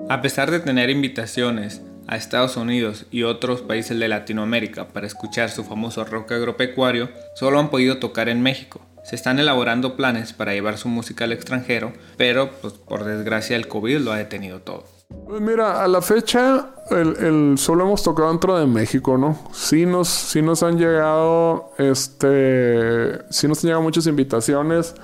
A 0.10 0.22
pesar 0.22 0.52
de 0.52 0.60
tener 0.60 0.90
invitaciones 0.90 1.82
a 2.08 2.18
Estados 2.18 2.58
Unidos 2.58 3.08
y 3.12 3.24
otros 3.24 3.62
países 3.62 3.98
de 3.98 4.10
Latinoamérica 4.10 4.90
para 4.90 5.08
escuchar 5.08 5.50
su 5.50 5.64
famoso 5.64 6.04
rock 6.04 6.34
agropecuario, 6.34 7.10
solo 7.36 7.60
han 7.60 7.70
podido 7.70 7.98
tocar 8.00 8.28
en 8.28 8.42
México 8.42 8.82
se 9.06 9.16
están 9.16 9.38
elaborando 9.38 9.96
planes 9.96 10.34
para 10.34 10.54
llevar 10.54 10.78
su 10.80 10.90
música 10.90 11.26
al 11.26 11.32
extranjero, 11.32 11.94
pero 12.18 12.50
pues, 12.62 12.74
por 12.74 13.04
desgracia 13.04 13.56
el 13.56 13.68
COVID 13.68 14.00
lo 14.00 14.12
ha 14.12 14.18
detenido 14.18 14.62
todo. 14.62 14.84
Pues 15.28 15.40
mira, 15.42 15.84
a 15.84 15.88
la 15.88 16.02
fecha 16.02 16.70
el, 16.90 17.16
el, 17.24 17.58
solo 17.60 17.86
hemos 17.86 18.02
tocado 18.02 18.30
dentro 18.30 18.58
de 18.58 18.66
México, 18.66 19.18
¿no? 19.18 19.38
Sí 19.54 19.86
nos, 19.86 20.08
sí 20.08 20.42
nos 20.42 20.64
han 20.64 20.80
llegado, 20.80 21.72
este, 21.78 23.20
sí 23.30 23.48
nos 23.48 23.64
han 23.64 23.68
llegado 23.68 23.84
muchas 23.84 24.08
invitaciones 24.08 24.96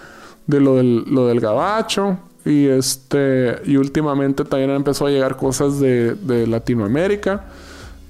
de 0.48 0.60
lo 0.60 0.78
del, 0.78 1.04
lo 1.06 1.28
del 1.28 1.40
gabacho 1.40 2.18
y 2.44 2.68
este, 2.68 3.62
y 3.66 3.78
últimamente 3.78 4.44
también 4.46 4.72
empezó 4.72 5.06
a 5.06 5.12
llegar 5.12 5.38
cosas 5.38 5.80
de, 5.80 6.16
de 6.16 6.48
Latinoamérica. 6.48 7.46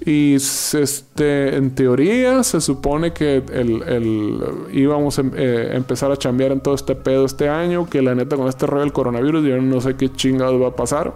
Y 0.04 0.34
este, 0.36 1.56
en 1.56 1.76
teoría 1.76 2.44
se 2.44 2.60
supone 2.60 3.14
que 3.14 3.44
el, 3.54 3.84
el 3.84 4.42
íbamos 4.72 5.20
a 5.20 5.22
em, 5.22 5.32
eh, 5.36 5.72
empezar 5.74 6.12
a 6.12 6.18
chambear 6.18 6.52
en 6.52 6.60
todo 6.60 6.74
este 6.74 6.96
pedo 6.96 7.26
este 7.26 7.50
año, 7.50 7.88
que 7.88 8.02
la 8.02 8.16
neta 8.16 8.36
con 8.36 8.48
este 8.48 8.66
rollo 8.66 8.82
del 8.82 8.94
coronavirus 8.94 9.46
yo 9.46 9.62
no 9.62 9.80
sé 9.80 9.96
qué 9.96 10.12
chingados 10.12 10.60
va 10.60 10.70
a 10.70 10.76
pasar 10.76 11.14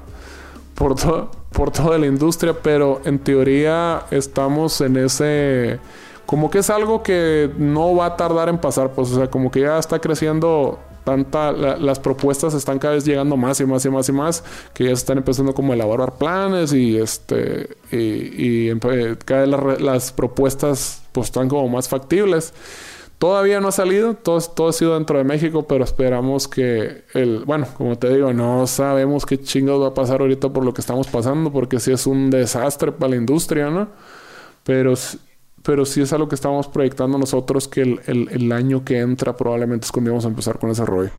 por, 0.76 0.96
por 1.52 1.72
toda 1.72 1.98
la 1.98 2.06
industria, 2.06 2.54
pero 2.62 3.02
en 3.06 3.18
teoría 3.20 4.04
estamos 4.12 4.82
en 4.82 4.98
ese... 4.98 5.80
Como 6.28 6.50
que 6.50 6.60
es 6.60 6.70
algo 6.70 7.02
que 7.02 7.52
no 7.58 7.96
va 7.96 8.08
a 8.08 8.16
tardar 8.18 8.50
en 8.50 8.58
pasar, 8.58 8.92
pues 8.92 9.12
o 9.12 9.16
sea, 9.16 9.30
como 9.30 9.52
que 9.52 9.62
ya 9.62 9.78
está 9.78 10.00
creciendo 10.00 10.80
tanta, 11.06 11.54
la, 11.54 11.78
las 11.78 12.00
propuestas 12.00 12.54
están 12.54 12.80
cada 12.80 12.96
vez 12.96 13.06
llegando 13.06 13.38
más 13.38 13.62
y 13.62 13.66
más 13.66 13.86
y 13.86 13.90
más 13.90 14.10
y 14.10 14.12
más, 14.12 14.44
que 14.74 14.84
ya 14.84 14.90
se 14.90 14.96
están 14.96 15.20
empezando 15.20 15.54
como 15.54 15.72
a 15.72 15.76
elaborar 15.76 16.18
planes 16.18 16.74
y 16.74 16.98
este 16.98 17.70
y, 17.92 18.68
y 18.68 18.80
cada 19.24 19.46
vez 19.46 19.82
las, 19.82 20.12
propuestas 20.12 21.04
pues 21.14 21.28
están 21.28 21.48
como 21.48 21.70
más 21.70 21.88
factibles. 21.88 22.54
Todavía 23.18 23.62
no 23.62 23.70
ha 23.70 23.72
salido, 23.72 24.16
todo, 24.16 24.42
todo 24.42 24.68
ha 24.68 24.74
sido 24.74 24.96
dentro 24.96 25.18
de 25.18 25.24
México, 25.24 25.66
pero 25.66 25.86
esperamos 25.86 26.50
que 26.50 27.04
el, 27.14 27.46
bueno, 27.46 27.66
como 27.78 27.98
te 27.98 28.14
digo, 28.14 28.34
no 28.34 28.68
sabemos 28.68 29.26
qué 29.26 29.40
chingados 29.40 29.82
va 29.82 29.88
a 29.88 29.94
pasar 29.94 30.20
ahorita 30.20 30.50
por 30.50 30.66
lo 30.66 30.74
que 30.74 30.82
estamos 30.82 31.08
pasando, 31.08 31.50
porque 31.50 31.80
sí 31.80 31.94
es 31.94 32.08
un 32.08 32.30
desastre 32.30 32.92
para 32.92 33.12
la 33.12 33.16
industria, 33.16 33.70
¿no? 33.70 33.88
Pero 34.66 34.96
pero 35.66 35.86
sí 35.86 36.02
es 36.02 36.14
algo 36.14 36.30
que 36.30 36.36
estamos 36.36 36.68
proyectando 36.68 37.18
nosotros 37.18 37.68
que 37.68 37.82
el, 37.82 38.00
el, 38.06 38.30
el, 38.32 38.52
año 38.52 38.86
que 38.86 39.00
entra 39.00 39.36
probablemente 39.36 39.86
es 39.86 39.92
cuando 39.92 40.12
vamos 40.12 40.26
a 40.26 40.30
empezar 40.30 40.60
con 40.60 40.70
ese 40.70 40.86
rollo. 40.86 41.12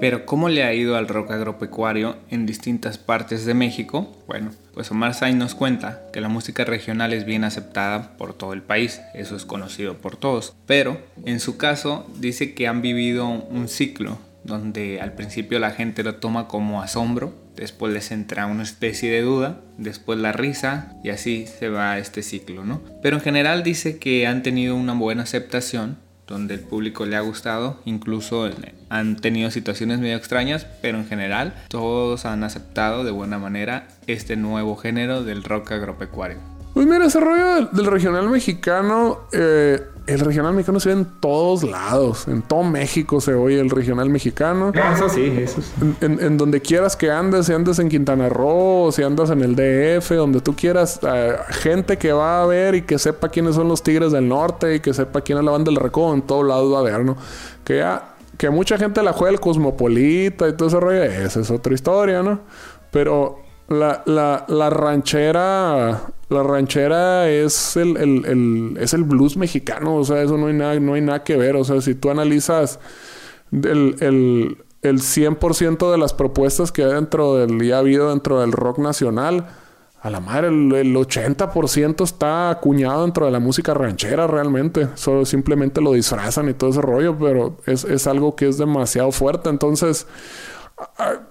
Pero 0.00 0.26
¿cómo 0.26 0.48
le 0.48 0.64
ha 0.64 0.74
ido 0.74 0.96
al 0.96 1.08
rock 1.08 1.30
agropecuario 1.30 2.16
en 2.28 2.44
distintas 2.44 2.98
partes 2.98 3.46
de 3.46 3.54
México? 3.54 4.12
Bueno, 4.26 4.50
pues 4.74 4.90
Omar 4.90 5.14
Sainz 5.14 5.38
nos 5.38 5.54
cuenta 5.54 6.02
que 6.12 6.20
la 6.20 6.28
música 6.28 6.64
regional 6.64 7.12
es 7.12 7.24
bien 7.24 7.44
aceptada 7.44 8.16
por 8.16 8.34
todo 8.34 8.52
el 8.52 8.62
país, 8.62 9.00
eso 9.14 9.36
es 9.36 9.44
conocido 9.44 9.94
por 9.94 10.16
todos, 10.16 10.54
pero 10.66 10.98
en 11.24 11.40
su 11.40 11.56
caso 11.56 12.06
dice 12.18 12.54
que 12.54 12.66
han 12.66 12.82
vivido 12.82 13.28
un 13.28 13.68
ciclo 13.68 14.18
donde 14.42 15.00
al 15.00 15.12
principio 15.12 15.58
la 15.58 15.70
gente 15.70 16.02
lo 16.02 16.16
toma 16.16 16.48
como 16.48 16.82
asombro, 16.82 17.32
después 17.56 17.92
les 17.92 18.10
entra 18.10 18.46
una 18.46 18.62
especie 18.62 19.10
de 19.10 19.22
duda, 19.22 19.60
después 19.78 20.18
la 20.18 20.32
risa 20.32 20.94
y 21.02 21.10
así 21.10 21.46
se 21.46 21.68
va 21.68 21.98
este 21.98 22.22
ciclo, 22.22 22.64
¿no? 22.64 22.80
Pero 23.02 23.16
en 23.16 23.22
general 23.22 23.62
dice 23.62 23.98
que 23.98 24.26
han 24.26 24.42
tenido 24.42 24.76
una 24.76 24.94
buena 24.94 25.22
aceptación, 25.22 25.98
donde 26.26 26.54
el 26.54 26.60
público 26.60 27.04
le 27.04 27.16
ha 27.16 27.20
gustado, 27.20 27.80
incluso 27.84 28.48
han 28.88 29.16
tenido 29.16 29.50
situaciones 29.50 29.98
medio 29.98 30.16
extrañas, 30.16 30.66
pero 30.80 30.98
en 30.98 31.06
general 31.06 31.54
todos 31.68 32.24
han 32.24 32.44
aceptado 32.44 33.04
de 33.04 33.10
buena 33.10 33.38
manera 33.38 33.88
este 34.06 34.36
nuevo 34.36 34.76
género 34.76 35.22
del 35.22 35.44
rock 35.44 35.72
agropecuario. 35.72 36.53
Pues 36.74 36.88
mira, 36.88 37.06
ese 37.06 37.20
rollo 37.20 37.68
del, 37.70 37.86
regional 37.86 38.28
mexicano, 38.28 39.20
eh, 39.30 39.80
el 40.08 40.18
regional 40.18 40.54
mexicano 40.54 40.80
se 40.80 40.88
ve 40.88 40.96
en 40.96 41.06
todos 41.20 41.62
lados. 41.62 42.26
En 42.26 42.42
todo 42.42 42.64
México 42.64 43.20
se 43.20 43.32
oye 43.32 43.60
el 43.60 43.70
regional 43.70 44.10
mexicano. 44.10 44.72
eso 44.74 45.08
sí, 45.08 45.32
eso 45.38 45.62
sí. 45.62 45.70
En, 46.00 46.36
donde 46.36 46.60
quieras 46.60 46.96
que 46.96 47.12
andes, 47.12 47.46
si 47.46 47.52
andas 47.52 47.78
en 47.78 47.88
Quintana 47.88 48.28
Roo, 48.28 48.90
si 48.90 49.04
andas 49.04 49.30
en 49.30 49.42
el 49.42 49.54
DF, 49.54 50.10
donde 50.16 50.40
tú 50.40 50.56
quieras, 50.56 50.98
eh, 51.02 51.36
gente 51.50 51.96
que 51.96 52.12
va 52.12 52.42
a 52.42 52.46
ver 52.46 52.74
y 52.74 52.82
que 52.82 52.98
sepa 52.98 53.28
quiénes 53.28 53.54
son 53.54 53.68
los 53.68 53.82
Tigres 53.82 54.10
del 54.10 54.28
Norte 54.28 54.74
y 54.74 54.80
que 54.80 54.92
sepa 54.92 55.20
quién 55.20 55.38
es 55.38 55.44
la 55.44 55.52
banda 55.52 55.70
del 55.70 55.80
Recodo, 55.80 56.12
en 56.12 56.22
todos 56.22 56.44
lados 56.44 56.74
va 56.74 56.80
a 56.80 56.82
ver, 56.82 57.04
¿no? 57.04 57.16
Que 57.62 57.78
ya 57.78 58.14
que 58.36 58.50
mucha 58.50 58.76
gente 58.78 59.00
la 59.02 59.12
juega 59.12 59.32
el 59.32 59.40
cosmopolita 59.40 60.48
y 60.48 60.54
todo 60.54 60.68
ese 60.68 60.80
rollo, 60.80 61.02
esa 61.04 61.40
es 61.40 61.50
otra 61.52 61.72
historia, 61.72 62.22
¿no? 62.22 62.40
Pero 62.90 63.38
la, 63.68 64.02
la, 64.06 64.44
la 64.48 64.70
ranchera, 64.70 66.02
la 66.28 66.42
ranchera 66.42 67.28
es 67.28 67.76
el, 67.76 67.96
el, 67.96 68.24
el, 68.24 68.76
es 68.80 68.94
el 68.94 69.04
blues 69.04 69.36
mexicano, 69.36 69.96
o 69.96 70.04
sea, 70.04 70.22
eso 70.22 70.38
no 70.38 70.46
hay 70.46 70.54
nada, 70.54 70.78
no 70.80 70.94
hay 70.94 71.00
nada 71.00 71.22
que 71.24 71.36
ver, 71.36 71.56
o 71.56 71.64
sea, 71.64 71.80
si 71.80 71.94
tú 71.94 72.10
analizas 72.10 72.78
el, 73.52 73.96
el, 74.00 74.58
el 74.82 75.00
100% 75.00 75.90
de 75.90 75.98
las 75.98 76.14
propuestas 76.14 76.72
que 76.72 76.84
dentro 76.84 77.36
del, 77.36 77.62
ya 77.62 77.76
ha 77.76 77.78
habido 77.80 78.10
dentro 78.10 78.40
del 78.40 78.52
rock 78.52 78.78
nacional, 78.78 79.46
a 80.04 80.10
la 80.10 80.20
madre, 80.20 80.48
el, 80.48 80.70
el 80.74 80.94
80% 80.94 82.04
está 82.04 82.50
acuñado 82.50 83.04
dentro 83.04 83.24
de 83.24 83.32
la 83.32 83.40
música 83.40 83.72
ranchera 83.72 84.26
realmente. 84.26 84.88
Solo 84.96 85.24
simplemente 85.24 85.80
lo 85.80 85.92
disfrazan 85.94 86.50
y 86.50 86.52
todo 86.52 86.68
ese 86.68 86.82
rollo, 86.82 87.16
pero 87.18 87.56
es, 87.64 87.84
es 87.84 88.06
algo 88.06 88.36
que 88.36 88.46
es 88.46 88.58
demasiado 88.58 89.10
fuerte. 89.12 89.48
Entonces, 89.48 90.06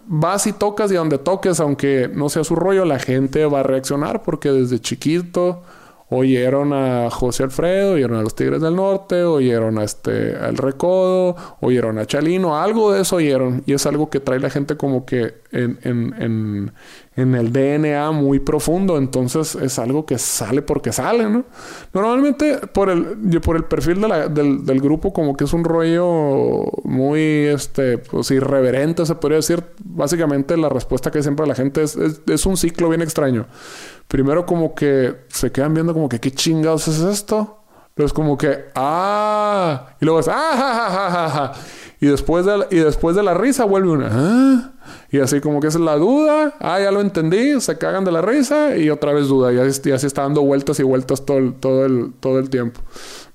vas 0.06 0.48
y 0.48 0.54
tocas 0.54 0.92
y 0.92 0.96
donde 0.96 1.18
toques, 1.18 1.60
aunque 1.60 2.10
no 2.14 2.30
sea 2.30 2.44
su 2.44 2.56
rollo, 2.56 2.86
la 2.86 3.00
gente 3.00 3.46
va 3.46 3.62
a 3.62 3.64
reaccionar 3.64 4.24
porque 4.24 4.52
desde 4.52 4.80
chiquito 4.80 5.64
oyeron 6.10 6.74
a 6.74 7.10
José 7.10 7.44
Alfredo, 7.44 7.94
oyeron 7.94 8.18
a 8.20 8.22
los 8.22 8.36
Tigres 8.36 8.62
del 8.62 8.76
Norte, 8.76 9.24
oyeron 9.24 9.80
a 9.80 9.84
este 9.84 10.36
al 10.36 10.58
Recodo, 10.58 11.36
oyeron 11.62 11.98
a 11.98 12.06
Chalino, 12.06 12.58
algo 12.58 12.92
de 12.92 13.02
eso 13.02 13.18
oyeron. 13.18 13.64
Y 13.66 13.74
es 13.74 13.86
algo 13.86 14.10
que 14.10 14.20
trae 14.20 14.40
la 14.40 14.50
gente 14.50 14.78
como 14.78 15.06
que 15.06 15.36
en, 15.52 15.80
en, 15.84 16.14
en, 16.22 16.74
en 17.16 17.36
el 17.36 17.54
DNA 17.54 18.12
muy 18.12 18.40
profundo, 18.40 18.98
entonces 18.98 19.56
es 19.56 19.78
algo 19.78 20.06
que 20.06 20.18
sale 20.18 20.62
porque 20.64 20.92
sale, 20.92 21.30
¿no? 21.30 21.46
Normalmente 21.94 22.58
por 22.74 22.90
el, 22.90 23.40
por 23.42 23.56
el 23.56 23.66
perfil 23.66 24.02
del, 24.02 24.66
del, 24.66 24.82
grupo 24.82 25.14
como 25.14 25.38
que 25.38 25.44
es 25.44 25.54
un 25.54 25.64
rollo 25.64 26.64
muy, 26.84 27.22
este, 27.22 28.00
pues 28.00 28.32
irreverente, 28.32 29.06
se 29.06 29.16
podría 29.16 29.38
decir, 29.38 29.64
básicamente 29.84 30.58
la 30.58 30.70
respuesta 30.70 31.12
que 31.12 31.22
siempre 31.22 31.46
la 31.46 31.56
gente 31.56 31.84
es, 31.84 31.96
es, 31.96 32.46
un 32.46 32.58
ciclo 32.58 32.90
bien 32.90 33.02
extraño. 33.02 33.46
Primero 34.08 34.46
como 34.46 34.74
que 34.74 35.16
se 35.28 35.52
quedan 35.52 35.74
viendo 35.74 35.94
como 35.94 36.10
que 36.10 36.20
qué 36.20 36.32
chingados 36.32 36.88
es 36.88 37.00
esto. 37.00 37.60
Pero 37.96 38.08
es 38.08 38.14
como 38.14 38.36
que, 38.36 38.72
ah, 38.74 39.90
y 40.02 40.06
luego 40.06 40.20
es, 40.20 40.28
ah, 40.28 41.54
Y 42.04 42.08
después 42.08 42.46
de, 42.46 42.68
y 42.70 42.80
después 42.80 43.16
de 43.16 43.24
la 43.24 43.34
risa 43.34 43.64
vuelve 43.64 43.92
una, 43.92 44.10
ah. 44.12 44.72
Y 45.10 45.22
así 45.22 45.40
como 45.40 45.62
que 45.62 45.68
es 45.68 45.80
la 45.80 45.96
duda, 45.96 46.54
ah, 46.60 46.78
ya 46.78 46.92
lo 46.92 47.00
entendí, 47.00 47.62
se 47.62 47.78
cagan 47.78 48.04
de 48.04 48.12
la 48.12 48.22
risa 48.22 48.76
y 48.76 48.90
otra 48.90 49.14
vez 49.14 49.30
duda, 49.30 49.54
y 49.54 49.58
así, 49.58 50.06
está 50.06 50.24
dando 50.24 50.42
vueltas 50.42 50.78
y 50.82 50.84
vueltas 50.84 51.26
todo 51.26 51.38
el, 51.38 51.54
todo 51.54 51.86
el, 51.86 52.12
todo 52.20 52.40
el 52.40 52.50
tiempo. 52.50 52.82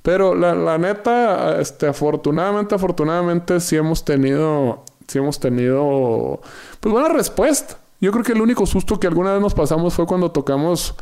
Pero 0.03 0.35
la, 0.35 0.55
la 0.55 0.77
neta, 0.77 1.59
este, 1.59 1.87
afortunadamente, 1.87 2.75
afortunadamente 2.75 3.59
sí 3.59 3.75
hemos 3.75 4.05
tenido, 4.05 4.85
sí 5.07 5.17
hemos 5.17 5.41
tenido, 5.41 6.43
pues 6.79 6.93
buena 6.93 7.09
respuesta. 7.09 7.79
Yo 8.03 8.13
creo 8.13 8.23
que 8.23 8.33
el 8.33 8.43
único 8.43 8.67
susto 8.67 9.01
que 9.01 9.07
alguna 9.07 9.33
vez 9.33 9.41
nos 9.41 9.55
pasamos 9.55 9.95
fue 9.95 10.05
cuando 10.05 10.31
tocamos, 10.31 10.95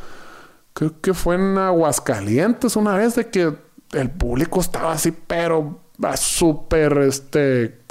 creo 0.72 1.00
que 1.00 1.12
fue 1.14 1.35
en 1.35 1.59
Aguascalientes 1.59 2.76
una 2.76 2.94
vez, 2.96 3.16
de 3.16 3.29
que 3.29 3.57
el 3.90 4.11
público 4.12 4.61
estaba 4.61 4.92
así, 4.92 5.11
pero 5.11 5.81
súper, 6.17 6.99
este, 6.99 7.87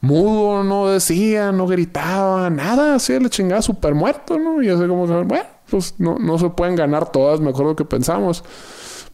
mudo, 0.00 0.64
no 0.64 0.88
decía, 0.88 1.52
no 1.52 1.66
gritaba, 1.66 2.50
nada, 2.50 2.96
así 2.96 3.18
le 3.18 3.30
chingaba 3.30 3.62
súper 3.62 3.94
muerto, 3.94 4.38
¿no? 4.38 4.62
Y 4.62 4.68
así 4.68 4.86
como, 4.86 5.06
bueno, 5.06 5.46
pues 5.68 5.94
no, 5.98 6.18
no 6.18 6.38
se 6.38 6.50
pueden 6.50 6.76
ganar 6.76 7.10
todas, 7.10 7.40
mejor 7.40 7.66
lo 7.66 7.76
que 7.76 7.84
pensamos. 7.84 8.44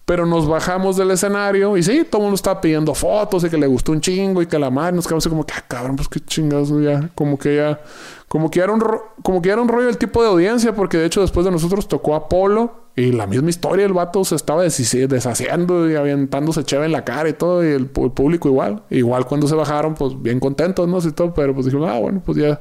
Pero 0.04 0.24
nos 0.24 0.46
bajamos 0.46 0.96
del 0.96 1.10
escenario 1.10 1.76
y 1.76 1.82
sí, 1.82 2.06
todo 2.08 2.20
el 2.20 2.24
mundo 2.26 2.36
estaba 2.36 2.60
pidiendo 2.60 2.94
fotos 2.94 3.42
y 3.42 3.50
que 3.50 3.58
le 3.58 3.66
gustó 3.66 3.90
un 3.90 4.00
chingo 4.00 4.40
y 4.40 4.46
que 4.46 4.56
la 4.56 4.70
madre 4.70 4.94
nos 4.94 5.04
quedamos 5.04 5.24
así 5.24 5.30
como 5.30 5.44
que, 5.44 5.54
ah, 5.56 5.64
cabrón, 5.66 5.96
pues 5.96 6.08
qué 6.08 6.20
chingados 6.20 6.70
ya. 6.80 7.10
Como 7.16 7.36
que 7.36 7.56
ya, 7.56 7.80
como 8.28 8.50
que 8.50 8.60
era 8.60 8.72
un, 8.72 8.82
como 9.22 9.40
que 9.40 9.50
era 9.50 9.60
un 9.60 9.68
rollo 9.68 9.86
del 9.86 9.98
tipo 9.98 10.22
de 10.22 10.28
audiencia, 10.28 10.74
porque 10.74 10.98
de 10.98 11.06
hecho 11.06 11.20
después 11.20 11.44
de 11.44 11.52
nosotros 11.52 11.86
tocó 11.86 12.14
Apolo 12.14 12.86
y 12.96 13.12
la 13.12 13.26
misma 13.26 13.50
historia, 13.50 13.86
el 13.86 13.92
vato 13.92 14.24
se 14.24 14.34
estaba 14.34 14.62
deshaciendo 14.62 15.88
y 15.88 15.94
aventándose 15.94 16.64
chévere 16.64 16.86
en 16.86 16.92
la 16.92 17.04
cara 17.04 17.28
y 17.28 17.34
todo, 17.34 17.64
y 17.64 17.72
el, 17.72 17.86
público 17.86 18.48
igual. 18.48 18.82
Igual 18.90 19.26
cuando 19.26 19.46
se 19.46 19.54
bajaron, 19.54 19.94
pues 19.94 20.20
bien 20.20 20.40
contentos, 20.40 20.88
¿no? 20.88 20.98
Y 20.98 21.12
todo, 21.12 21.34
pero 21.34 21.54
pues 21.54 21.66
dijimos, 21.66 21.88
ah, 21.90 21.98
bueno, 21.98 22.22
pues 22.24 22.38
ya, 22.38 22.58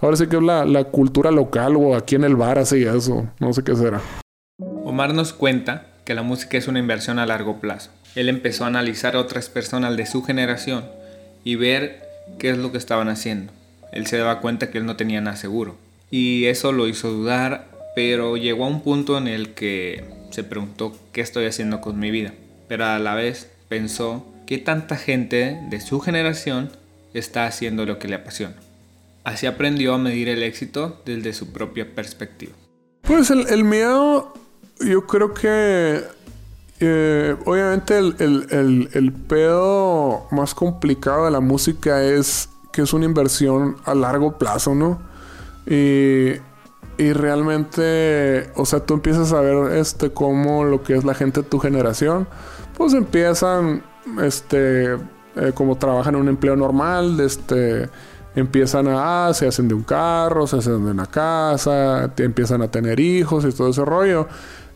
ahora 0.00 0.16
sí 0.16 0.26
que 0.26 0.36
es 0.36 0.42
la, 0.42 0.64
la 0.64 0.84
cultura 0.84 1.30
local 1.30 1.76
o 1.76 1.94
aquí 1.94 2.16
en 2.16 2.24
el 2.24 2.34
bar 2.34 2.58
así 2.58 2.82
eso, 2.82 3.28
no 3.38 3.52
sé 3.52 3.62
qué 3.62 3.76
será. 3.76 4.00
Omar 4.84 5.14
nos 5.14 5.32
cuenta 5.32 5.86
que 6.04 6.14
la 6.14 6.22
música 6.22 6.58
es 6.58 6.66
una 6.66 6.78
inversión 6.78 7.18
a 7.18 7.26
largo 7.26 7.60
plazo. 7.60 7.90
Él 8.14 8.28
empezó 8.28 8.64
a 8.64 8.68
analizar 8.68 9.16
a 9.16 9.20
otras 9.20 9.48
personas 9.48 9.96
de 9.96 10.06
su 10.06 10.22
generación 10.22 10.84
y 11.44 11.56
ver 11.56 12.02
qué 12.38 12.50
es 12.50 12.58
lo 12.58 12.72
que 12.72 12.78
estaban 12.78 13.08
haciendo. 13.08 13.52
Él 13.92 14.06
se 14.06 14.18
daba 14.18 14.40
cuenta 14.40 14.70
que 14.70 14.78
él 14.78 14.86
no 14.86 14.96
tenía 14.96 15.20
nada 15.20 15.36
seguro. 15.36 15.76
Y 16.10 16.46
eso 16.46 16.72
lo 16.72 16.88
hizo 16.88 17.10
dudar, 17.10 17.68
pero 17.94 18.36
llegó 18.36 18.64
a 18.64 18.68
un 18.68 18.82
punto 18.82 19.18
en 19.18 19.28
el 19.28 19.54
que 19.54 20.04
se 20.30 20.44
preguntó 20.44 20.96
qué 21.12 21.20
estoy 21.20 21.46
haciendo 21.46 21.80
con 21.80 21.98
mi 21.98 22.10
vida. 22.10 22.34
Pero 22.68 22.86
a 22.86 22.98
la 22.98 23.14
vez 23.14 23.50
pensó 23.68 24.26
qué 24.46 24.58
tanta 24.58 24.96
gente 24.96 25.58
de 25.70 25.80
su 25.80 26.00
generación 26.00 26.70
está 27.14 27.46
haciendo 27.46 27.86
lo 27.86 27.98
que 27.98 28.08
le 28.08 28.16
apasiona. 28.16 28.56
Así 29.22 29.46
aprendió 29.46 29.94
a 29.94 29.98
medir 29.98 30.28
el 30.28 30.42
éxito 30.42 31.02
desde 31.06 31.32
su 31.32 31.52
propia 31.52 31.94
perspectiva. 31.94 32.52
Pues 33.02 33.30
el, 33.30 33.46
el 33.48 33.64
miedo 33.64 34.34
yo 34.80 35.06
creo 35.06 35.32
que 35.34 36.02
eh, 36.80 37.36
obviamente 37.44 37.96
el, 37.98 39.12
pedo 39.28 40.26
más 40.30 40.54
complicado 40.54 41.26
de 41.26 41.30
la 41.30 41.40
música 41.40 42.02
es 42.02 42.48
que 42.74 42.82
es 42.82 42.92
una 42.92 43.04
inversión 43.04 43.76
a 43.84 43.94
largo 43.94 44.36
plazo, 44.36 44.74
¿no? 44.74 44.98
Y, 45.64 46.32
y 46.98 47.12
realmente, 47.12 48.50
o 48.56 48.66
sea, 48.66 48.80
tú 48.80 48.94
empiezas 48.94 49.32
a 49.32 49.40
ver 49.40 49.76
este 49.78 50.10
cómo 50.10 50.64
lo 50.64 50.82
que 50.82 50.96
es 50.96 51.04
la 51.04 51.14
gente 51.14 51.42
de 51.42 51.48
tu 51.48 51.60
generación, 51.60 52.26
pues 52.76 52.92
empiezan, 52.94 53.84
este, 54.20 54.94
eh, 54.94 55.52
como 55.54 55.76
trabajan 55.76 56.16
en 56.16 56.22
un 56.22 56.28
empleo 56.28 56.56
normal, 56.56 57.20
este, 57.20 57.88
empiezan 58.34 58.88
a, 58.88 59.28
ah, 59.28 59.34
se 59.34 59.46
hacen 59.46 59.68
de 59.68 59.74
un 59.74 59.84
carro, 59.84 60.48
se 60.48 60.56
hacen 60.56 60.84
de 60.84 60.90
una 60.90 61.06
casa, 61.06 62.12
empiezan 62.16 62.60
a 62.60 62.72
tener 62.72 62.98
hijos 62.98 63.44
y 63.44 63.52
todo 63.52 63.68
ese 63.70 63.84
rollo. 63.84 64.26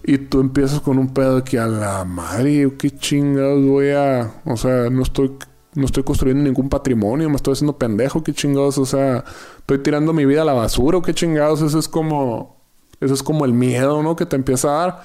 Y 0.04 0.18
tú 0.18 0.40
empiezas 0.40 0.80
con 0.80 0.98
un 0.98 1.12
pedo 1.12 1.42
que 1.42 1.58
a 1.58 1.66
la 1.66 2.04
madre, 2.04 2.72
qué 2.78 2.90
chingados 2.90 3.64
voy 3.64 3.90
a. 3.90 4.32
O 4.44 4.56
sea, 4.56 4.88
no 4.88 5.02
estoy, 5.02 5.32
no 5.78 5.86
estoy 5.86 6.02
construyendo 6.02 6.42
ningún 6.44 6.68
patrimonio, 6.68 7.30
me 7.30 7.36
estoy 7.36 7.52
haciendo 7.52 7.78
pendejo, 7.78 8.22
qué 8.22 8.32
chingados. 8.32 8.78
O 8.78 8.86
sea, 8.86 9.24
estoy 9.58 9.78
tirando 9.78 10.12
mi 10.12 10.26
vida 10.26 10.42
a 10.42 10.44
la 10.44 10.52
basura, 10.52 11.00
qué 11.04 11.14
chingados. 11.14 11.62
Eso 11.62 11.78
es 11.78 11.88
como. 11.88 12.58
Eso 13.00 13.14
es 13.14 13.22
como 13.22 13.44
el 13.44 13.52
miedo, 13.52 14.02
¿no? 14.02 14.16
Que 14.16 14.26
te 14.26 14.34
empieza 14.34 14.68
a 14.68 14.72
dar. 14.72 15.02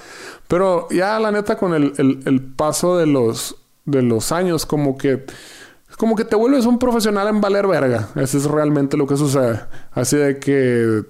Pero 0.47 0.87
ya, 0.89 1.19
la 1.19 1.31
neta, 1.31 1.57
con 1.57 1.75
el, 1.75 1.93
el, 1.97 2.41
paso 2.41 2.97
de 2.97 3.05
los, 3.05 3.55
de 3.85 4.01
los 4.01 4.31
años, 4.31 4.65
como 4.65 4.97
que. 4.97 5.25
Como 5.97 6.15
que 6.15 6.25
te 6.25 6.35
vuelves 6.35 6.65
un 6.65 6.79
profesional 6.79 7.27
en 7.27 7.39
valer 7.39 7.67
verga. 7.67 8.09
Eso 8.15 8.39
es 8.39 8.45
realmente 8.45 8.97
lo 8.97 9.05
que 9.05 9.15
sucede. 9.15 9.61
Así 9.91 10.17
de 10.17 10.39
que 10.39 11.03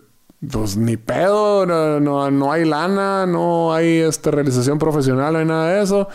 pues 0.51 0.75
ni 0.75 0.97
pedo, 0.97 1.65
no, 1.65 2.29
no, 2.29 2.51
hay 2.51 2.65
lana, 2.65 3.25
no 3.25 3.73
hay 3.73 3.99
este, 3.99 4.31
realización 4.31 4.77
profesional, 4.77 5.33
no 5.33 5.39
hay 5.39 5.45
nada 5.45 5.73
de 5.73 5.83
eso. 5.83 6.09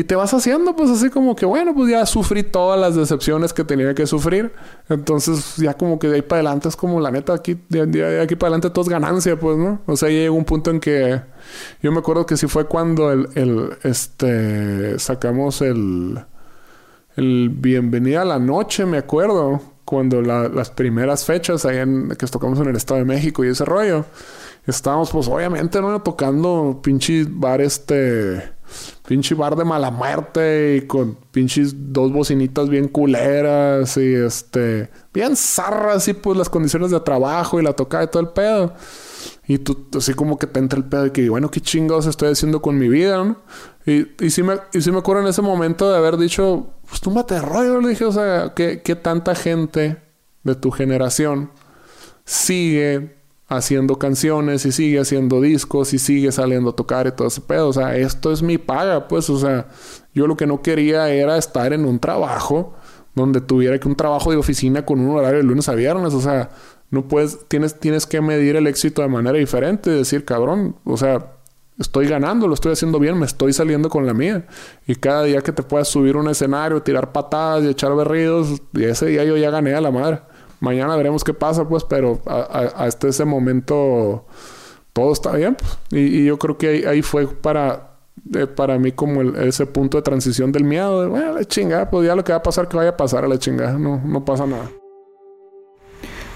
Y 0.00 0.04
te 0.04 0.16
vas 0.16 0.32
haciendo 0.32 0.74
pues 0.74 0.88
así 0.88 1.10
como 1.10 1.36
que, 1.36 1.44
bueno, 1.44 1.74
pues 1.74 1.90
ya 1.90 2.06
sufrí 2.06 2.42
todas 2.42 2.80
las 2.80 2.96
decepciones 2.96 3.52
que 3.52 3.64
tenía 3.64 3.92
que 3.94 4.06
sufrir. 4.06 4.50
Entonces 4.88 5.56
ya 5.58 5.74
como 5.74 5.98
que 5.98 6.08
de 6.08 6.14
ahí 6.14 6.22
para 6.22 6.40
adelante 6.40 6.70
es 6.70 6.76
como 6.76 7.00
la 7.00 7.10
neta, 7.10 7.34
aquí, 7.34 7.60
de, 7.68 8.18
aquí 8.22 8.34
para 8.34 8.48
adelante 8.48 8.70
todo 8.70 8.84
es 8.84 8.88
ganancia, 8.88 9.38
pues, 9.38 9.58
¿no? 9.58 9.82
O 9.84 9.98
sea, 9.98 10.08
llegó 10.08 10.34
un 10.34 10.46
punto 10.46 10.70
en 10.70 10.80
que 10.80 11.20
yo 11.82 11.92
me 11.92 11.98
acuerdo 11.98 12.24
que 12.24 12.38
sí 12.38 12.46
fue 12.46 12.64
cuando 12.64 13.12
el, 13.12 13.28
el 13.34 13.76
este, 13.82 14.98
sacamos 14.98 15.60
el, 15.60 16.18
el 17.16 17.50
Bienvenida 17.50 18.22
a 18.22 18.24
la 18.24 18.38
Noche, 18.38 18.86
me 18.86 18.96
acuerdo 18.96 19.60
cuando 19.84 20.22
las 20.22 20.70
primeras 20.70 21.26
fechas 21.26 21.66
ahí 21.66 21.76
en, 21.76 22.08
que 22.10 22.26
tocamos 22.26 22.58
en 22.58 22.68
el 22.68 22.76
Estado 22.76 23.00
de 23.00 23.04
México 23.04 23.44
y 23.44 23.48
ese 23.48 23.66
rollo, 23.66 24.06
estábamos 24.66 25.10
pues 25.10 25.28
obviamente 25.28 25.80
no 25.80 26.00
tocando 26.02 26.80
pinche 26.82 27.24
bar 27.28 27.60
este 27.60 28.60
pinche 29.06 29.34
bar 29.34 29.56
de 29.56 29.64
mala 29.64 29.90
muerte 29.90 30.76
y 30.76 30.86
con 30.86 31.16
pinches 31.32 31.74
dos 31.92 32.12
bocinitas 32.12 32.68
bien 32.68 32.88
culeras 32.88 33.96
y 33.96 34.14
este, 34.14 34.90
bien 35.12 35.36
zarras 35.36 36.06
y 36.08 36.14
pues 36.14 36.38
las 36.38 36.48
condiciones 36.48 36.90
de 36.90 37.00
trabajo 37.00 37.60
y 37.60 37.64
la 37.64 37.72
tocada 37.72 38.04
y 38.04 38.06
todo 38.08 38.22
el 38.22 38.28
pedo. 38.28 38.74
Y 39.46 39.58
tú, 39.58 39.88
así 39.96 40.14
como 40.14 40.38
que 40.38 40.46
te 40.46 40.60
entra 40.60 40.78
el 40.78 40.84
pedo 40.84 41.04
de 41.04 41.12
que, 41.12 41.28
bueno, 41.28 41.50
qué 41.50 41.60
chingados 41.60 42.06
estoy 42.06 42.30
haciendo 42.30 42.62
con 42.62 42.78
mi 42.78 42.88
vida, 42.88 43.24
¿no? 43.24 43.36
Y, 43.84 44.06
y, 44.24 44.30
sí, 44.30 44.42
me, 44.42 44.54
y 44.72 44.80
sí 44.80 44.92
me 44.92 44.98
acuerdo 44.98 45.22
en 45.22 45.28
ese 45.28 45.42
momento 45.42 45.90
de 45.90 45.96
haber 45.96 46.16
dicho, 46.16 46.68
pues 46.88 47.00
túmbate 47.00 47.34
de 47.34 47.42
rollo, 47.42 47.80
le 47.80 47.88
dije, 47.88 48.04
o 48.04 48.12
sea, 48.12 48.52
¿qué, 48.54 48.82
qué 48.82 48.94
tanta 48.94 49.34
gente 49.34 50.00
de 50.44 50.54
tu 50.54 50.70
generación 50.70 51.50
sigue 52.24 53.19
haciendo 53.50 53.98
canciones 53.98 54.64
y 54.64 54.70
sigue 54.70 55.00
haciendo 55.00 55.40
discos 55.40 55.92
y 55.92 55.98
sigue 55.98 56.30
saliendo 56.30 56.70
a 56.70 56.76
tocar 56.76 57.08
y 57.08 57.12
todo 57.12 57.28
ese 57.28 57.40
pedo. 57.40 57.68
O 57.68 57.72
sea, 57.72 57.96
esto 57.96 58.32
es 58.32 58.42
mi 58.42 58.58
paga, 58.58 59.08
pues. 59.08 59.28
O 59.28 59.38
sea, 59.38 59.66
yo 60.14 60.26
lo 60.26 60.36
que 60.36 60.46
no 60.46 60.62
quería 60.62 61.10
era 61.10 61.36
estar 61.36 61.72
en 61.72 61.84
un 61.84 61.98
trabajo 61.98 62.74
donde 63.14 63.40
tuviera 63.40 63.78
que 63.78 63.88
un 63.88 63.96
trabajo 63.96 64.30
de 64.30 64.36
oficina 64.36 64.86
con 64.86 65.00
un 65.00 65.16
horario 65.16 65.38
de 65.38 65.42
lunes 65.42 65.68
a 65.68 65.74
viernes. 65.74 66.14
O 66.14 66.20
sea, 66.20 66.50
no 66.90 67.08
puedes, 67.08 67.48
tienes, 67.48 67.78
tienes 67.78 68.06
que 68.06 68.20
medir 68.20 68.54
el 68.54 68.68
éxito 68.68 69.02
de 69.02 69.08
manera 69.08 69.36
diferente. 69.36 69.90
Decir, 69.90 70.24
cabrón, 70.24 70.76
o 70.84 70.96
sea, 70.96 71.32
estoy 71.76 72.06
ganando, 72.06 72.46
lo 72.46 72.54
estoy 72.54 72.72
haciendo 72.72 73.00
bien, 73.00 73.18
me 73.18 73.26
estoy 73.26 73.52
saliendo 73.52 73.88
con 73.88 74.06
la 74.06 74.14
mía. 74.14 74.46
Y 74.86 74.94
cada 74.94 75.24
día 75.24 75.40
que 75.40 75.50
te 75.50 75.64
puedas 75.64 75.88
subir 75.88 76.16
un 76.16 76.28
escenario, 76.28 76.80
tirar 76.82 77.10
patadas 77.10 77.64
y 77.64 77.68
echar 77.68 77.96
berridos, 77.96 78.62
ese 78.74 79.06
día 79.06 79.24
yo 79.24 79.36
ya 79.36 79.50
gané 79.50 79.74
a 79.74 79.80
la 79.80 79.90
madre. 79.90 80.20
Mañana 80.60 80.94
veremos 80.96 81.24
qué 81.24 81.34
pasa, 81.34 81.68
pues, 81.68 81.84
pero 81.84 82.20
hasta 82.26 83.08
ese 83.08 83.24
momento 83.24 84.26
todo 84.92 85.12
está 85.12 85.32
bien. 85.32 85.56
Pues. 85.56 85.78
Y, 85.90 86.24
yo 86.24 86.38
creo 86.38 86.58
que 86.58 86.86
ahí, 86.86 87.02
fue 87.02 87.26
para, 87.26 87.96
eh, 88.34 88.46
para 88.46 88.78
mí 88.78 88.92
como 88.92 89.22
ese 89.22 89.66
punto 89.66 89.98
de 89.98 90.02
transición 90.02 90.52
del 90.52 90.64
miedo. 90.64 91.02
De, 91.02 91.08
bueno, 91.08 91.32
la 91.32 91.44
chingada, 91.44 91.90
pues 91.90 92.06
ya 92.06 92.14
lo 92.14 92.24
que 92.24 92.32
va 92.32 92.38
a 92.38 92.42
pasar, 92.42 92.68
que 92.68 92.76
vaya 92.76 92.90
a 92.90 92.96
pasar 92.96 93.24
a 93.24 93.28
la 93.28 93.38
chingada. 93.38 93.78
No, 93.78 94.00
no 94.04 94.24
pasa 94.24 94.46
nada. 94.46 94.70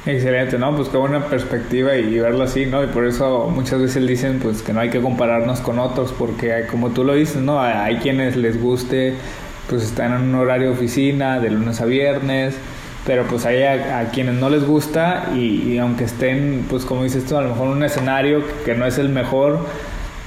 Excelente, 0.07 0.59
¿no? 0.59 0.77
Pues 0.77 0.89
qué 0.91 0.99
buena 0.99 1.27
perspectiva 1.29 1.97
y 1.97 2.19
verlo 2.19 2.45
así, 2.45 2.67
¿no? 2.67 2.85
Y 2.85 2.89
por 2.89 3.07
eso 3.07 3.49
muchas 3.49 3.81
veces 3.81 4.07
dicen 4.07 4.39
pues 4.39 4.61
que 4.61 4.75
no 4.75 4.81
hay 4.81 4.91
que 4.91 5.01
compararnos 5.01 5.61
con 5.61 5.79
otros 5.79 6.13
porque 6.13 6.67
como 6.71 6.91
tú 6.91 7.05
lo 7.05 7.15
dices, 7.15 7.41
¿no? 7.41 7.59
Hay 7.61 7.97
quienes 7.97 8.37
les 8.37 8.61
guste 8.61 9.15
pues 9.69 9.83
están 9.83 10.13
en 10.13 10.29
un 10.29 10.35
horario 10.35 10.69
de 10.69 10.75
oficina 10.75 11.41
de 11.41 11.51
lunes 11.51 11.81
a 11.81 11.87
viernes, 11.87 12.55
pero 13.07 13.25
pues 13.25 13.45
hay 13.45 13.63
a, 13.63 14.11
quienes 14.13 14.35
no 14.35 14.49
les 14.49 14.65
gusta 14.65 15.31
y, 15.35 15.77
aunque 15.79 16.05
estén 16.05 16.65
pues 16.69 16.85
como 16.85 17.05
dices 17.05 17.25
tú, 17.27 17.37
a 17.37 17.43
lo 17.43 17.51
mejor 17.51 17.69
un 17.69 17.85
escenario 17.85 18.43
que, 18.65 18.75
no 18.75 18.87
es 18.87 18.99
el 18.99 19.11
mejor, 19.11 19.61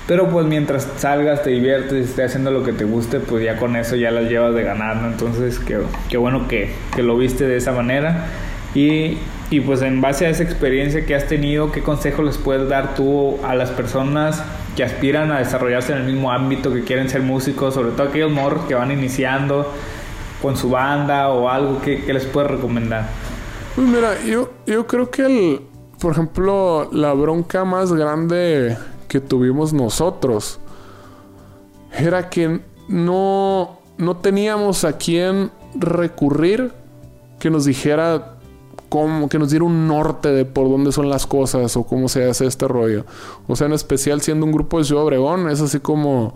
pero 0.07 0.29
pues 0.29 0.45
mientras 0.45 0.87
salgas, 0.97 1.43
te 1.43 1.49
diviertes, 1.49 1.93
y 1.93 2.09
estés 2.09 2.25
haciendo 2.27 2.51
lo 2.51 2.63
que 2.63 2.73
te 2.73 2.85
guste, 2.85 3.19
pues 3.19 3.43
ya 3.43 3.57
con 3.57 3.75
eso 3.75 3.95
ya 3.95 4.11
las 4.11 4.29
llevas 4.29 4.53
de 4.53 4.63
ganar, 4.63 4.97
¿no? 4.97 5.07
Entonces, 5.07 5.59
qué, 5.59 5.79
qué 6.09 6.17
bueno 6.17 6.47
que, 6.47 6.69
que 6.95 7.03
lo 7.03 7.17
viste 7.17 7.45
de 7.45 7.57
esa 7.57 7.73
manera. 7.73 8.27
Y, 8.73 9.17
y 9.49 9.59
pues 9.59 9.81
en 9.81 9.99
base 9.99 10.25
a 10.25 10.29
esa 10.29 10.43
experiencia 10.43 11.05
que 11.05 11.15
has 11.15 11.27
tenido, 11.27 11.71
¿qué 11.71 11.81
consejo 11.81 12.21
les 12.21 12.37
puedes 12.37 12.69
dar 12.69 12.95
tú 12.95 13.37
a 13.43 13.55
las 13.55 13.71
personas 13.71 14.41
que 14.77 14.83
aspiran 14.83 15.31
a 15.31 15.39
desarrollarse 15.39 15.91
en 15.91 15.99
el 15.99 16.03
mismo 16.05 16.31
ámbito, 16.31 16.71
que 16.71 16.83
quieren 16.83 17.09
ser 17.09 17.21
músicos, 17.21 17.73
sobre 17.73 17.91
todo 17.91 18.07
aquellos 18.07 18.31
morros 18.31 18.65
que 18.65 18.75
van 18.75 18.91
iniciando 18.91 19.73
con 20.41 20.55
su 20.55 20.69
banda 20.69 21.29
o 21.29 21.49
algo? 21.49 21.81
¿Qué, 21.81 22.01
les 22.11 22.25
puedes 22.25 22.51
recomendar? 22.51 23.07
Pues 23.75 23.87
mira, 23.87 24.21
yo, 24.23 24.51
yo 24.65 24.87
creo 24.87 25.09
que 25.09 25.25
el, 25.25 25.61
por 25.99 26.13
ejemplo, 26.13 26.89
la 26.91 27.13
bronca 27.13 27.65
más 27.65 27.93
grande 27.93 28.77
que 29.07 29.19
tuvimos 29.19 29.73
nosotros 29.73 30.59
era 31.97 32.29
que 32.29 32.59
no, 32.87 33.79
no 33.97 34.17
teníamos 34.17 34.83
a 34.83 34.97
quién 34.97 35.51
recurrir 35.75 36.71
que 37.39 37.49
nos 37.49 37.65
dijera 37.65 38.37
como 38.89 39.27
que 39.27 39.37
nos 39.37 39.49
diera 39.49 39.65
un 39.65 39.87
norte 39.87 40.29
de 40.29 40.45
por 40.45 40.69
dónde 40.69 40.91
son 40.91 41.09
las 41.09 41.27
cosas 41.27 41.75
o 41.75 41.83
cómo 41.83 42.07
se 42.07 42.29
hace 42.29 42.45
este 42.45 42.67
rollo. 42.67 43.05
O 43.47 43.55
sea, 43.55 43.67
en 43.67 43.73
especial 43.73 44.21
siendo 44.21 44.45
un 44.45 44.51
grupo 44.51 44.77
de 44.77 44.85
Ciudad 44.85 45.03
Obregón, 45.03 45.49
es 45.49 45.61
así 45.61 45.79
como, 45.79 46.33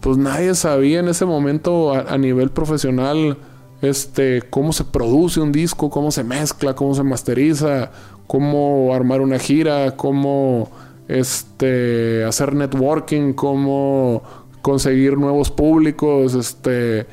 pues 0.00 0.16
nadie 0.16 0.54
sabía 0.54 1.00
en 1.00 1.08
ese 1.08 1.24
momento 1.24 1.92
a, 1.92 2.16
nivel 2.18 2.50
profesional, 2.50 3.38
este, 3.82 4.42
cómo 4.50 4.72
se 4.72 4.84
produce 4.84 5.40
un 5.40 5.52
disco, 5.52 5.90
cómo 5.90 6.10
se 6.10 6.24
mezcla, 6.24 6.74
cómo 6.74 6.94
se 6.94 7.02
masteriza, 7.02 7.90
cómo 8.26 8.94
armar 8.94 9.20
una 9.20 9.38
gira, 9.38 9.96
cómo, 9.96 10.70
este, 11.08 12.24
hacer 12.24 12.54
networking, 12.54 13.32
cómo 13.32 14.22
conseguir 14.62 15.16
nuevos 15.16 15.50
públicos, 15.50 16.34
este, 16.34 17.06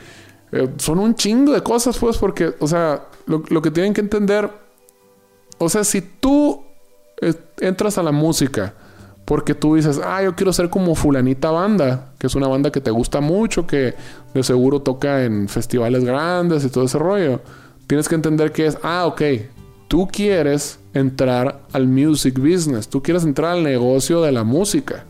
eh, 0.52 0.70
son 0.78 1.00
un 1.00 1.16
chingo 1.16 1.54
de 1.54 1.62
cosas, 1.62 1.98
pues, 1.98 2.18
porque, 2.18 2.54
o 2.60 2.68
sea, 2.68 3.08
lo, 3.26 3.62
que 3.62 3.72
tienen 3.72 3.94
que 3.94 4.02
entender 4.02 4.64
o 5.64 5.70
sea, 5.70 5.84
si 5.84 6.02
tú 6.02 6.62
eh, 7.22 7.34
entras 7.60 7.98
a 7.98 8.04
la 8.04 8.12
música 8.12 8.74
porque 9.26 9.56
tú 9.56 9.76
dices, 9.76 10.02
ah, 10.04 10.22
yo 10.22 10.36
quiero 10.36 10.52
ser 10.52 10.70
como 10.70 10.96
fulanita 10.96 11.50
banda, 11.52 12.12
que 12.20 12.28
es 12.28 12.36
una 12.36 12.48
banda 12.48 12.72
que 12.72 12.82
te 12.82 12.92
gusta 12.92 13.22
mucho, 13.22 13.66
que 13.66 13.96
de 14.34 14.44
seguro 14.44 14.82
toca 14.82 15.24
en 15.24 15.48
festivales 15.48 16.04
grandes 16.04 16.66
y 16.66 16.70
todo 16.70 16.86
ese 16.86 17.00
rollo. 17.00 17.42
Tienes 17.88 18.10
que 18.10 18.16
entender 18.16 18.52
que 18.52 18.66
es, 18.66 18.78
ah, 18.84 19.06
ok, 19.06 19.22
tú 19.88 20.08
quieres 20.08 20.80
entrar 20.94 21.62
al 21.72 21.88
music 21.88 22.38
business, 22.38 22.90
tú 22.90 23.02
quieres 23.02 23.24
entrar 23.24 23.52
al 23.52 23.64
negocio 23.64 24.22
de 24.22 24.32
la 24.32 24.44
música. 24.44 25.06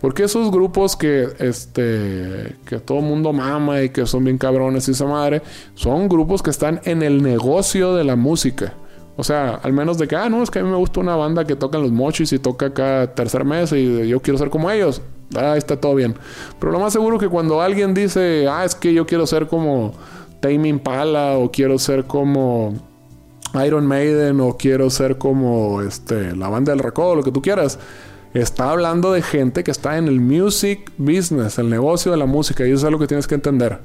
Porque 0.00 0.24
esos 0.24 0.50
grupos 0.50 0.96
que, 0.96 1.28
este, 1.38 2.56
que 2.66 2.78
todo 2.80 2.98
el 2.98 3.04
mundo 3.04 3.32
mama 3.32 3.82
y 3.82 3.90
que 3.90 4.06
son 4.06 4.24
bien 4.24 4.38
cabrones 4.38 4.88
y 4.88 4.90
esa 4.90 5.06
madre, 5.06 5.40
son 5.74 6.08
grupos 6.08 6.42
que 6.42 6.50
están 6.50 6.80
en 6.84 7.02
el 7.02 7.22
negocio 7.22 7.94
de 7.94 8.04
la 8.04 8.16
música. 8.16 8.74
O 9.16 9.24
sea, 9.24 9.60
al 9.62 9.72
menos 9.72 9.96
de 9.96 10.06
que, 10.06 10.14
ah, 10.14 10.28
no, 10.28 10.42
es 10.42 10.50
que 10.50 10.58
a 10.58 10.62
mí 10.62 10.68
me 10.68 10.76
gusta 10.76 11.00
una 11.00 11.16
banda 11.16 11.46
que 11.46 11.56
toca 11.56 11.78
en 11.78 11.84
los 11.84 11.92
mochis 11.92 12.32
y 12.32 12.38
toca 12.38 12.72
cada 12.74 13.14
tercer 13.14 13.44
mes 13.44 13.72
y 13.72 14.06
yo 14.08 14.20
quiero 14.20 14.38
ser 14.38 14.50
como 14.50 14.70
ellos. 14.70 15.00
Ah, 15.34 15.56
está 15.56 15.80
todo 15.80 15.94
bien. 15.94 16.14
Pero 16.60 16.72
lo 16.72 16.78
más 16.78 16.92
seguro 16.92 17.18
que 17.18 17.28
cuando 17.28 17.62
alguien 17.62 17.94
dice, 17.94 18.46
ah, 18.48 18.64
es 18.64 18.74
que 18.74 18.92
yo 18.92 19.06
quiero 19.06 19.26
ser 19.26 19.46
como 19.46 19.94
Tame 20.40 20.68
Impala 20.68 21.38
o 21.38 21.50
quiero 21.50 21.78
ser 21.78 22.04
como 22.04 22.74
Iron 23.64 23.86
Maiden 23.86 24.40
o 24.40 24.56
quiero 24.58 24.90
ser 24.90 25.16
como 25.16 25.80
este, 25.80 26.36
la 26.36 26.48
banda 26.48 26.72
del 26.72 26.80
recodo, 26.80 27.16
lo 27.16 27.22
que 27.22 27.32
tú 27.32 27.40
quieras. 27.40 27.78
Está 28.34 28.70
hablando 28.70 29.12
de 29.12 29.22
gente 29.22 29.64
que 29.64 29.70
está 29.70 29.96
en 29.96 30.08
el 30.08 30.20
music 30.20 30.92
business, 30.98 31.58
el 31.58 31.70
negocio 31.70 32.12
de 32.12 32.18
la 32.18 32.26
música, 32.26 32.66
y 32.66 32.70
eso 32.70 32.80
es 32.80 32.84
algo 32.84 32.98
que 32.98 33.06
tienes 33.06 33.26
que 33.26 33.34
entender 33.34 33.80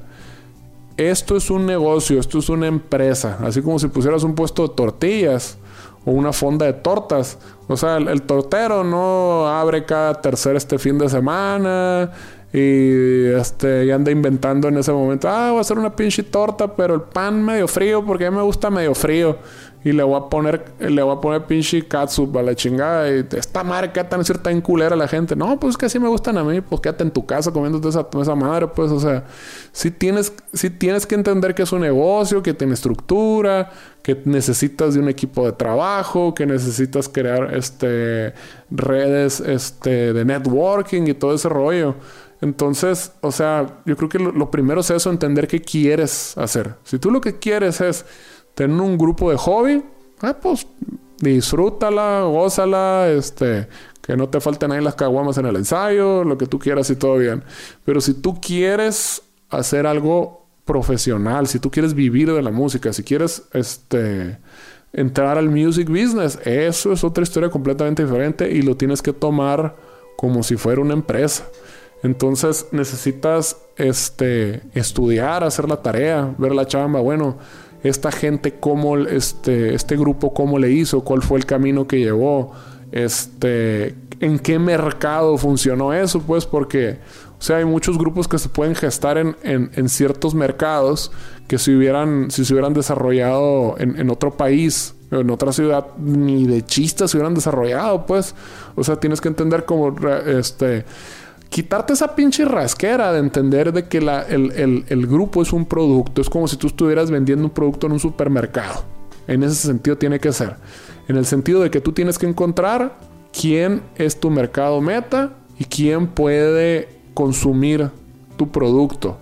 esto 0.96 1.36
es 1.36 1.50
un 1.50 1.66
negocio, 1.66 2.20
esto 2.20 2.38
es 2.38 2.48
una 2.48 2.66
empresa, 2.66 3.38
así 3.42 3.62
como 3.62 3.78
si 3.78 3.88
pusieras 3.88 4.22
un 4.22 4.34
puesto 4.34 4.66
de 4.66 4.74
tortillas 4.74 5.58
o 6.04 6.10
una 6.10 6.32
fonda 6.32 6.66
de 6.66 6.72
tortas. 6.74 7.38
O 7.68 7.76
sea, 7.76 7.96
el, 7.96 8.22
tortero 8.22 8.84
no 8.84 9.46
abre 9.46 9.84
cada 9.84 10.20
tercer 10.20 10.56
este 10.56 10.78
fin 10.78 10.98
de 10.98 11.08
semana 11.08 12.10
y 12.52 13.26
este 13.28 13.86
y 13.86 13.90
anda 13.90 14.10
inventando 14.10 14.68
en 14.68 14.76
ese 14.76 14.92
momento, 14.92 15.28
ah, 15.28 15.50
voy 15.50 15.58
a 15.58 15.60
hacer 15.62 15.78
una 15.78 15.96
pinche 15.96 16.22
torta, 16.22 16.74
pero 16.74 16.94
el 16.94 17.02
pan 17.02 17.42
medio 17.42 17.66
frío 17.66 18.04
porque 18.04 18.26
a 18.26 18.30
mí 18.30 18.36
me 18.36 18.42
gusta 18.42 18.68
medio 18.68 18.94
frío 18.94 19.38
y 19.84 19.92
le 19.92 20.02
voy 20.02 20.16
a 20.16 20.28
poner, 20.28 20.64
le 20.78 21.02
voy 21.02 21.16
a 21.16 21.20
poner 21.20 21.44
pinche 21.44 21.86
katsup 21.86 22.36
a 22.36 22.42
la 22.42 22.54
chingada. 22.54 23.10
Y 23.10 23.26
esta 23.32 23.92
que 23.92 24.04
tan 24.04 24.24
cierta 24.24 24.44
tan 24.44 24.60
culera 24.60 24.94
a 24.94 24.98
la 24.98 25.08
gente. 25.08 25.34
No, 25.34 25.58
pues 25.58 25.76
que 25.76 25.86
así 25.86 25.98
me 25.98 26.08
gustan 26.08 26.38
a 26.38 26.44
mí. 26.44 26.60
Pues 26.60 26.80
quédate 26.80 27.02
en 27.02 27.10
tu 27.10 27.26
casa 27.26 27.50
comiéndote 27.50 27.88
esa, 27.88 28.06
esa 28.20 28.34
madre. 28.34 28.68
Pues, 28.68 28.92
o 28.92 29.00
sea, 29.00 29.24
si 29.72 29.90
tienes, 29.90 30.32
si 30.52 30.70
tienes 30.70 31.06
que 31.06 31.16
entender 31.16 31.54
que 31.54 31.62
es 31.62 31.72
un 31.72 31.80
negocio, 31.80 32.42
que 32.42 32.54
tiene 32.54 32.74
estructura, 32.74 33.70
que 34.02 34.20
necesitas 34.24 34.94
de 34.94 35.00
un 35.00 35.08
equipo 35.08 35.44
de 35.44 35.52
trabajo, 35.52 36.32
que 36.34 36.46
necesitas 36.46 37.08
crear 37.08 37.54
este 37.54 38.34
redes 38.70 39.40
este, 39.40 40.12
de 40.12 40.24
networking 40.24 41.08
y 41.08 41.14
todo 41.14 41.34
ese 41.34 41.48
rollo. 41.48 41.96
Entonces, 42.40 43.12
o 43.20 43.30
sea, 43.30 43.78
yo 43.86 43.96
creo 43.96 44.08
que 44.08 44.18
lo 44.18 44.50
primero 44.50 44.80
es 44.80 44.90
eso, 44.90 45.10
entender 45.10 45.46
qué 45.46 45.60
quieres 45.60 46.36
hacer. 46.36 46.74
Si 46.82 46.98
tú 46.98 47.12
lo 47.12 47.20
que 47.20 47.38
quieres 47.38 47.80
es 47.80 48.04
tener 48.54 48.80
un 48.80 48.98
grupo 48.98 49.30
de 49.30 49.36
hobby, 49.36 49.82
ah, 50.20 50.36
pues 50.40 50.66
disfrútala, 51.20 52.22
gózala, 52.22 53.08
este, 53.10 53.68
que 54.02 54.16
no 54.16 54.28
te 54.28 54.40
falten 54.40 54.72
ahí 54.72 54.82
las 54.82 54.94
caguamas 54.94 55.38
en 55.38 55.46
el 55.46 55.56
ensayo, 55.56 56.24
lo 56.24 56.36
que 56.36 56.46
tú 56.46 56.58
quieras 56.58 56.90
y 56.90 56.96
todo 56.96 57.16
bien. 57.16 57.44
Pero 57.84 58.00
si 58.00 58.14
tú 58.14 58.40
quieres 58.40 59.22
hacer 59.48 59.86
algo 59.86 60.42
profesional, 60.64 61.46
si 61.46 61.58
tú 61.58 61.70
quieres 61.70 61.94
vivir 61.94 62.32
de 62.32 62.42
la 62.42 62.50
música, 62.50 62.92
si 62.92 63.02
quieres 63.02 63.44
este 63.52 64.38
entrar 64.92 65.38
al 65.38 65.48
music 65.48 65.88
business, 65.88 66.38
eso 66.44 66.92
es 66.92 67.02
otra 67.02 67.22
historia 67.22 67.48
completamente 67.48 68.04
diferente 68.04 68.50
y 68.50 68.62
lo 68.62 68.76
tienes 68.76 69.00
que 69.00 69.12
tomar 69.12 69.76
como 70.16 70.42
si 70.42 70.56
fuera 70.56 70.80
una 70.80 70.94
empresa. 70.94 71.46
Entonces 72.02 72.66
necesitas 72.72 73.56
este 73.76 74.62
estudiar, 74.74 75.44
hacer 75.44 75.68
la 75.68 75.80
tarea, 75.82 76.34
ver 76.36 76.52
la 76.52 76.66
chamba, 76.66 77.00
bueno, 77.00 77.38
esta 77.82 78.12
gente, 78.12 78.54
cómo, 78.58 78.96
este, 78.96 79.74
este 79.74 79.96
grupo, 79.96 80.32
cómo 80.32 80.58
le 80.58 80.70
hizo, 80.70 81.02
cuál 81.02 81.22
fue 81.22 81.38
el 81.38 81.46
camino 81.46 81.86
que 81.86 81.98
llevó, 81.98 82.52
este, 82.92 83.94
en 84.20 84.38
qué 84.38 84.58
mercado 84.58 85.36
funcionó 85.38 85.92
eso, 85.92 86.20
pues, 86.20 86.46
porque, 86.46 86.98
o 87.38 87.42
sea, 87.42 87.56
hay 87.56 87.64
muchos 87.64 87.98
grupos 87.98 88.28
que 88.28 88.38
se 88.38 88.48
pueden 88.48 88.74
gestar 88.74 89.18
en, 89.18 89.36
en, 89.42 89.88
ciertos 89.88 90.34
mercados 90.34 91.10
que 91.48 91.58
si 91.58 91.74
hubieran, 91.74 92.30
si 92.30 92.44
se 92.44 92.52
hubieran 92.52 92.72
desarrollado 92.72 93.74
en, 93.78 93.98
en 93.98 94.10
otro 94.10 94.36
país, 94.36 94.94
en 95.10 95.28
otra 95.30 95.52
ciudad, 95.52 95.86
ni 95.98 96.46
de 96.46 96.64
chistes 96.64 97.10
se 97.10 97.16
hubieran 97.16 97.34
desarrollado, 97.34 98.06
pues. 98.06 98.34
O 98.76 98.84
sea, 98.84 98.96
tienes 98.96 99.20
que 99.20 99.28
entender 99.28 99.64
como 99.64 99.94
este 100.26 100.84
quitarte 101.52 101.92
esa 101.92 102.16
pinche 102.16 102.46
rasquera 102.46 103.12
de 103.12 103.18
entender 103.18 103.72
de 103.72 103.86
que 103.86 104.00
la, 104.00 104.22
el, 104.22 104.84
el, 104.88 105.06
grupo 105.06 105.42
es 105.42 105.52
un 105.52 105.66
producto. 105.66 106.22
Es 106.22 106.30
como 106.30 106.48
si 106.48 106.56
tú 106.56 106.66
estuvieras 106.66 107.10
vendiendo 107.10 107.44
un 107.44 107.50
producto 107.50 107.86
en 107.86 107.92
un 107.92 108.00
supermercado. 108.00 108.82
En 109.28 109.42
ese 109.42 109.54
sentido 109.54 109.98
tiene 109.98 110.18
que 110.18 110.32
ser. 110.32 110.56
En 111.08 111.16
el 111.16 111.26
sentido 111.26 111.60
de 111.60 111.70
que 111.70 111.80
tú 111.80 111.92
tienes 111.92 112.18
que 112.18 112.26
encontrar 112.26 112.96
quién 113.38 113.82
es 113.96 114.18
tu 114.18 114.30
mercado 114.30 114.80
meta 114.80 115.34
y 115.58 115.66
quién 115.66 116.06
puede 116.06 116.88
consumir 117.12 117.90
tu 118.38 118.50
producto. 118.50 119.18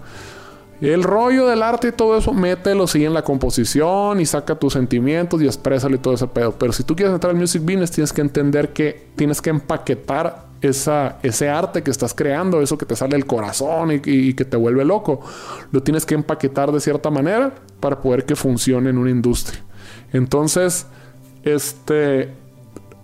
El 0.81 1.03
rollo 1.03 1.49
del 1.49 1.65
arte 1.65 1.89
y 1.89 1.93
todo 1.93 2.17
eso, 2.17 2.33
mételo, 2.33 2.87
sigue 2.87 3.07
en 3.07 3.13
la 3.13 3.23
composición 3.23 4.21
y 4.21 4.25
saca 4.25 4.55
tus 4.55 4.75
sentimientos 4.75 5.43
y 5.43 5.47
exprésale 5.47 5.99
todo 5.99 6.15
ese 6.15 6.29
pedo. 6.29 6.53
Pero 6.53 6.73
si 6.73 6.85
tú 6.85 6.95
quieres 6.95 7.13
entrar 7.13 7.33
al 7.33 7.41
music 7.41 7.61
business, 7.63 7.91
tienes 7.91 8.13
que 8.13 8.21
entender 8.21 8.73
que 8.73 9.09
tienes 9.17 9.43
que 9.43 9.51
empaquetar 9.51 10.50
esa, 10.61 11.19
ese 11.23 11.49
arte 11.49 11.83
que 11.83 11.91
estás 11.91 12.15
creando, 12.15 12.61
eso 12.61 12.77
que 12.77 12.87
te 12.87 12.97
sale 12.97 13.13
del 13.13 13.27
corazón 13.27 13.93
y, 13.93 14.35
que 14.35 14.45
te 14.45 14.57
vuelve 14.57 14.85
loco. 14.85 15.21
Lo 15.73 15.83
tienes 15.83 16.07
que 16.07 16.15
empaquetar 16.15 16.73
de 16.73 16.81
cierta 16.81 17.11
manera 17.11 17.55
para 17.81 18.01
poder 18.01 18.25
que 18.25 18.37
funcione 18.37 18.91
en 18.91 18.99
una 18.99 19.11
industria. 19.11 19.63
Entonces, 20.13 20.87
este, 21.43 22.33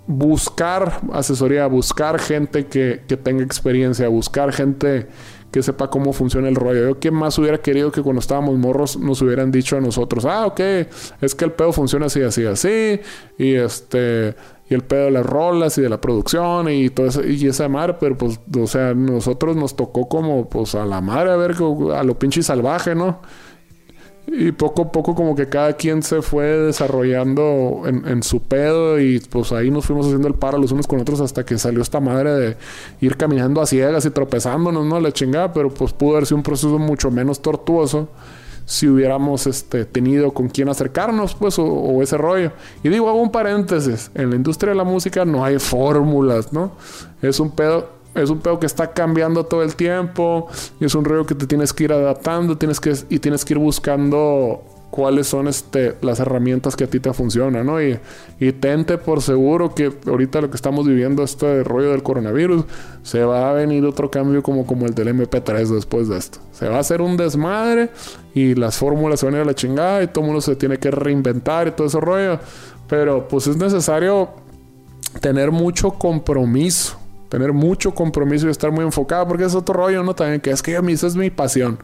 buscar 0.06 1.00
asesoría, 1.12 1.66
buscar 1.66 2.18
gente 2.18 2.66
que, 2.66 3.02
que 3.08 3.16
tenga 3.16 3.42
experiencia, 3.42 4.08
buscar 4.08 4.52
gente 4.52 5.08
que 5.50 5.62
sepa 5.62 5.88
cómo 5.88 6.12
funciona 6.12 6.48
el 6.48 6.54
rollo. 6.54 6.98
Yo 7.00 7.12
más 7.12 7.38
hubiera 7.38 7.58
querido 7.58 7.90
que 7.90 8.02
cuando 8.02 8.20
estábamos 8.20 8.58
morros 8.58 8.98
nos 8.98 9.22
hubieran 9.22 9.50
dicho 9.50 9.76
a 9.78 9.80
nosotros, 9.80 10.26
ah, 10.26 10.44
ok, 10.46 10.60
es 11.22 11.34
que 11.34 11.46
el 11.46 11.52
pedo 11.52 11.72
funciona 11.72 12.06
así, 12.06 12.20
así, 12.20 12.44
así, 12.44 13.00
y 13.38 13.54
este, 13.54 14.34
y 14.68 14.74
el 14.74 14.82
pedo 14.82 15.06
de 15.06 15.10
las 15.12 15.24
rolas 15.24 15.78
y 15.78 15.82
de 15.82 15.88
la 15.88 16.00
producción 16.00 16.68
y 16.68 16.90
todo 16.90 17.06
eso, 17.06 17.24
y 17.24 17.46
esa 17.46 17.68
madre, 17.68 17.96
pero 18.00 18.16
pues, 18.18 18.40
o 18.58 18.66
sea, 18.66 18.94
nosotros 18.94 19.56
nos 19.56 19.76
tocó 19.76 20.08
como, 20.08 20.48
pues 20.48 20.74
a 20.74 20.84
la 20.84 21.00
madre, 21.00 21.30
a 21.30 21.36
ver, 21.36 21.54
a 21.94 22.02
lo 22.02 22.18
pinche 22.18 22.42
salvaje, 22.42 22.94
¿no? 22.94 23.20
Y 24.28 24.50
poco 24.50 24.82
a 24.82 24.92
poco 24.92 25.14
como 25.14 25.36
que 25.36 25.48
cada 25.48 25.74
quien 25.74 26.02
se 26.02 26.20
fue 26.20 26.46
desarrollando 26.46 27.82
en, 27.86 28.22
su 28.24 28.42
pedo 28.42 28.98
y 28.98 29.20
pues 29.20 29.52
ahí 29.52 29.70
nos 29.70 29.86
fuimos 29.86 30.06
haciendo 30.06 30.26
el 30.26 30.34
paro 30.34 30.58
los 30.58 30.72
unos 30.72 30.88
con 30.88 31.00
otros 31.00 31.20
hasta 31.20 31.44
que 31.44 31.56
salió 31.58 31.80
esta 31.80 32.00
madre 32.00 32.32
de 32.32 32.56
ir 33.00 33.16
caminando 33.16 33.60
a 33.60 33.66
ciegas 33.66 34.04
y 34.04 34.10
tropezándonos, 34.10 34.84
¿no? 34.84 34.98
La 34.98 35.12
chingada, 35.12 35.52
pero 35.52 35.70
pues 35.72 35.92
pudo 35.92 36.16
haber 36.16 36.26
sido 36.26 36.38
un 36.38 36.42
proceso 36.42 36.76
mucho 36.76 37.08
menos 37.12 37.40
tortuoso 37.40 38.08
si 38.66 38.88
hubiéramos 38.88 39.46
este, 39.46 39.86
tenido 39.86 40.34
con 40.34 40.48
quién 40.48 40.68
acercarnos, 40.68 41.34
pues, 41.34 41.58
o, 41.58 41.64
o, 41.64 42.02
ese 42.02 42.18
rollo. 42.18 42.52
Y 42.82 42.90
digo, 42.90 43.08
hago 43.08 43.22
un 43.22 43.30
paréntesis, 43.30 44.10
en 44.14 44.28
la 44.30 44.36
industria 44.36 44.72
de 44.72 44.76
la 44.76 44.84
música 44.84 45.24
no 45.24 45.44
hay 45.44 45.58
fórmulas, 45.58 46.52
¿no? 46.52 46.72
Es 47.22 47.40
un 47.40 47.50
pedo 47.52 47.96
es 48.14 48.30
un 48.30 48.38
pedo 48.38 48.58
que 48.58 48.66
está 48.66 48.92
cambiando 48.92 49.44
todo 49.44 49.62
el 49.62 49.76
tiempo 49.76 50.48
y 50.80 50.86
es 50.86 50.94
un 50.94 51.04
rollo 51.04 51.26
que 51.26 51.34
te 51.34 51.46
tienes 51.46 51.74
que 51.74 51.84
ir 51.84 51.92
adaptando 51.92 52.56
tienes 52.56 52.80
que, 52.80 52.94
y 53.10 53.18
tienes 53.18 53.44
que 53.44 53.52
ir 53.52 53.58
buscando 53.58 54.64
cuáles 54.96 55.26
son 55.26 55.46
este, 55.46 55.94
las 56.00 56.20
herramientas 56.20 56.74
que 56.74 56.84
a 56.84 56.86
ti 56.86 57.00
te 57.00 57.12
funcionan, 57.12 57.66
¿no? 57.66 57.82
Y, 57.82 57.98
y 58.40 58.52
tente 58.52 58.96
por 58.96 59.20
seguro 59.20 59.74
que 59.74 59.92
ahorita 60.06 60.40
lo 60.40 60.48
que 60.48 60.56
estamos 60.56 60.88
viviendo, 60.88 61.22
este 61.22 61.62
rollo 61.64 61.90
del 61.90 62.02
coronavirus, 62.02 62.64
se 63.02 63.22
va 63.22 63.50
a 63.50 63.52
venir 63.52 63.84
otro 63.84 64.10
cambio 64.10 64.42
como, 64.42 64.64
como 64.64 64.86
el 64.86 64.94
del 64.94 65.08
MP3 65.08 65.66
después 65.68 66.08
de 66.08 66.16
esto. 66.16 66.38
Se 66.52 66.66
va 66.66 66.78
a 66.78 66.80
hacer 66.80 67.02
un 67.02 67.18
desmadre 67.18 67.90
y 68.32 68.54
las 68.54 68.78
fórmulas 68.78 69.20
se 69.20 69.26
van 69.26 69.34
a 69.34 69.38
ir 69.38 69.42
a 69.42 69.46
la 69.46 69.54
chingada 69.54 70.02
y 70.02 70.06
todo 70.06 70.20
el 70.20 70.28
mundo 70.28 70.40
se 70.40 70.56
tiene 70.56 70.78
que 70.78 70.90
reinventar 70.90 71.68
y 71.68 71.72
todo 71.72 71.88
ese 71.88 72.00
rollo. 72.00 72.40
Pero 72.88 73.28
pues 73.28 73.48
es 73.48 73.58
necesario 73.58 74.30
tener 75.20 75.50
mucho 75.50 75.90
compromiso 75.90 76.96
tener 77.28 77.52
mucho 77.52 77.92
compromiso 77.92 78.46
y 78.46 78.50
estar 78.50 78.70
muy 78.70 78.84
enfocado, 78.84 79.26
porque 79.26 79.44
es 79.44 79.54
otro 79.54 79.74
rollo, 79.74 80.02
¿no? 80.04 80.14
También 80.14 80.40
que 80.40 80.50
es 80.50 80.62
que 80.62 80.76
a 80.76 80.80
mí 80.80 80.92
esa 80.92 81.08
es 81.08 81.16
mi 81.16 81.28
pasión. 81.28 81.78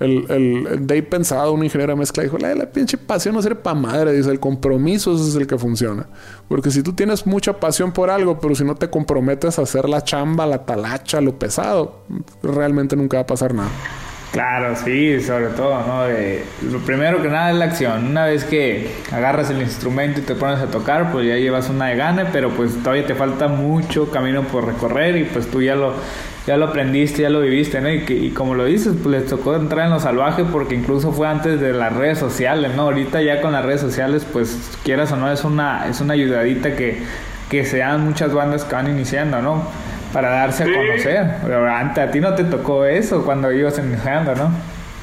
El, 0.00 0.26
el, 0.30 1.04
pensado, 1.04 1.52
un 1.52 1.64
ingeniero 1.64 1.96
mezcla, 1.96 2.22
dijo, 2.22 2.38
la, 2.38 2.54
la 2.54 2.70
pinche 2.70 2.96
pasión 2.96 3.34
no 3.34 3.42
sirve 3.42 3.56
para 3.56 3.78
madre, 3.78 4.12
dice, 4.12 4.30
el 4.30 4.38
compromiso 4.38 5.14
es 5.14 5.34
el 5.34 5.46
que 5.46 5.58
funciona. 5.58 6.06
Porque 6.48 6.70
si 6.70 6.82
tú 6.82 6.92
tienes 6.92 7.26
mucha 7.26 7.58
pasión 7.58 7.92
por 7.92 8.08
algo, 8.08 8.38
pero 8.38 8.54
si 8.54 8.64
no 8.64 8.76
te 8.76 8.88
comprometes 8.90 9.58
a 9.58 9.62
hacer 9.62 9.88
la 9.88 10.04
chamba, 10.04 10.46
la 10.46 10.64
talacha, 10.64 11.20
lo 11.20 11.38
pesado, 11.38 12.04
realmente 12.42 12.94
nunca 12.94 13.16
va 13.16 13.22
a 13.22 13.26
pasar 13.26 13.54
nada. 13.54 13.70
Claro, 14.32 14.76
sí, 14.76 15.20
sobre 15.22 15.46
todo, 15.48 15.80
¿no? 15.86 16.02
lo 16.70 16.78
primero 16.80 17.22
que 17.22 17.28
nada 17.28 17.50
es 17.50 17.56
la 17.56 17.64
acción. 17.64 18.08
Una 18.08 18.26
vez 18.26 18.44
que 18.44 18.94
agarras 19.10 19.48
el 19.48 19.62
instrumento 19.62 20.20
y 20.20 20.22
te 20.22 20.34
pones 20.34 20.60
a 20.60 20.66
tocar, 20.66 21.10
pues 21.10 21.26
ya 21.26 21.36
llevas 21.36 21.70
una 21.70 21.86
de 21.86 21.96
gane, 21.96 22.26
pero 22.26 22.50
pues 22.50 22.76
todavía 22.82 23.06
te 23.06 23.14
falta 23.14 23.48
mucho 23.48 24.10
camino 24.10 24.42
por 24.42 24.66
recorrer 24.66 25.16
y 25.16 25.24
pues 25.24 25.50
tú 25.50 25.62
ya 25.62 25.74
lo, 25.74 25.94
ya 26.46 26.58
lo 26.58 26.66
aprendiste, 26.66 27.22
ya 27.22 27.30
lo 27.30 27.40
viviste, 27.40 27.80
¿no? 27.80 27.90
Y, 27.90 28.04
que, 28.04 28.12
y 28.14 28.30
como 28.30 28.54
lo 28.54 28.66
dices, 28.66 28.94
pues 29.02 29.22
les 29.22 29.26
tocó 29.30 29.56
entrar 29.56 29.86
en 29.86 29.92
lo 29.92 30.00
salvaje 30.00 30.44
porque 30.44 30.74
incluso 30.74 31.10
fue 31.10 31.26
antes 31.26 31.58
de 31.58 31.72
las 31.72 31.94
redes 31.96 32.18
sociales, 32.18 32.74
¿no? 32.76 32.82
Ahorita 32.82 33.22
ya 33.22 33.40
con 33.40 33.52
las 33.52 33.64
redes 33.64 33.80
sociales, 33.80 34.26
pues 34.30 34.78
quieras 34.84 35.10
o 35.10 35.16
no, 35.16 35.32
es 35.32 35.42
una, 35.42 35.88
es 35.88 36.02
una 36.02 36.12
ayudadita 36.12 36.76
que, 36.76 36.98
que 37.48 37.64
sean 37.64 38.04
muchas 38.04 38.34
bandas 38.34 38.64
que 38.64 38.74
van 38.74 38.88
iniciando, 38.88 39.40
¿no? 39.40 39.87
Para 40.12 40.30
darse 40.30 40.64
a 40.64 40.66
conocer. 40.66 41.36
Pero 41.42 41.68
antes 41.68 42.08
a 42.08 42.10
ti 42.10 42.20
no 42.20 42.34
te 42.34 42.44
tocó 42.44 42.84
eso 42.84 43.24
cuando 43.24 43.52
ibas 43.52 43.78
iniciando, 43.78 44.34
¿no? 44.34 44.50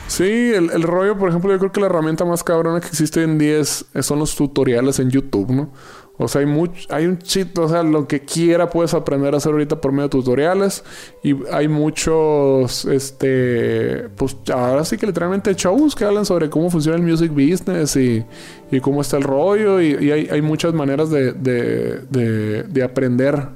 Sí, 0.07 0.51
el, 0.53 0.69
el, 0.71 0.83
rollo, 0.83 1.17
por 1.17 1.29
ejemplo, 1.29 1.51
yo 1.51 1.57
creo 1.57 1.71
que 1.71 1.79
la 1.79 1.87
herramienta 1.87 2.25
más 2.25 2.43
cabrona 2.43 2.79
que 2.79 2.87
existe 2.87 3.21
hoy 3.21 3.25
en 3.25 3.39
día 3.39 3.59
es, 3.59 3.85
son 4.01 4.19
los 4.19 4.35
tutoriales 4.35 4.99
en 4.99 5.09
YouTube, 5.09 5.49
¿no? 5.49 5.71
O 6.17 6.29
sea, 6.29 6.41
hay 6.41 6.47
mucho, 6.47 6.87
hay 6.93 7.07
un 7.07 7.17
chip, 7.17 7.57
o 7.59 7.67
sea, 7.67 7.83
lo 7.83 8.07
que 8.07 8.21
quiera 8.21 8.69
puedes 8.69 8.93
aprender 8.93 9.33
a 9.33 9.37
hacer 9.37 9.51
ahorita 9.51 9.81
por 9.81 9.91
medio 9.91 10.03
de 10.03 10.09
tutoriales. 10.09 10.83
Y 11.23 11.35
hay 11.51 11.67
muchos, 11.67 12.85
este, 12.85 14.07
pues 14.15 14.37
ahora 14.53 14.85
sí 14.85 14.97
que 14.97 15.07
literalmente 15.07 15.53
shows 15.55 15.93
que 15.93 16.05
hablan 16.05 16.25
sobre 16.25 16.49
cómo 16.49 16.69
funciona 16.69 16.97
el 16.97 17.03
music 17.03 17.31
business 17.31 17.97
y, 17.97 18.23
y 18.71 18.79
cómo 18.79 19.01
está 19.01 19.17
el 19.17 19.23
rollo. 19.23 19.81
Y, 19.81 19.97
y 19.99 20.11
hay, 20.11 20.29
hay, 20.31 20.41
muchas 20.41 20.73
maneras 20.73 21.09
de, 21.09 21.33
de, 21.33 21.99
de, 22.09 22.63
de 22.63 22.83
aprender 22.83 23.49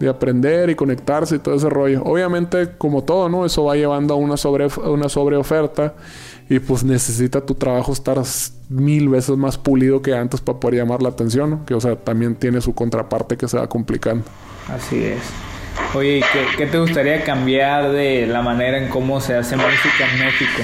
de 0.00 0.08
aprender 0.08 0.70
y 0.70 0.74
conectarse 0.74 1.36
y 1.36 1.38
todo 1.38 1.54
ese 1.54 1.68
rollo. 1.68 2.02
Obviamente, 2.04 2.70
como 2.78 3.04
todo, 3.04 3.28
¿no? 3.28 3.44
Eso 3.44 3.64
va 3.64 3.76
llevando 3.76 4.14
a 4.14 4.16
una 4.16 4.38
sobre 4.38 4.66
una 4.84 5.10
sobreoferta 5.10 5.94
y 6.48 6.58
pues 6.58 6.82
necesita 6.82 7.42
tu 7.42 7.54
trabajo 7.54 7.92
estar 7.92 8.18
mil 8.70 9.10
veces 9.10 9.36
más 9.36 9.58
pulido 9.58 10.00
que 10.00 10.14
antes 10.14 10.40
para 10.40 10.58
poder 10.58 10.78
llamar 10.78 11.02
la 11.02 11.10
atención, 11.10 11.50
¿no? 11.50 11.66
Que, 11.66 11.74
o 11.74 11.80
sea, 11.80 11.96
también 11.96 12.34
tiene 12.34 12.62
su 12.62 12.74
contraparte 12.74 13.36
que 13.36 13.46
se 13.46 13.58
va 13.58 13.68
complicando. 13.68 14.24
Así 14.74 15.04
es. 15.04 15.20
Oye, 15.94 16.22
¿qué, 16.32 16.46
¿qué, 16.56 16.66
te 16.66 16.78
gustaría 16.78 17.22
cambiar 17.22 17.92
de 17.92 18.26
la 18.26 18.40
manera 18.40 18.78
en 18.78 18.88
cómo 18.88 19.20
se 19.20 19.36
hace 19.36 19.54
música 19.56 20.10
en 20.12 20.18
México? 20.18 20.62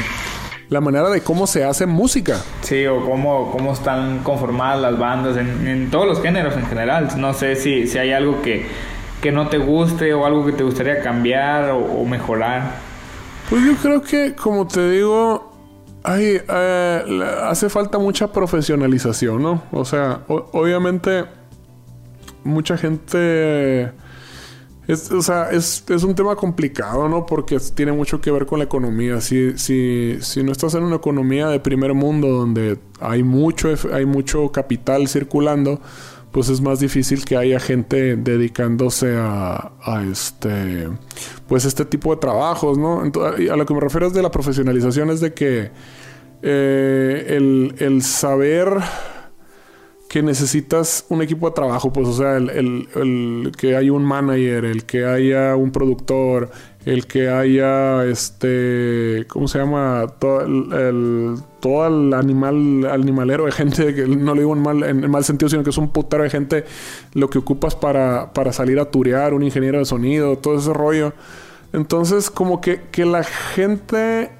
La 0.70 0.80
manera 0.80 1.11
de 1.11 1.20
cómo 1.20 1.47
se 1.47 1.62
hace 1.62 1.84
música. 1.84 2.43
Sí, 2.62 2.87
o 2.87 3.05
cómo, 3.05 3.53
cómo 3.53 3.74
están 3.74 4.20
conformadas 4.20 4.80
las 4.80 4.99
bandas 4.99 5.37
en, 5.37 5.68
en 5.68 5.91
todos 5.91 6.07
los 6.07 6.22
géneros 6.22 6.57
en 6.57 6.66
general. 6.66 7.09
No 7.18 7.34
sé 7.34 7.55
si, 7.55 7.87
si 7.87 7.99
hay 7.99 8.12
algo 8.12 8.43
que, 8.43 8.66
que 9.27 9.33
no 9.33 9.49
te 9.49 9.59
guste 9.59 10.14
o 10.14 10.24
algo 10.24 10.47
que 10.47 10.53
te 10.53 10.62
gustaría 10.62 11.03
cambiar 11.03 11.72
o, 11.72 12.05
mejorar? 12.05 12.77
Pues 13.51 13.61
yo 13.64 13.74
creo 13.83 14.01
que, 14.01 14.37
como 14.37 14.68
te 14.68 14.89
digo, 14.89 15.53
hay, 16.05 16.41
eh, 16.49 17.24
hace 17.43 17.68
falta 17.68 17.99
mucha 17.99 18.33
profesionalización, 18.33 19.43
¿no? 19.43 19.62
O 19.72 19.85
sea, 19.85 20.20
obviamente 20.29 21.24
mucha 22.45 22.79
gente... 22.79 23.91
Es, 24.87 25.11
o 25.11 25.20
sea, 25.20 25.51
es, 25.51 25.83
es, 25.89 26.05
un 26.05 26.14
tema 26.14 26.37
complicado, 26.37 27.09
¿no? 27.09 27.27
Porque 27.27 27.59
tiene 27.74 27.91
mucho 27.91 28.20
que 28.20 28.31
ver 28.31 28.47
con 28.47 28.61
la 28.61 28.66
economía. 28.66 29.20
Si, 29.20 29.59
si, 29.59 30.18
si 30.20 30.45
no 30.45 30.53
estás 30.53 30.77
en 30.77 30.85
una 30.85 30.95
economía 30.95 31.49
de 31.49 31.59
primer 31.59 31.95
mundo 31.95 32.29
donde 32.29 32.79
hay 33.01 33.24
mucho, 33.24 33.74
hay 33.93 34.07
mucho 34.07 34.53
capital 34.53 35.09
circulando, 35.09 35.81
pues 36.37 36.51
es 36.51 36.61
más 36.61 36.80
difícil 36.80 37.24
que 37.24 37.34
haya 37.34 37.59
gente 37.59 38.14
dedicándose 38.14 39.16
a, 39.16 39.72
este 40.12 40.87
pues 41.49 41.64
este 41.64 41.87
tipo 41.87 42.14
de 42.14 42.20
trabajos, 42.20 42.76
¿no? 42.76 43.01
a 43.01 43.57
lo 43.57 43.64
que 43.64 43.72
me 43.72 43.80
refiero 43.80 44.07
es 44.07 44.12
de 44.12 44.20
la 44.20 44.30
profesionalización 44.30 45.09
es 45.09 45.22
de 45.22 45.32
que 45.32 45.70
eh, 46.43 47.72
el, 47.78 48.03
saber 48.03 48.68
que 50.11 50.22
necesitas 50.22 51.07
un 51.09 51.22
equipo 51.22 51.49
de 51.49 51.55
trabajo, 51.55 51.91
pues 51.91 52.07
o 52.07 52.12
sea, 52.12 52.37
el 52.37 53.51
que 53.57 53.74
haya 53.74 53.91
un 53.91 54.05
manager, 54.05 54.66
el 54.66 54.84
que 54.84 55.07
haya 55.07 55.57
un 55.57 55.72
productor, 55.72 56.51
el 56.87 57.07
que 57.07 57.28
haya 57.28 58.05
este 58.07 59.26
cómo 59.28 59.49
se 59.49 59.59
llama 59.59 60.07
todo 60.18 60.41
el, 60.41 61.37
todo 61.61 61.87
el 61.87 62.14
animal 62.14 62.87
animalero 62.87 63.45
de 63.45 63.53
gente 63.53 63.95
que 63.95 64.07
no 64.07 64.34
le 64.34 64.41
digo 64.41 64.55
en 64.55 64.62
mal 64.62 64.82
en, 64.84 65.11
mal 65.11 65.24
sentido 65.24 65.51
sino 65.51 65.64
que 65.64 65.70
es 65.70 65.78
un 65.78 65.91
putero 65.91 66.22
de 66.22 66.30
gente 66.30 66.64
lo 67.12 67.28
que 67.28 67.39
ocupas 67.39 67.74
para, 67.74 68.32
para 68.32 68.53
salir 68.53 68.78
a 68.78 68.87
turear 68.87 69.34
un 69.34 69.43
ingeniero 69.43 69.78
de 69.78 69.84
sonido 69.84 70.39
todo 70.39 70.59
ese 70.59 70.72
rollo 70.72 71.12
Entonces, 71.72 72.30
como 72.30 72.61
que, 72.61 72.82
que 72.91 73.05
la 73.05 73.24
gente 73.24 74.30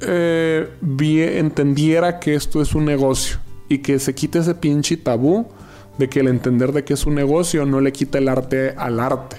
eh, 0.00 0.68
entendiera 1.38 2.20
que 2.20 2.34
esto 2.34 2.60
es 2.62 2.74
un 2.74 2.84
negocio 2.84 3.38
y 3.68 3.78
que 3.78 3.98
se 3.98 4.14
quite 4.14 4.38
ese 4.38 4.54
pinche 4.54 4.96
tabú 4.96 5.48
de 5.98 6.08
que 6.08 6.20
el 6.20 6.28
entender 6.28 6.72
de 6.72 6.84
que 6.84 6.94
es 6.94 7.06
un 7.06 7.14
negocio 7.14 7.64
no 7.64 7.80
le 7.80 7.92
quita 7.92 8.18
el 8.18 8.28
arte 8.28 8.74
al 8.76 9.00
arte. 9.00 9.36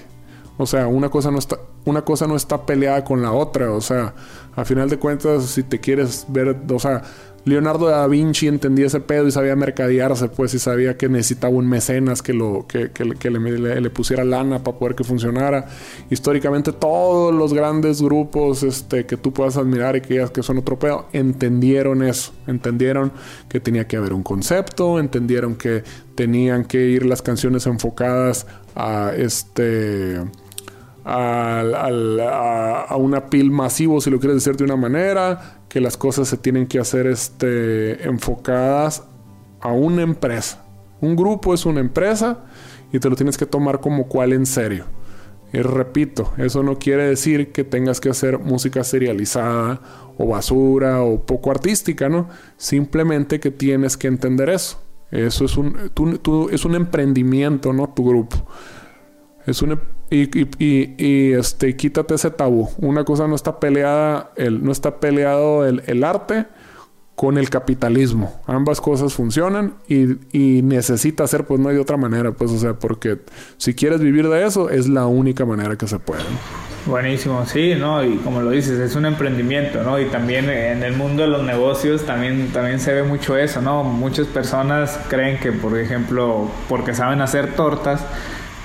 O 0.58 0.66
sea, 0.66 0.88
una 0.88 1.08
cosa 1.08 1.30
no 1.30 1.38
está, 1.38 1.58
una 1.86 2.02
cosa 2.02 2.26
no 2.26 2.36
está 2.36 2.66
peleada 2.66 3.02
con 3.04 3.22
la 3.22 3.32
otra. 3.32 3.72
O 3.72 3.80
sea, 3.80 4.12
a 4.54 4.64
final 4.64 4.90
de 4.90 4.98
cuentas, 4.98 5.46
si 5.46 5.62
te 5.62 5.80
quieres 5.80 6.26
ver, 6.28 6.56
o 6.70 6.78
sea, 6.78 7.02
Leonardo 7.46 7.86
da 7.86 8.04
Vinci 8.08 8.48
entendía 8.48 8.86
ese 8.86 8.98
pedo 8.98 9.28
y 9.28 9.30
sabía 9.30 9.54
mercadearse, 9.54 10.28
pues, 10.28 10.52
y 10.54 10.58
sabía 10.58 10.96
que 10.96 11.08
necesitaba 11.08 11.54
un 11.54 11.68
mecenas 11.68 12.20
que, 12.20 12.32
lo, 12.32 12.66
que, 12.66 12.90
le, 13.30 13.90
pusiera 13.90 14.24
lana 14.24 14.64
para 14.64 14.76
poder 14.76 14.96
que 14.96 15.04
funcionara. 15.04 15.68
Históricamente, 16.10 16.72
todos 16.72 17.32
los 17.32 17.54
grandes 17.54 18.02
grupos 18.02 18.64
este, 18.64 19.06
que 19.06 19.16
tú 19.16 19.32
puedas 19.32 19.56
admirar 19.56 19.94
y 19.94 20.00
que 20.00 20.26
que 20.34 20.42
son 20.42 20.58
otro 20.58 20.76
pedo, 20.76 21.06
entendieron 21.12 22.02
eso. 22.02 22.32
Entendieron 22.48 23.12
que 23.48 23.60
tenía 23.60 23.86
que 23.86 23.96
haber 23.96 24.12
un 24.12 24.24
concepto, 24.24 24.98
entendieron 24.98 25.54
que 25.54 25.84
tenían 26.16 26.64
que 26.64 26.84
ir 26.84 27.06
las 27.06 27.22
canciones 27.22 27.64
enfocadas 27.66 28.48
a 28.74 29.12
este 29.16 30.20
a, 31.08 32.96
una 32.98 33.26
pil 33.26 33.50
masivo, 33.50 34.00
si 34.00 34.10
lo 34.10 34.18
quieres 34.18 34.42
decir 34.42 34.56
de 34.56 34.64
una 34.64 34.76
manera, 34.76 35.60
que 35.68 35.80
las 35.80 35.96
cosas 35.96 36.28
se 36.28 36.36
tienen 36.36 36.66
que 36.66 36.80
hacer 36.80 37.06
este, 37.06 38.06
enfocadas 38.06 39.04
a 39.60 39.68
una 39.68 40.02
empresa. 40.02 40.64
Un 41.00 41.14
grupo 41.14 41.54
es 41.54 41.64
una 41.64 41.80
empresa 41.80 42.44
y 42.92 42.98
te 42.98 43.08
lo 43.08 43.16
tienes 43.16 43.36
que 43.36 43.46
tomar 43.46 43.80
como 43.80 44.08
cual 44.08 44.32
en 44.32 44.46
serio. 44.46 44.86
Y 45.52 45.58
repito, 45.58 46.32
eso 46.38 46.62
no 46.64 46.78
quiere 46.78 47.04
decir 47.04 47.52
que 47.52 47.62
tengas 47.62 48.00
que 48.00 48.08
hacer 48.08 48.38
música 48.40 48.82
serializada 48.82 49.80
o 50.18 50.26
basura 50.26 51.02
o 51.02 51.24
poco 51.24 51.52
artística, 51.52 52.08
¿no? 52.08 52.28
Simplemente 52.56 53.38
que 53.38 53.52
tienes 53.52 53.96
que 53.96 54.08
entender 54.08 54.48
eso. 54.48 54.82
Eso 55.12 55.44
es 55.44 55.56
un, 55.56 55.76
es 56.50 56.64
un 56.64 56.74
emprendimiento, 56.74 57.72
¿no? 57.72 57.88
Tu 57.90 58.04
grupo. 58.04 58.44
Es 59.46 59.62
un, 59.62 59.78
y, 60.10 60.22
y, 60.38 60.94
y, 60.98 61.32
este, 61.32 61.76
quítate 61.76 62.14
ese 62.14 62.30
tabú. 62.30 62.68
Una 62.78 63.04
cosa 63.04 63.28
no 63.28 63.34
está 63.34 63.60
peleada, 63.60 64.32
el, 64.36 64.64
no 64.64 64.72
está 64.72 64.98
peleado 64.98 65.64
el, 65.64 65.82
el 65.86 66.04
arte 66.04 66.46
con 67.14 67.38
el 67.38 67.48
capitalismo. 67.48 68.40
Ambas 68.46 68.80
cosas 68.80 69.14
funcionan 69.14 69.74
y, 69.88 70.16
y, 70.32 70.62
necesita 70.62 71.26
ser, 71.26 71.44
pues 71.44 71.58
no 71.58 71.70
hay 71.70 71.78
otra 71.78 71.96
manera, 71.96 72.32
pues, 72.32 72.50
o 72.50 72.58
sea, 72.58 72.74
porque 72.74 73.18
si 73.56 73.74
quieres 73.74 74.00
vivir 74.00 74.28
de 74.28 74.44
eso, 74.44 74.68
es 74.68 74.88
la 74.88 75.06
única 75.06 75.46
manera 75.46 75.76
que 75.76 75.88
se 75.88 75.98
puede. 75.98 76.22
Buenísimo, 76.84 77.44
sí, 77.46 77.74
¿no? 77.74 78.04
Y 78.04 78.18
como 78.18 78.42
lo 78.42 78.50
dices, 78.50 78.78
es 78.78 78.94
un 78.94 79.06
emprendimiento, 79.06 79.82
¿no? 79.82 79.98
Y 79.98 80.04
también 80.04 80.48
en 80.48 80.84
el 80.84 80.92
mundo 80.92 81.22
de 81.22 81.28
los 81.28 81.42
negocios 81.42 82.04
también, 82.04 82.50
también 82.52 82.78
se 82.78 82.92
ve 82.92 83.02
mucho 83.02 83.36
eso, 83.36 83.60
¿no? 83.60 83.82
Muchas 83.82 84.28
personas 84.28 85.00
creen 85.08 85.40
que, 85.40 85.50
por 85.50 85.76
ejemplo, 85.76 86.48
porque 86.68 86.94
saben 86.94 87.22
hacer 87.22 87.56
tortas, 87.56 88.04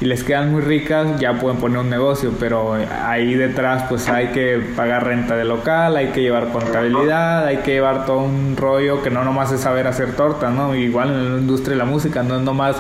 y 0.02 0.06
les 0.06 0.24
quedan 0.24 0.52
muy 0.52 0.62
ricas, 0.62 1.20
ya 1.20 1.34
pueden 1.34 1.60
poner 1.60 1.78
un 1.78 1.90
negocio, 1.90 2.34
pero 2.40 2.74
ahí 2.74 3.36
detrás 3.36 3.84
pues 3.88 4.10
hay 4.10 4.30
que 4.30 4.60
pagar 4.76 5.06
renta 5.06 5.36
de 5.36 5.46
local, 5.46 5.96
hay 5.96 6.08
que 6.08 6.22
llevar 6.22 6.48
contabilidad, 6.48 7.46
hay 7.46 7.58
que 7.58 7.74
llevar 7.74 8.08
todo 8.08 8.22
un 8.22 8.58
rollo 8.58 9.04
que 9.04 9.12
no 9.12 9.24
nomás 9.24 9.52
es 9.52 9.62
saber 9.62 9.86
hacer 9.86 10.16
tortas, 10.16 10.52
¿no? 10.52 10.76
Igual 10.76 11.10
en 11.10 11.34
la 11.34 11.40
industria 11.40 11.74
de 11.74 11.78
la 11.78 11.86
música, 11.86 12.24
no 12.24 12.36
es 12.36 12.42
nomás 12.42 12.78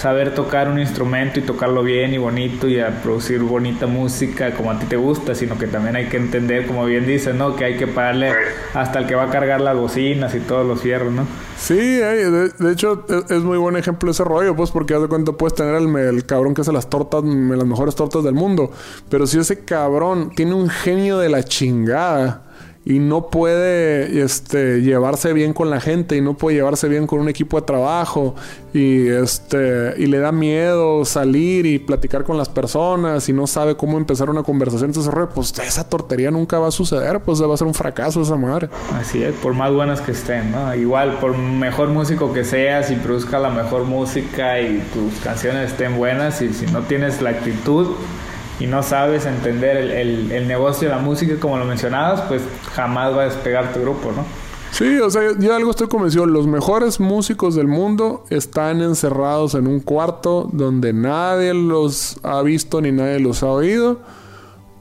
saber 0.00 0.34
tocar 0.34 0.68
un 0.68 0.78
instrumento 0.78 1.38
y 1.40 1.42
tocarlo 1.42 1.82
bien 1.82 2.14
y 2.14 2.18
bonito 2.18 2.66
y 2.66 2.80
a 2.80 3.02
producir 3.02 3.40
bonita 3.40 3.86
música 3.86 4.54
como 4.54 4.70
a 4.70 4.78
ti 4.78 4.86
te 4.86 4.96
gusta, 4.96 5.34
sino 5.34 5.58
que 5.58 5.66
también 5.66 5.94
hay 5.94 6.06
que 6.06 6.16
entender, 6.16 6.66
como 6.66 6.86
bien 6.86 7.06
dices, 7.06 7.34
¿no? 7.34 7.54
Que 7.54 7.66
hay 7.66 7.76
que 7.76 7.86
pagarle 7.86 8.32
hasta 8.72 9.00
el 9.00 9.06
que 9.06 9.14
va 9.14 9.24
a 9.24 9.30
cargar 9.30 9.60
las 9.60 9.76
bocinas 9.76 10.34
y 10.34 10.40
todos 10.40 10.66
los 10.66 10.80
fierros, 10.80 11.12
¿no? 11.12 11.26
Sí, 11.58 11.76
de, 11.76 12.72
hecho 12.72 13.04
e, 13.08 13.34
es 13.34 13.42
muy 13.42 13.58
buen 13.58 13.76
ejemplo 13.76 14.10
ese 14.10 14.24
rollo, 14.24 14.56
pues 14.56 14.70
porque 14.70 14.94
haz 14.94 15.02
de 15.02 15.08
cuenta 15.08 15.32
puedes 15.32 15.54
tener 15.54 15.74
el, 15.74 15.94
el, 15.94 16.24
cabrón 16.24 16.54
que 16.54 16.62
hace 16.62 16.72
las 16.72 16.88
tortas, 16.88 17.22
las 17.22 17.66
mejores 17.66 17.94
tortas 17.94 18.24
del 18.24 18.34
mundo, 18.34 18.70
pero 19.10 19.26
si 19.26 19.38
ese 19.38 19.64
cabrón 19.66 20.30
tiene 20.34 20.54
un 20.54 20.70
genio 20.70 21.18
de 21.18 21.28
la 21.28 21.42
chingada, 21.42 22.49
y 22.84 22.98
no 22.98 23.28
puede 23.28 24.22
este, 24.22 24.80
llevarse 24.80 25.34
bien 25.34 25.52
con 25.52 25.68
la 25.68 25.80
gente 25.80 26.16
y 26.16 26.22
no 26.22 26.34
puede 26.34 26.56
llevarse 26.56 26.88
bien 26.88 27.06
con 27.06 27.20
un 27.20 27.28
equipo 27.28 27.60
de 27.60 27.66
trabajo 27.66 28.34
y, 28.72 29.06
este, 29.08 29.94
y 29.98 30.06
le 30.06 30.18
da 30.18 30.32
miedo 30.32 31.04
salir 31.04 31.66
y 31.66 31.78
platicar 31.78 32.24
con 32.24 32.38
las 32.38 32.48
personas 32.48 33.28
y 33.28 33.34
no 33.34 33.46
sabe 33.46 33.76
cómo 33.76 33.98
empezar 33.98 34.30
una 34.30 34.42
conversación, 34.42 34.90
entonces 34.90 35.12
pues 35.34 35.52
esa 35.58 35.88
tortería 35.88 36.30
nunca 36.30 36.58
va 36.58 36.68
a 36.68 36.70
suceder, 36.70 37.20
pues 37.20 37.42
va 37.42 37.52
a 37.52 37.56
ser 37.56 37.66
un 37.66 37.74
fracaso 37.74 38.22
esa 38.22 38.36
madre. 38.36 38.70
Así 38.98 39.22
es, 39.22 39.34
por 39.34 39.52
más 39.52 39.72
buenas 39.72 40.00
que 40.00 40.12
estén, 40.12 40.50
¿no? 40.50 40.74
Igual, 40.74 41.18
por 41.18 41.36
mejor 41.36 41.88
músico 41.88 42.32
que 42.32 42.44
seas 42.44 42.90
y 42.90 42.96
produzca 42.96 43.38
la 43.38 43.50
mejor 43.50 43.84
música 43.84 44.60
y 44.60 44.82
tus 44.94 45.20
canciones 45.22 45.72
estén 45.72 45.96
buenas 45.96 46.40
y 46.40 46.52
si 46.54 46.66
no 46.66 46.80
tienes 46.80 47.20
la 47.20 47.30
actitud 47.30 47.88
y 48.60 48.66
no 48.66 48.82
sabes 48.82 49.24
entender 49.24 49.78
el, 49.78 50.30
el, 50.30 50.46
negocio 50.46 50.88
de 50.88 50.94
la 50.94 51.00
música 51.00 51.34
como 51.40 51.56
lo 51.56 51.64
mencionabas, 51.64 52.20
pues 52.22 52.42
jamás 52.74 53.16
va 53.16 53.22
a 53.22 53.24
despegar 53.24 53.72
tu 53.72 53.80
grupo, 53.80 54.12
¿no? 54.12 54.24
Sí, 54.70 54.98
o 54.98 55.10
sea, 55.10 55.22
yo 55.38 55.54
algo 55.54 55.70
estoy 55.70 55.88
convencido. 55.88 56.26
Los 56.26 56.46
mejores 56.46 57.00
músicos 57.00 57.54
del 57.54 57.66
mundo 57.66 58.24
están 58.30 58.82
encerrados 58.82 59.54
en 59.54 59.66
un 59.66 59.80
cuarto 59.80 60.48
donde 60.52 60.92
nadie 60.92 61.54
los 61.54 62.20
ha 62.22 62.40
visto 62.42 62.80
ni 62.80 62.92
nadie 62.92 63.18
los 63.18 63.42
ha 63.42 63.48
oído. 63.48 64.00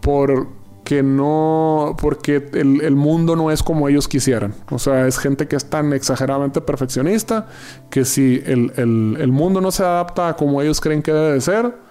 Porque 0.01 1.01
no. 1.01 1.95
Porque 1.99 2.49
el, 2.53 2.81
el, 2.81 2.95
mundo 2.95 3.35
no 3.35 3.49
es 3.49 3.63
como 3.63 3.89
ellos 3.89 4.07
quisieran. 4.07 4.53
O 4.69 4.77
sea, 4.77 5.07
es 5.07 5.17
gente 5.17 5.47
que 5.47 5.55
es 5.55 5.69
tan 5.69 5.91
exageradamente 5.93 6.61
perfeccionista 6.61 7.47
que 7.89 8.05
si 8.05 8.43
el, 8.45 8.71
el, 8.75 9.17
el 9.19 9.31
mundo 9.31 9.59
no 9.59 9.71
se 9.71 9.83
adapta 9.83 10.29
a 10.29 10.35
como 10.35 10.61
ellos 10.61 10.79
creen 10.79 11.01
que 11.01 11.11
debe 11.11 11.33
de 11.33 11.41
ser 11.41 11.88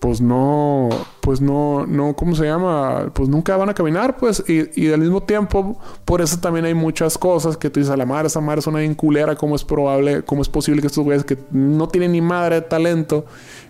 pues 0.00 0.20
no, 0.20 0.88
pues 1.20 1.40
no, 1.40 1.84
no, 1.84 2.14
¿cómo 2.14 2.36
se 2.36 2.44
llama? 2.44 3.10
Pues 3.12 3.28
nunca 3.28 3.56
van 3.56 3.68
a 3.68 3.74
caminar, 3.74 4.16
pues, 4.16 4.44
y, 4.46 4.80
y 4.80 4.92
al 4.92 5.00
mismo 5.00 5.22
tiempo, 5.24 5.78
por 6.04 6.20
eso 6.20 6.38
también 6.38 6.66
hay 6.66 6.74
muchas 6.74 7.18
cosas 7.18 7.56
que 7.56 7.68
tú 7.68 7.80
dices, 7.80 7.92
a 7.92 7.96
la 7.96 8.06
madre, 8.06 8.28
esa 8.28 8.40
madre 8.40 8.60
es 8.60 8.66
una 8.68 8.84
inculera, 8.84 9.34
¿cómo 9.34 9.56
es 9.56 9.64
probable, 9.64 10.22
cómo 10.22 10.42
es 10.42 10.48
posible 10.48 10.80
que 10.80 10.86
estos 10.86 11.02
güeyes 11.02 11.24
que 11.24 11.36
no 11.50 11.88
tienen 11.88 12.12
ni 12.12 12.20
madre 12.20 12.56
de 12.56 12.62
talento 12.62 13.24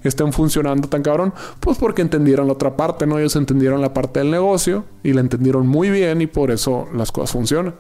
estén 0.05 0.33
funcionando 0.35 0.89
tan 0.89 1.03
cabrón? 1.03 1.33
Pues 1.61 1.79
porque 1.79 2.03
entendieron 2.03 2.47
la 2.47 2.53
otra 2.53 2.77
parte, 2.77 3.07
¿no? 3.07 3.19
Ellos 3.19 3.35
entendieron 3.37 3.81
la 3.81 3.95
parte 3.95 4.21
del 4.21 4.31
negocio 4.31 4.85
y 5.03 5.15
la 5.15 5.23
entendieron 5.23 5.67
muy 5.67 5.89
bien 5.89 6.21
y 6.21 6.27
por 6.27 6.51
eso 6.51 6.89
las 6.95 7.11
cosas 7.11 7.33
funcionan. 7.33 7.75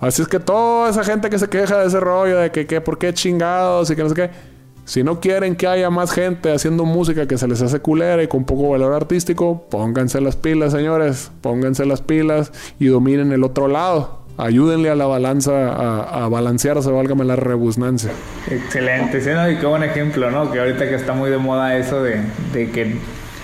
Así 0.00 0.22
es 0.22 0.28
que 0.28 0.40
toda 0.40 0.88
esa 0.88 1.04
gente 1.04 1.28
que 1.28 1.38
se 1.38 1.48
queja 1.48 1.80
de 1.80 1.86
ese 1.86 2.00
rollo, 2.00 2.38
de 2.38 2.50
que, 2.50 2.66
que 2.66 2.80
¿por 2.80 2.98
qué 2.98 3.12
chingados? 3.12 3.90
y 3.90 3.96
que 3.96 4.02
no 4.02 4.08
sé 4.08 4.14
qué 4.14 4.53
si 4.84 5.02
no 5.02 5.20
quieren 5.20 5.56
que 5.56 5.66
haya 5.66 5.90
más 5.90 6.12
gente 6.12 6.52
haciendo 6.52 6.84
música 6.84 7.26
que 7.26 7.38
se 7.38 7.48
les 7.48 7.62
hace 7.62 7.80
culera 7.80 8.22
y 8.22 8.28
con 8.28 8.44
poco 8.44 8.70
valor 8.70 8.92
artístico, 8.92 9.66
pónganse 9.70 10.20
las 10.20 10.36
pilas, 10.36 10.72
señores. 10.72 11.30
Pónganse 11.40 11.86
las 11.86 12.02
pilas 12.02 12.52
y 12.78 12.86
dominen 12.86 13.32
el 13.32 13.44
otro 13.44 13.68
lado. 13.68 14.24
Ayúdenle 14.36 14.90
a 14.90 14.96
la 14.96 15.06
balanza 15.06 16.24
a, 16.24 16.28
balancearse, 16.28 16.90
válgame 16.90 17.24
la 17.24 17.36
rebusnancia. 17.36 18.10
Excelente, 18.50 19.20
sí, 19.20 19.30
¿no? 19.30 19.48
y 19.48 19.56
qué 19.56 19.66
buen 19.66 19.84
ejemplo, 19.84 20.30
¿no? 20.30 20.50
Que 20.50 20.58
ahorita 20.58 20.88
que 20.88 20.96
está 20.96 21.12
muy 21.12 21.30
de 21.30 21.38
moda 21.38 21.76
eso 21.76 22.02
de 22.02 22.22
que 22.52 22.98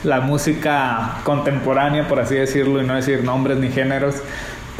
la 0.05 0.21
música 0.21 1.19
contemporánea, 1.25 2.09
por 2.09 2.21
así 2.21 2.35
decirlo, 2.35 2.83
y 2.83 2.87
no 2.87 2.95
decir 2.95 3.23
nombres 3.23 3.59
ni 3.59 3.69
géneros, 3.69 4.17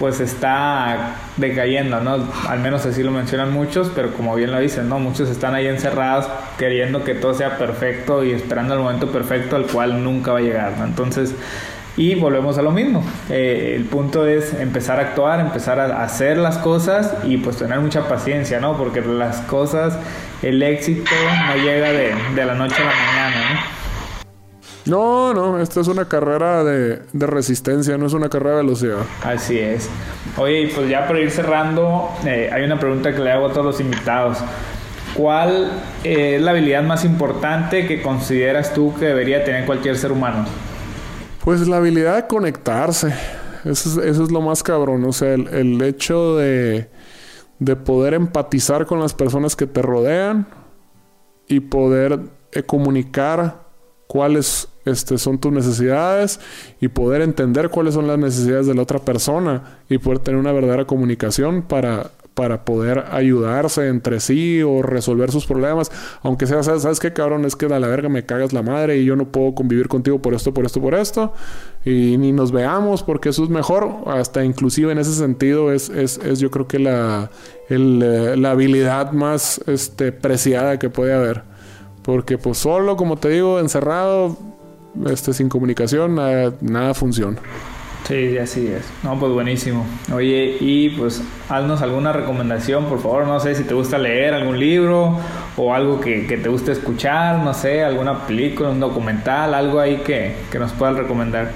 pues 0.01 0.19
está 0.19 1.17
decayendo, 1.37 2.01
¿no? 2.01 2.27
Al 2.49 2.59
menos 2.61 2.87
así 2.87 3.03
lo 3.03 3.11
mencionan 3.11 3.53
muchos, 3.53 3.93
pero 3.95 4.15
como 4.15 4.35
bien 4.35 4.51
lo 4.51 4.59
dicen, 4.59 4.89
¿no? 4.89 4.99
Muchos 4.99 5.29
están 5.29 5.55
ahí 5.55 5.67
encerrados 5.67 6.27
queriendo 6.59 7.05
que 7.05 7.15
todo 7.15 7.35
sea 7.35 7.59
perfecto 7.59 8.25
y 8.25 8.33
esperando 8.33 8.73
el 8.73 8.81
momento 8.81 9.13
perfecto 9.13 9.57
al 9.57 9.67
cual 9.67 10.03
nunca 10.03 10.33
va 10.33 10.39
a 10.39 10.41
llegar, 10.41 10.79
¿no? 10.79 10.87
Entonces, 10.87 11.35
y 11.99 12.15
volvemos 12.15 12.57
a 12.57 12.63
lo 12.63 12.71
mismo. 12.71 13.05
Eh, 13.29 13.75
el 13.77 13.85
punto 13.85 14.27
es 14.27 14.55
empezar 14.55 14.99
a 15.01 15.03
actuar, 15.03 15.39
empezar 15.39 15.79
a 15.79 16.03
hacer 16.03 16.39
las 16.39 16.57
cosas 16.57 17.15
y 17.25 17.37
pues 17.37 17.59
tener 17.59 17.79
mucha 17.81 18.09
paciencia, 18.09 18.59
¿no? 18.59 18.79
Porque 18.79 19.03
las 19.03 19.43
cosas, 19.43 19.99
el 20.41 20.63
éxito 20.63 21.11
no 21.47 21.63
llega 21.63 21.93
de, 21.93 22.15
de 22.35 22.45
la 22.47 22.55
noche 22.55 22.77
a 22.79 22.87
la 22.87 22.93
mañana, 22.95 23.51
¿no? 23.53 23.80
No, 24.91 25.33
no, 25.33 25.61
esta 25.61 25.81
es 25.81 25.87
una 25.87 26.07
carrera 26.07 26.65
de, 26.65 27.01
resistencia, 27.13 27.97
no 27.97 28.07
es 28.07 28.13
una 28.13 28.29
carrera 28.29 28.57
de 28.57 28.63
velocidad. 28.65 28.99
Así 29.23 29.57
es. 29.57 29.89
Oye, 30.37 30.69
pues 30.75 30.89
ya 30.91 31.07
para 31.07 31.21
ir 31.21 31.31
cerrando, 31.31 32.11
eh, 32.27 32.51
hay 32.53 32.65
una 32.65 32.81
pregunta 32.81 33.15
que 33.15 33.21
le 33.21 33.31
hago 33.31 33.47
a 33.47 33.53
todos 33.53 33.67
los 33.67 33.81
invitados. 33.81 34.39
¿Cuál 35.15 35.71
es 36.03 36.43
la 36.43 36.51
habilidad 36.51 36.83
más 36.83 37.05
importante 37.05 37.87
que 37.87 38.03
consideras 38.03 38.75
tú 38.75 38.93
que 38.99 39.07
debería 39.07 39.45
tener 39.45 39.65
cualquier 39.65 39.97
ser 39.97 40.11
humano? 40.11 40.45
Pues 41.45 41.69
la 41.69 41.77
habilidad 41.77 42.17
de 42.17 42.27
conectarse. 42.27 43.15
Eso 43.65 44.03
es, 44.03 44.19
lo 44.19 44.41
más 44.41 44.65
cabrón. 44.65 45.05
O 45.05 45.13
sea, 45.13 45.35
el, 45.35 45.81
hecho 45.83 46.37
de, 46.37 46.91
de, 47.61 47.77
poder 47.77 48.15
empatizar 48.15 48.87
con 48.87 48.99
las 48.99 49.15
personas 49.15 49.55
que 49.55 49.69
te 49.69 49.83
rodean 49.83 50.49
y 51.47 51.61
poder 51.61 52.19
eh, 52.51 52.65
comunicar 52.65 53.71
cuál 54.09 54.37
es 54.37 54.70
este, 54.85 55.19
son 55.19 55.39
tus 55.39 55.53
necesidades 55.53 56.41
y 56.81 56.89
poder 56.89 57.23
entender 57.23 57.69
cuáles 57.69 57.95
son 57.95 58.07
las 58.07 58.19
necesidades 58.19 58.67
de 58.67 58.75
la 58.75 58.83
otra 58.83 58.99
persona 58.99 59.81
y 59.89 59.99
poder 59.99 60.21
tener 60.21 60.41
una 60.41 60.53
verdadera 60.53 60.87
comunicación 60.87 61.63
para 61.63 62.11
para 62.35 62.65
poder 62.65 63.05
ayudarse 63.11 63.89
entre 63.89 64.19
sí 64.19 64.63
o 64.63 64.81
resolver 64.81 65.31
sus 65.31 65.45
problemas. 65.45 65.91
Aunque 66.23 66.47
sea, 66.47 66.63
¿sabes, 66.63 66.99
qué 67.01 67.13
cabrón? 67.13 67.45
Es 67.45 67.55
que 67.57 67.67
a 67.67 67.79
la 67.79 67.87
verga 67.87 68.09
me 68.09 68.25
cagas 68.25 68.55
la 68.55 68.63
madre 68.63 68.97
y 68.97 69.05
yo 69.05 69.15
no 69.15 69.27
puedo 69.27 69.55
convivir 69.55 69.89
contigo 69.89 70.23
por 70.23 70.33
esto, 70.33 70.55
por 70.55 70.65
esto, 70.65 70.81
por 70.81 70.95
esto. 70.95 71.35
Y 71.85 72.17
ni 72.17 72.33
nos 72.33 72.51
veamos 72.51 73.03
porque 73.03 73.29
eso 73.29 73.45
es 73.45 73.51
mejor. 73.51 73.95
Hasta 74.07 74.43
inclusive 74.43 74.93
en 74.93 74.99
ese 74.99 75.13
sentido 75.13 75.71
es, 75.71 75.91
es, 75.91 76.19
es 76.19 76.41
yo 76.41 76.51
creo 76.51 76.67
que 76.67 76.79
la, 76.79 77.31
eh, 77.69 78.35
la 78.39 78.51
habilidad 78.53 79.13
más 79.13 79.61
este, 79.67 80.13
preciada 80.13 80.79
que 80.79 80.89
puede 80.89 81.13
haber. 81.13 81.43
Porque 82.03 82.39
pues 82.39 82.57
solo, 82.57 82.97
como 82.97 83.19
te 83.19 83.29
digo, 83.29 83.61
encerrado, 83.61 84.39
este, 85.07 85.33
sin 85.33 85.49
comunicación, 85.49 86.15
nada, 86.17 86.53
nada 86.61 86.95
funciona. 86.95 87.39
Sí, 88.11 88.37
así 88.39 88.67
es. 88.67 88.83
No, 89.05 89.19
pues 89.21 89.33
buenísimo. 89.33 89.87
Oye, 90.13 90.57
y 90.59 90.91
pues 90.91 91.23
haznos 91.49 91.81
alguna 91.81 92.13
recomendación, 92.13 92.87
por 92.87 93.01
favor. 93.01 93.25
No 93.25 93.39
sé 93.39 93.55
si 93.55 93.63
te 93.63 93.73
gusta 93.73 93.99
leer 93.99 94.35
algún 94.35 94.59
libro 94.59 95.17
o 95.57 95.73
algo 95.73 96.01
que, 96.01 96.23
te 96.23 96.49
guste 96.49 96.73
escuchar, 96.73 97.39
no 97.45 97.55
sé, 97.55 97.85
alguna 97.85 98.27
película, 98.27 98.71
un 98.71 98.81
documental, 98.81 99.55
algo 99.55 99.79
ahí 99.79 99.99
que, 99.99 100.35
nos 100.59 100.73
puedas 100.73 100.97
recomendar. 100.97 101.53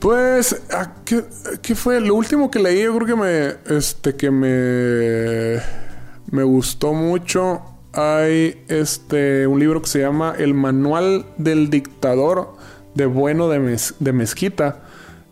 Pues, 0.00 0.60
¿qué, 1.04 1.22
¿qué, 1.62 1.74
fue? 1.76 2.00
Lo 2.00 2.16
último 2.16 2.50
que 2.50 2.58
leí, 2.58 2.82
yo 2.82 2.96
creo 2.96 3.06
que 3.06 3.14
me, 3.14 3.76
este, 3.76 4.16
que 4.16 4.32
me, 4.32 5.60
me 6.32 6.42
gustó 6.42 6.92
mucho. 6.94 7.77
Hay 7.92 8.64
este, 8.68 9.46
un 9.46 9.58
libro 9.58 9.82
que 9.82 9.88
se 9.88 10.00
llama 10.00 10.34
El 10.38 10.54
Manual 10.54 11.26
del 11.36 11.70
Dictador 11.70 12.54
de 12.94 13.06
Bueno 13.06 13.48
de, 13.48 13.80
de 13.98 14.12
Mezquita 14.12 14.82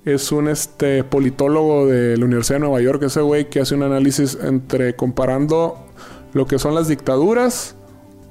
es 0.06 0.30
un 0.30 0.48
este, 0.48 1.02
politólogo 1.02 1.86
de 1.86 2.16
la 2.16 2.24
Universidad 2.24 2.56
de 2.56 2.60
Nueva 2.60 2.80
York, 2.80 3.02
ese 3.02 3.20
güey 3.20 3.50
que 3.50 3.60
hace 3.60 3.74
un 3.74 3.82
análisis 3.82 4.38
entre 4.40 4.94
comparando 4.94 5.84
lo 6.32 6.46
que 6.46 6.60
son 6.60 6.76
las 6.76 6.86
dictaduras 6.86 7.74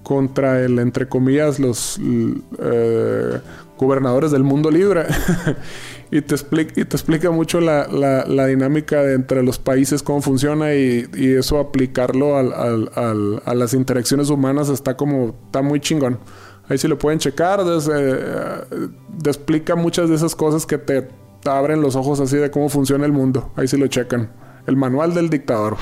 contra 0.01 0.61
el, 0.63 0.79
entre 0.79 1.09
comillas, 1.09 1.59
los 1.59 1.99
eh, 1.99 3.39
gobernadores 3.77 4.31
del 4.31 4.43
mundo 4.43 4.71
libre. 4.71 5.03
y, 6.11 6.21
te 6.21 6.35
explica, 6.35 6.79
y 6.79 6.85
te 6.85 6.95
explica 6.95 7.31
mucho 7.31 7.59
la, 7.61 7.87
la, 7.87 8.45
dinámica 8.45 9.01
de 9.01 9.13
entre 9.13 9.43
los 9.43 9.59
países, 9.59 10.03
cómo 10.03 10.21
funciona 10.21 10.73
y, 10.73 11.07
y 11.15 11.33
eso 11.33 11.59
aplicarlo 11.59 12.37
al, 12.37 12.53
al, 12.53 13.41
a 13.45 13.53
las 13.55 13.73
interacciones 13.73 14.29
humanas 14.29 14.69
está 14.69 14.95
como, 14.95 15.35
está 15.45 15.61
muy 15.61 15.79
chingón. 15.79 16.19
Ahí 16.67 16.77
sí 16.77 16.87
lo 16.87 16.97
pueden 16.97 17.19
checar, 17.19 17.61
eh, 17.61 18.87
te 19.21 19.29
explica 19.29 19.75
muchas 19.75 20.09
de 20.09 20.15
esas 20.15 20.35
cosas 20.35 20.65
que 20.65 20.77
te 20.77 21.07
abren 21.45 21.81
los 21.81 21.95
ojos 21.95 22.19
así 22.19 22.37
de 22.37 22.49
cómo 22.49 22.69
funciona 22.69 23.05
el 23.05 23.11
mundo. 23.11 23.51
Ahí 23.55 23.67
sí 23.67 23.77
lo 23.77 23.87
checan. 23.87 24.31
El 24.65 24.75
manual 24.75 25.13
del 25.13 25.29
dictador. 25.29 25.77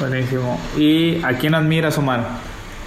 Buenísimo. 0.00 0.58
¿Y 0.76 1.22
a 1.22 1.38
quién 1.38 1.54
admiras, 1.54 1.96
Omar? 1.96 2.26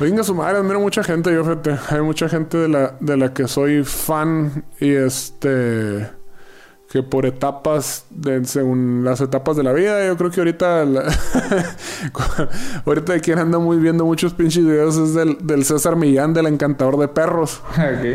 Venga, 0.01 0.23
su 0.23 0.35
madre, 0.35 0.57
admiro 0.57 0.79
mucha 0.81 1.03
gente, 1.03 1.33
yo 1.33 1.43
fíjate. 1.43 1.75
Hay 1.89 2.01
mucha 2.01 2.27
gente 2.27 2.57
de 2.57 2.67
la, 2.67 2.95
de 2.99 3.17
la 3.17 3.33
que 3.33 3.47
soy 3.47 3.83
fan 3.83 4.65
y 4.81 4.91
este 4.91 6.09
que 6.89 7.03
por 7.03 7.27
etapas, 7.27 8.05
de, 8.09 8.43
según 8.45 9.03
las 9.03 9.21
etapas 9.21 9.55
de 9.55 9.61
la 9.61 9.73
vida, 9.73 10.07
yo 10.07 10.17
creo 10.17 10.31
que 10.31 10.41
ahorita, 10.41 10.81
ahorita 12.85 13.13
de 13.13 13.21
quien 13.21 13.37
anda 13.37 13.59
muy 13.59 13.77
viendo 13.77 14.05
muchos 14.05 14.33
pinches 14.33 14.65
videos 14.65 14.97
es 14.97 15.13
del, 15.13 15.37
del 15.39 15.65
César 15.65 15.95
Millán, 15.95 16.33
del 16.33 16.47
encantador 16.47 16.97
de 16.97 17.07
perros. 17.07 17.61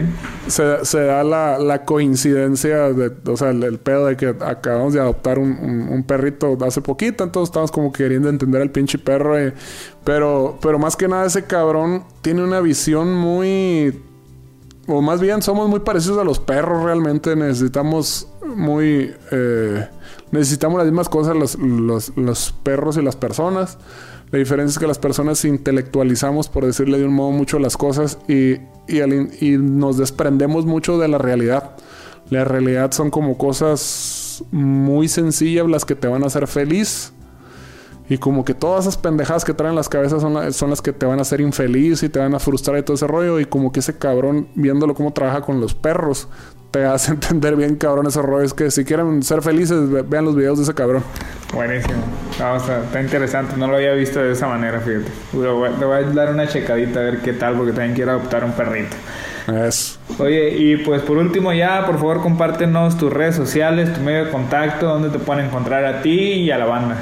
Se, 0.48 0.84
se, 0.84 1.00
da 1.00 1.24
la, 1.24 1.58
la, 1.58 1.84
coincidencia, 1.84 2.92
de, 2.92 3.12
o 3.30 3.36
sea, 3.36 3.50
el, 3.50 3.78
pedo 3.78 4.06
de 4.06 4.16
que 4.16 4.34
acabamos 4.40 4.92
de 4.92 5.00
adoptar 5.00 5.38
un, 5.38 5.88
un, 5.90 6.04
perrito 6.04 6.58
hace 6.66 6.82
poquito, 6.82 7.24
entonces 7.24 7.48
estamos 7.48 7.72
como 7.72 7.92
queriendo 7.92 8.28
entender 8.28 8.60
al 8.60 8.70
pinche 8.70 8.98
perro, 8.98 9.38
eh, 9.38 9.54
pero, 10.04 10.58
pero 10.60 10.78
más 10.78 10.96
que 10.96 11.08
nada 11.08 11.24
ese 11.24 11.44
cabrón 11.44 12.04
tiene 12.20 12.44
una 12.44 12.60
visión 12.60 13.14
muy 13.14 14.02
o 14.86 15.00
más 15.00 15.20
bien 15.20 15.42
somos 15.42 15.68
muy 15.68 15.80
parecidos 15.80 16.18
a 16.18 16.24
los 16.24 16.38
perros 16.38 16.82
realmente. 16.84 17.34
Necesitamos 17.36 18.28
muy... 18.44 19.14
Eh, 19.30 19.88
necesitamos 20.30 20.78
las 20.78 20.86
mismas 20.86 21.08
cosas 21.08 21.36
los, 21.36 21.56
los, 22.16 22.52
perros 22.62 22.96
y 22.96 23.02
las 23.02 23.16
personas. 23.16 23.78
La 24.30 24.38
diferencia 24.38 24.72
es 24.72 24.78
que 24.78 24.86
las 24.86 24.98
personas 24.98 25.44
intelectualizamos, 25.44 26.48
por 26.48 26.66
decirle 26.66 26.98
de 26.98 27.06
un 27.06 27.14
modo, 27.14 27.30
mucho 27.30 27.58
las 27.58 27.76
cosas 27.76 28.18
y, 28.28 28.54
y, 28.88 29.00
y 29.40 29.56
nos 29.58 29.96
desprendemos 29.96 30.66
mucho 30.66 30.98
de 30.98 31.08
la 31.08 31.18
realidad. 31.18 31.76
La 32.30 32.44
realidad 32.44 32.92
son 32.92 33.10
como 33.10 33.38
cosas 33.38 34.44
muy 34.50 35.08
sencillas 35.08 35.68
las 35.68 35.84
que 35.84 35.94
te 35.94 36.08
van 36.08 36.24
a 36.24 36.26
hacer 36.26 36.46
feliz 36.48 37.13
y 38.08 38.18
como 38.18 38.44
que 38.44 38.52
todas 38.52 38.82
esas 38.84 38.98
pendejadas 38.98 39.44
que 39.44 39.54
traen 39.54 39.74
las 39.74 39.88
cabezas 39.88 40.20
son, 40.20 40.52
son 40.52 40.70
las 40.70 40.82
que 40.82 40.92
te 40.92 41.06
van 41.06 41.18
a 41.18 41.22
hacer 41.22 41.40
infeliz 41.40 42.02
y 42.02 42.10
te 42.10 42.18
van 42.18 42.34
a 42.34 42.38
frustrar 42.38 42.78
y 42.78 42.82
todo 42.82 42.94
ese 42.96 43.06
rollo. 43.06 43.40
Y 43.40 43.46
como 43.46 43.72
que 43.72 43.80
ese 43.80 43.96
cabrón, 43.96 44.48
viéndolo 44.54 44.94
cómo 44.94 45.12
trabaja 45.12 45.40
con 45.40 45.60
los 45.60 45.74
perros, 45.74 46.28
te 46.70 46.84
hace 46.84 47.12
entender 47.12 47.56
bien, 47.56 47.76
cabrón, 47.76 48.06
esos 48.06 48.22
rollos. 48.22 48.52
Que 48.52 48.70
si 48.70 48.84
quieren 48.84 49.22
ser 49.22 49.40
felices, 49.40 49.78
vean 50.08 50.26
los 50.26 50.36
videos 50.36 50.58
de 50.58 50.64
ese 50.64 50.74
cabrón. 50.74 51.02
Buenísimo. 51.54 51.94
está, 52.30 53.00
interesante. 53.00 53.56
No 53.56 53.68
lo 53.68 53.76
había 53.76 53.92
visto 53.94 54.20
de 54.20 54.32
esa 54.32 54.48
manera, 54.48 54.80
fíjate. 54.80 55.10
Le 55.32 55.48
voy, 55.48 55.68
a 55.70 56.02
dar 56.02 56.30
una 56.30 56.46
checadita 56.46 57.00
a 57.00 57.04
ver 57.04 57.18
qué 57.22 57.32
tal, 57.32 57.54
porque 57.54 57.72
también 57.72 57.94
quiero 57.94 58.10
adoptar 58.10 58.44
un 58.44 58.52
perrito. 58.52 58.96
Eso. 59.46 59.98
Oye, 60.18 60.56
y 60.56 60.76
pues 60.78 61.02
por 61.02 61.16
último 61.16 61.52
ya, 61.52 61.86
por 61.86 61.96
favor, 61.96 62.20
compártenos 62.20 62.98
tus 62.98 63.12
redes 63.12 63.36
sociales, 63.36 63.92
tu 63.94 64.00
medio 64.00 64.26
de 64.26 64.30
contacto, 64.30 64.86
donde 64.86 65.10
te 65.10 65.18
pueden 65.18 65.46
encontrar 65.46 65.84
a 65.84 66.02
ti 66.02 66.10
y 66.10 66.50
a 66.50 66.58
la 66.58 66.66
banda. 66.66 66.96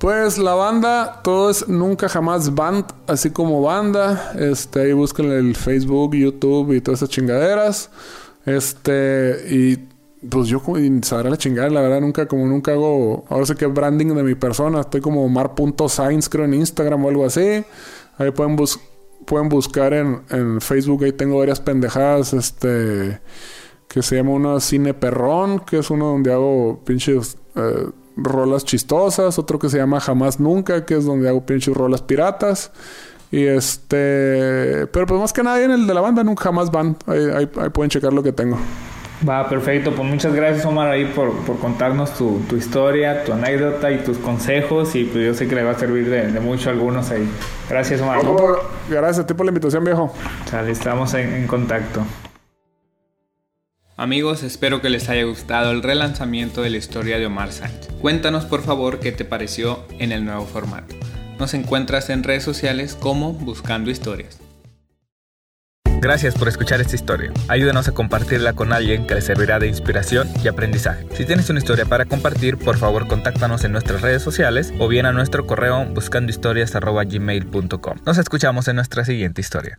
Pues 0.00 0.38
la 0.38 0.54
banda, 0.54 1.20
todo 1.22 1.50
es 1.50 1.68
Nunca 1.68 2.08
Jamás 2.08 2.54
Band, 2.54 2.86
así 3.06 3.28
como 3.32 3.60
banda. 3.60 4.32
Este, 4.34 4.80
ahí 4.80 4.92
busquen 4.94 5.30
el 5.30 5.54
Facebook, 5.54 6.14
YouTube 6.14 6.72
y 6.72 6.80
todas 6.80 7.00
esas 7.02 7.10
chingaderas. 7.10 7.90
Este, 8.46 9.44
y 9.50 9.76
pues 10.26 10.48
yo 10.48 10.62
sabrá 11.02 11.28
la 11.28 11.36
chingada, 11.36 11.68
la 11.68 11.82
verdad, 11.82 12.00
nunca, 12.00 12.26
como 12.26 12.46
nunca 12.46 12.72
hago, 12.72 13.26
ahora 13.28 13.44
sé 13.44 13.56
que 13.56 13.66
branding 13.66 14.14
de 14.14 14.22
mi 14.22 14.34
persona, 14.34 14.80
estoy 14.80 15.02
como 15.02 15.28
mar.science 15.28 16.30
creo 16.30 16.46
en 16.46 16.54
Instagram 16.54 17.04
o 17.04 17.08
algo 17.10 17.26
así. 17.26 17.62
Ahí 18.16 18.30
pueden, 18.30 18.56
pueden 19.26 19.50
buscar 19.50 19.92
en, 19.92 20.22
en 20.30 20.62
Facebook, 20.62 21.04
ahí 21.04 21.12
tengo 21.12 21.40
varias 21.40 21.60
pendejadas, 21.60 22.32
este, 22.32 23.20
que 23.86 24.02
se 24.02 24.16
llama 24.16 24.30
una 24.30 24.60
Cine 24.60 24.94
Perrón, 24.94 25.60
que 25.60 25.80
es 25.80 25.90
uno 25.90 26.06
donde 26.06 26.32
hago 26.32 26.80
pinches... 26.86 27.36
Eh, 27.54 27.90
rolas 28.22 28.64
chistosas, 28.64 29.38
otro 29.38 29.58
que 29.58 29.68
se 29.68 29.78
llama 29.78 30.00
Jamás 30.00 30.40
Nunca, 30.40 30.84
que 30.84 30.94
es 30.94 31.04
donde 31.04 31.28
hago 31.28 31.44
pinches 31.44 31.74
rolas 31.74 32.02
piratas. 32.02 32.70
Y 33.32 33.44
este, 33.46 34.86
pero 34.92 35.06
pues 35.06 35.20
más 35.20 35.32
que 35.32 35.42
nada 35.42 35.62
en 35.62 35.70
el 35.70 35.86
de 35.86 35.94
la 35.94 36.00
banda, 36.00 36.24
nunca 36.24 36.44
jamás 36.44 36.70
van. 36.70 36.96
Ahí, 37.06 37.46
pueden 37.46 37.90
checar 37.90 38.12
lo 38.12 38.22
que 38.22 38.32
tengo. 38.32 38.58
Va, 39.28 39.48
perfecto. 39.48 39.92
Pues 39.94 40.08
muchas 40.08 40.34
gracias, 40.34 40.64
Omar, 40.66 40.88
ahí 40.90 41.04
por, 41.04 41.32
contarnos 41.60 42.14
tu, 42.14 42.40
historia, 42.56 43.22
tu 43.24 43.32
anécdota 43.32 43.90
y 43.92 43.98
tus 43.98 44.18
consejos. 44.18 44.96
Y 44.96 45.04
pues 45.04 45.24
yo 45.24 45.34
sé 45.34 45.46
que 45.46 45.54
le 45.54 45.62
va 45.62 45.72
a 45.72 45.78
servir 45.78 46.08
de, 46.08 46.40
mucho 46.40 46.70
a 46.70 46.72
algunos 46.72 47.10
ahí. 47.10 47.28
Gracias, 47.68 48.00
Omar. 48.00 48.20
gracias 48.88 49.20
a 49.20 49.26
ti 49.26 49.34
por 49.34 49.46
la 49.46 49.50
invitación, 49.50 49.84
viejo. 49.84 50.12
estamos 50.66 51.14
en, 51.14 51.34
en 51.34 51.46
contacto. 51.46 52.02
Amigos, 54.00 54.42
espero 54.42 54.80
que 54.80 54.88
les 54.88 55.10
haya 55.10 55.24
gustado 55.24 55.72
el 55.72 55.82
relanzamiento 55.82 56.62
de 56.62 56.70
la 56.70 56.78
historia 56.78 57.18
de 57.18 57.26
Omar 57.26 57.52
Sánchez. 57.52 57.92
Cuéntanos 58.00 58.46
por 58.46 58.62
favor 58.62 58.98
qué 58.98 59.12
te 59.12 59.26
pareció 59.26 59.84
en 59.98 60.10
el 60.10 60.24
nuevo 60.24 60.46
formato. 60.46 60.94
Nos 61.38 61.52
encuentras 61.52 62.08
en 62.08 62.22
redes 62.22 62.42
sociales 62.42 62.94
como 62.94 63.34
Buscando 63.34 63.90
Historias. 63.90 64.38
Gracias 66.00 66.34
por 66.34 66.48
escuchar 66.48 66.80
esta 66.80 66.96
historia. 66.96 67.30
Ayúdanos 67.48 67.88
a 67.88 67.92
compartirla 67.92 68.54
con 68.54 68.72
alguien 68.72 69.06
que 69.06 69.16
le 69.16 69.20
servirá 69.20 69.58
de 69.58 69.68
inspiración 69.68 70.30
y 70.42 70.48
aprendizaje. 70.48 71.04
Si 71.12 71.26
tienes 71.26 71.50
una 71.50 71.58
historia 71.58 71.84
para 71.84 72.06
compartir, 72.06 72.56
por 72.56 72.78
favor 72.78 73.06
contáctanos 73.06 73.64
en 73.64 73.72
nuestras 73.72 74.00
redes 74.00 74.22
sociales 74.22 74.72
o 74.78 74.88
bien 74.88 75.04
a 75.04 75.12
nuestro 75.12 75.46
correo 75.46 75.84
buscandohistorias.gmail.com. 75.84 77.98
Nos 78.06 78.16
escuchamos 78.16 78.66
en 78.66 78.76
nuestra 78.76 79.04
siguiente 79.04 79.42
historia. 79.42 79.78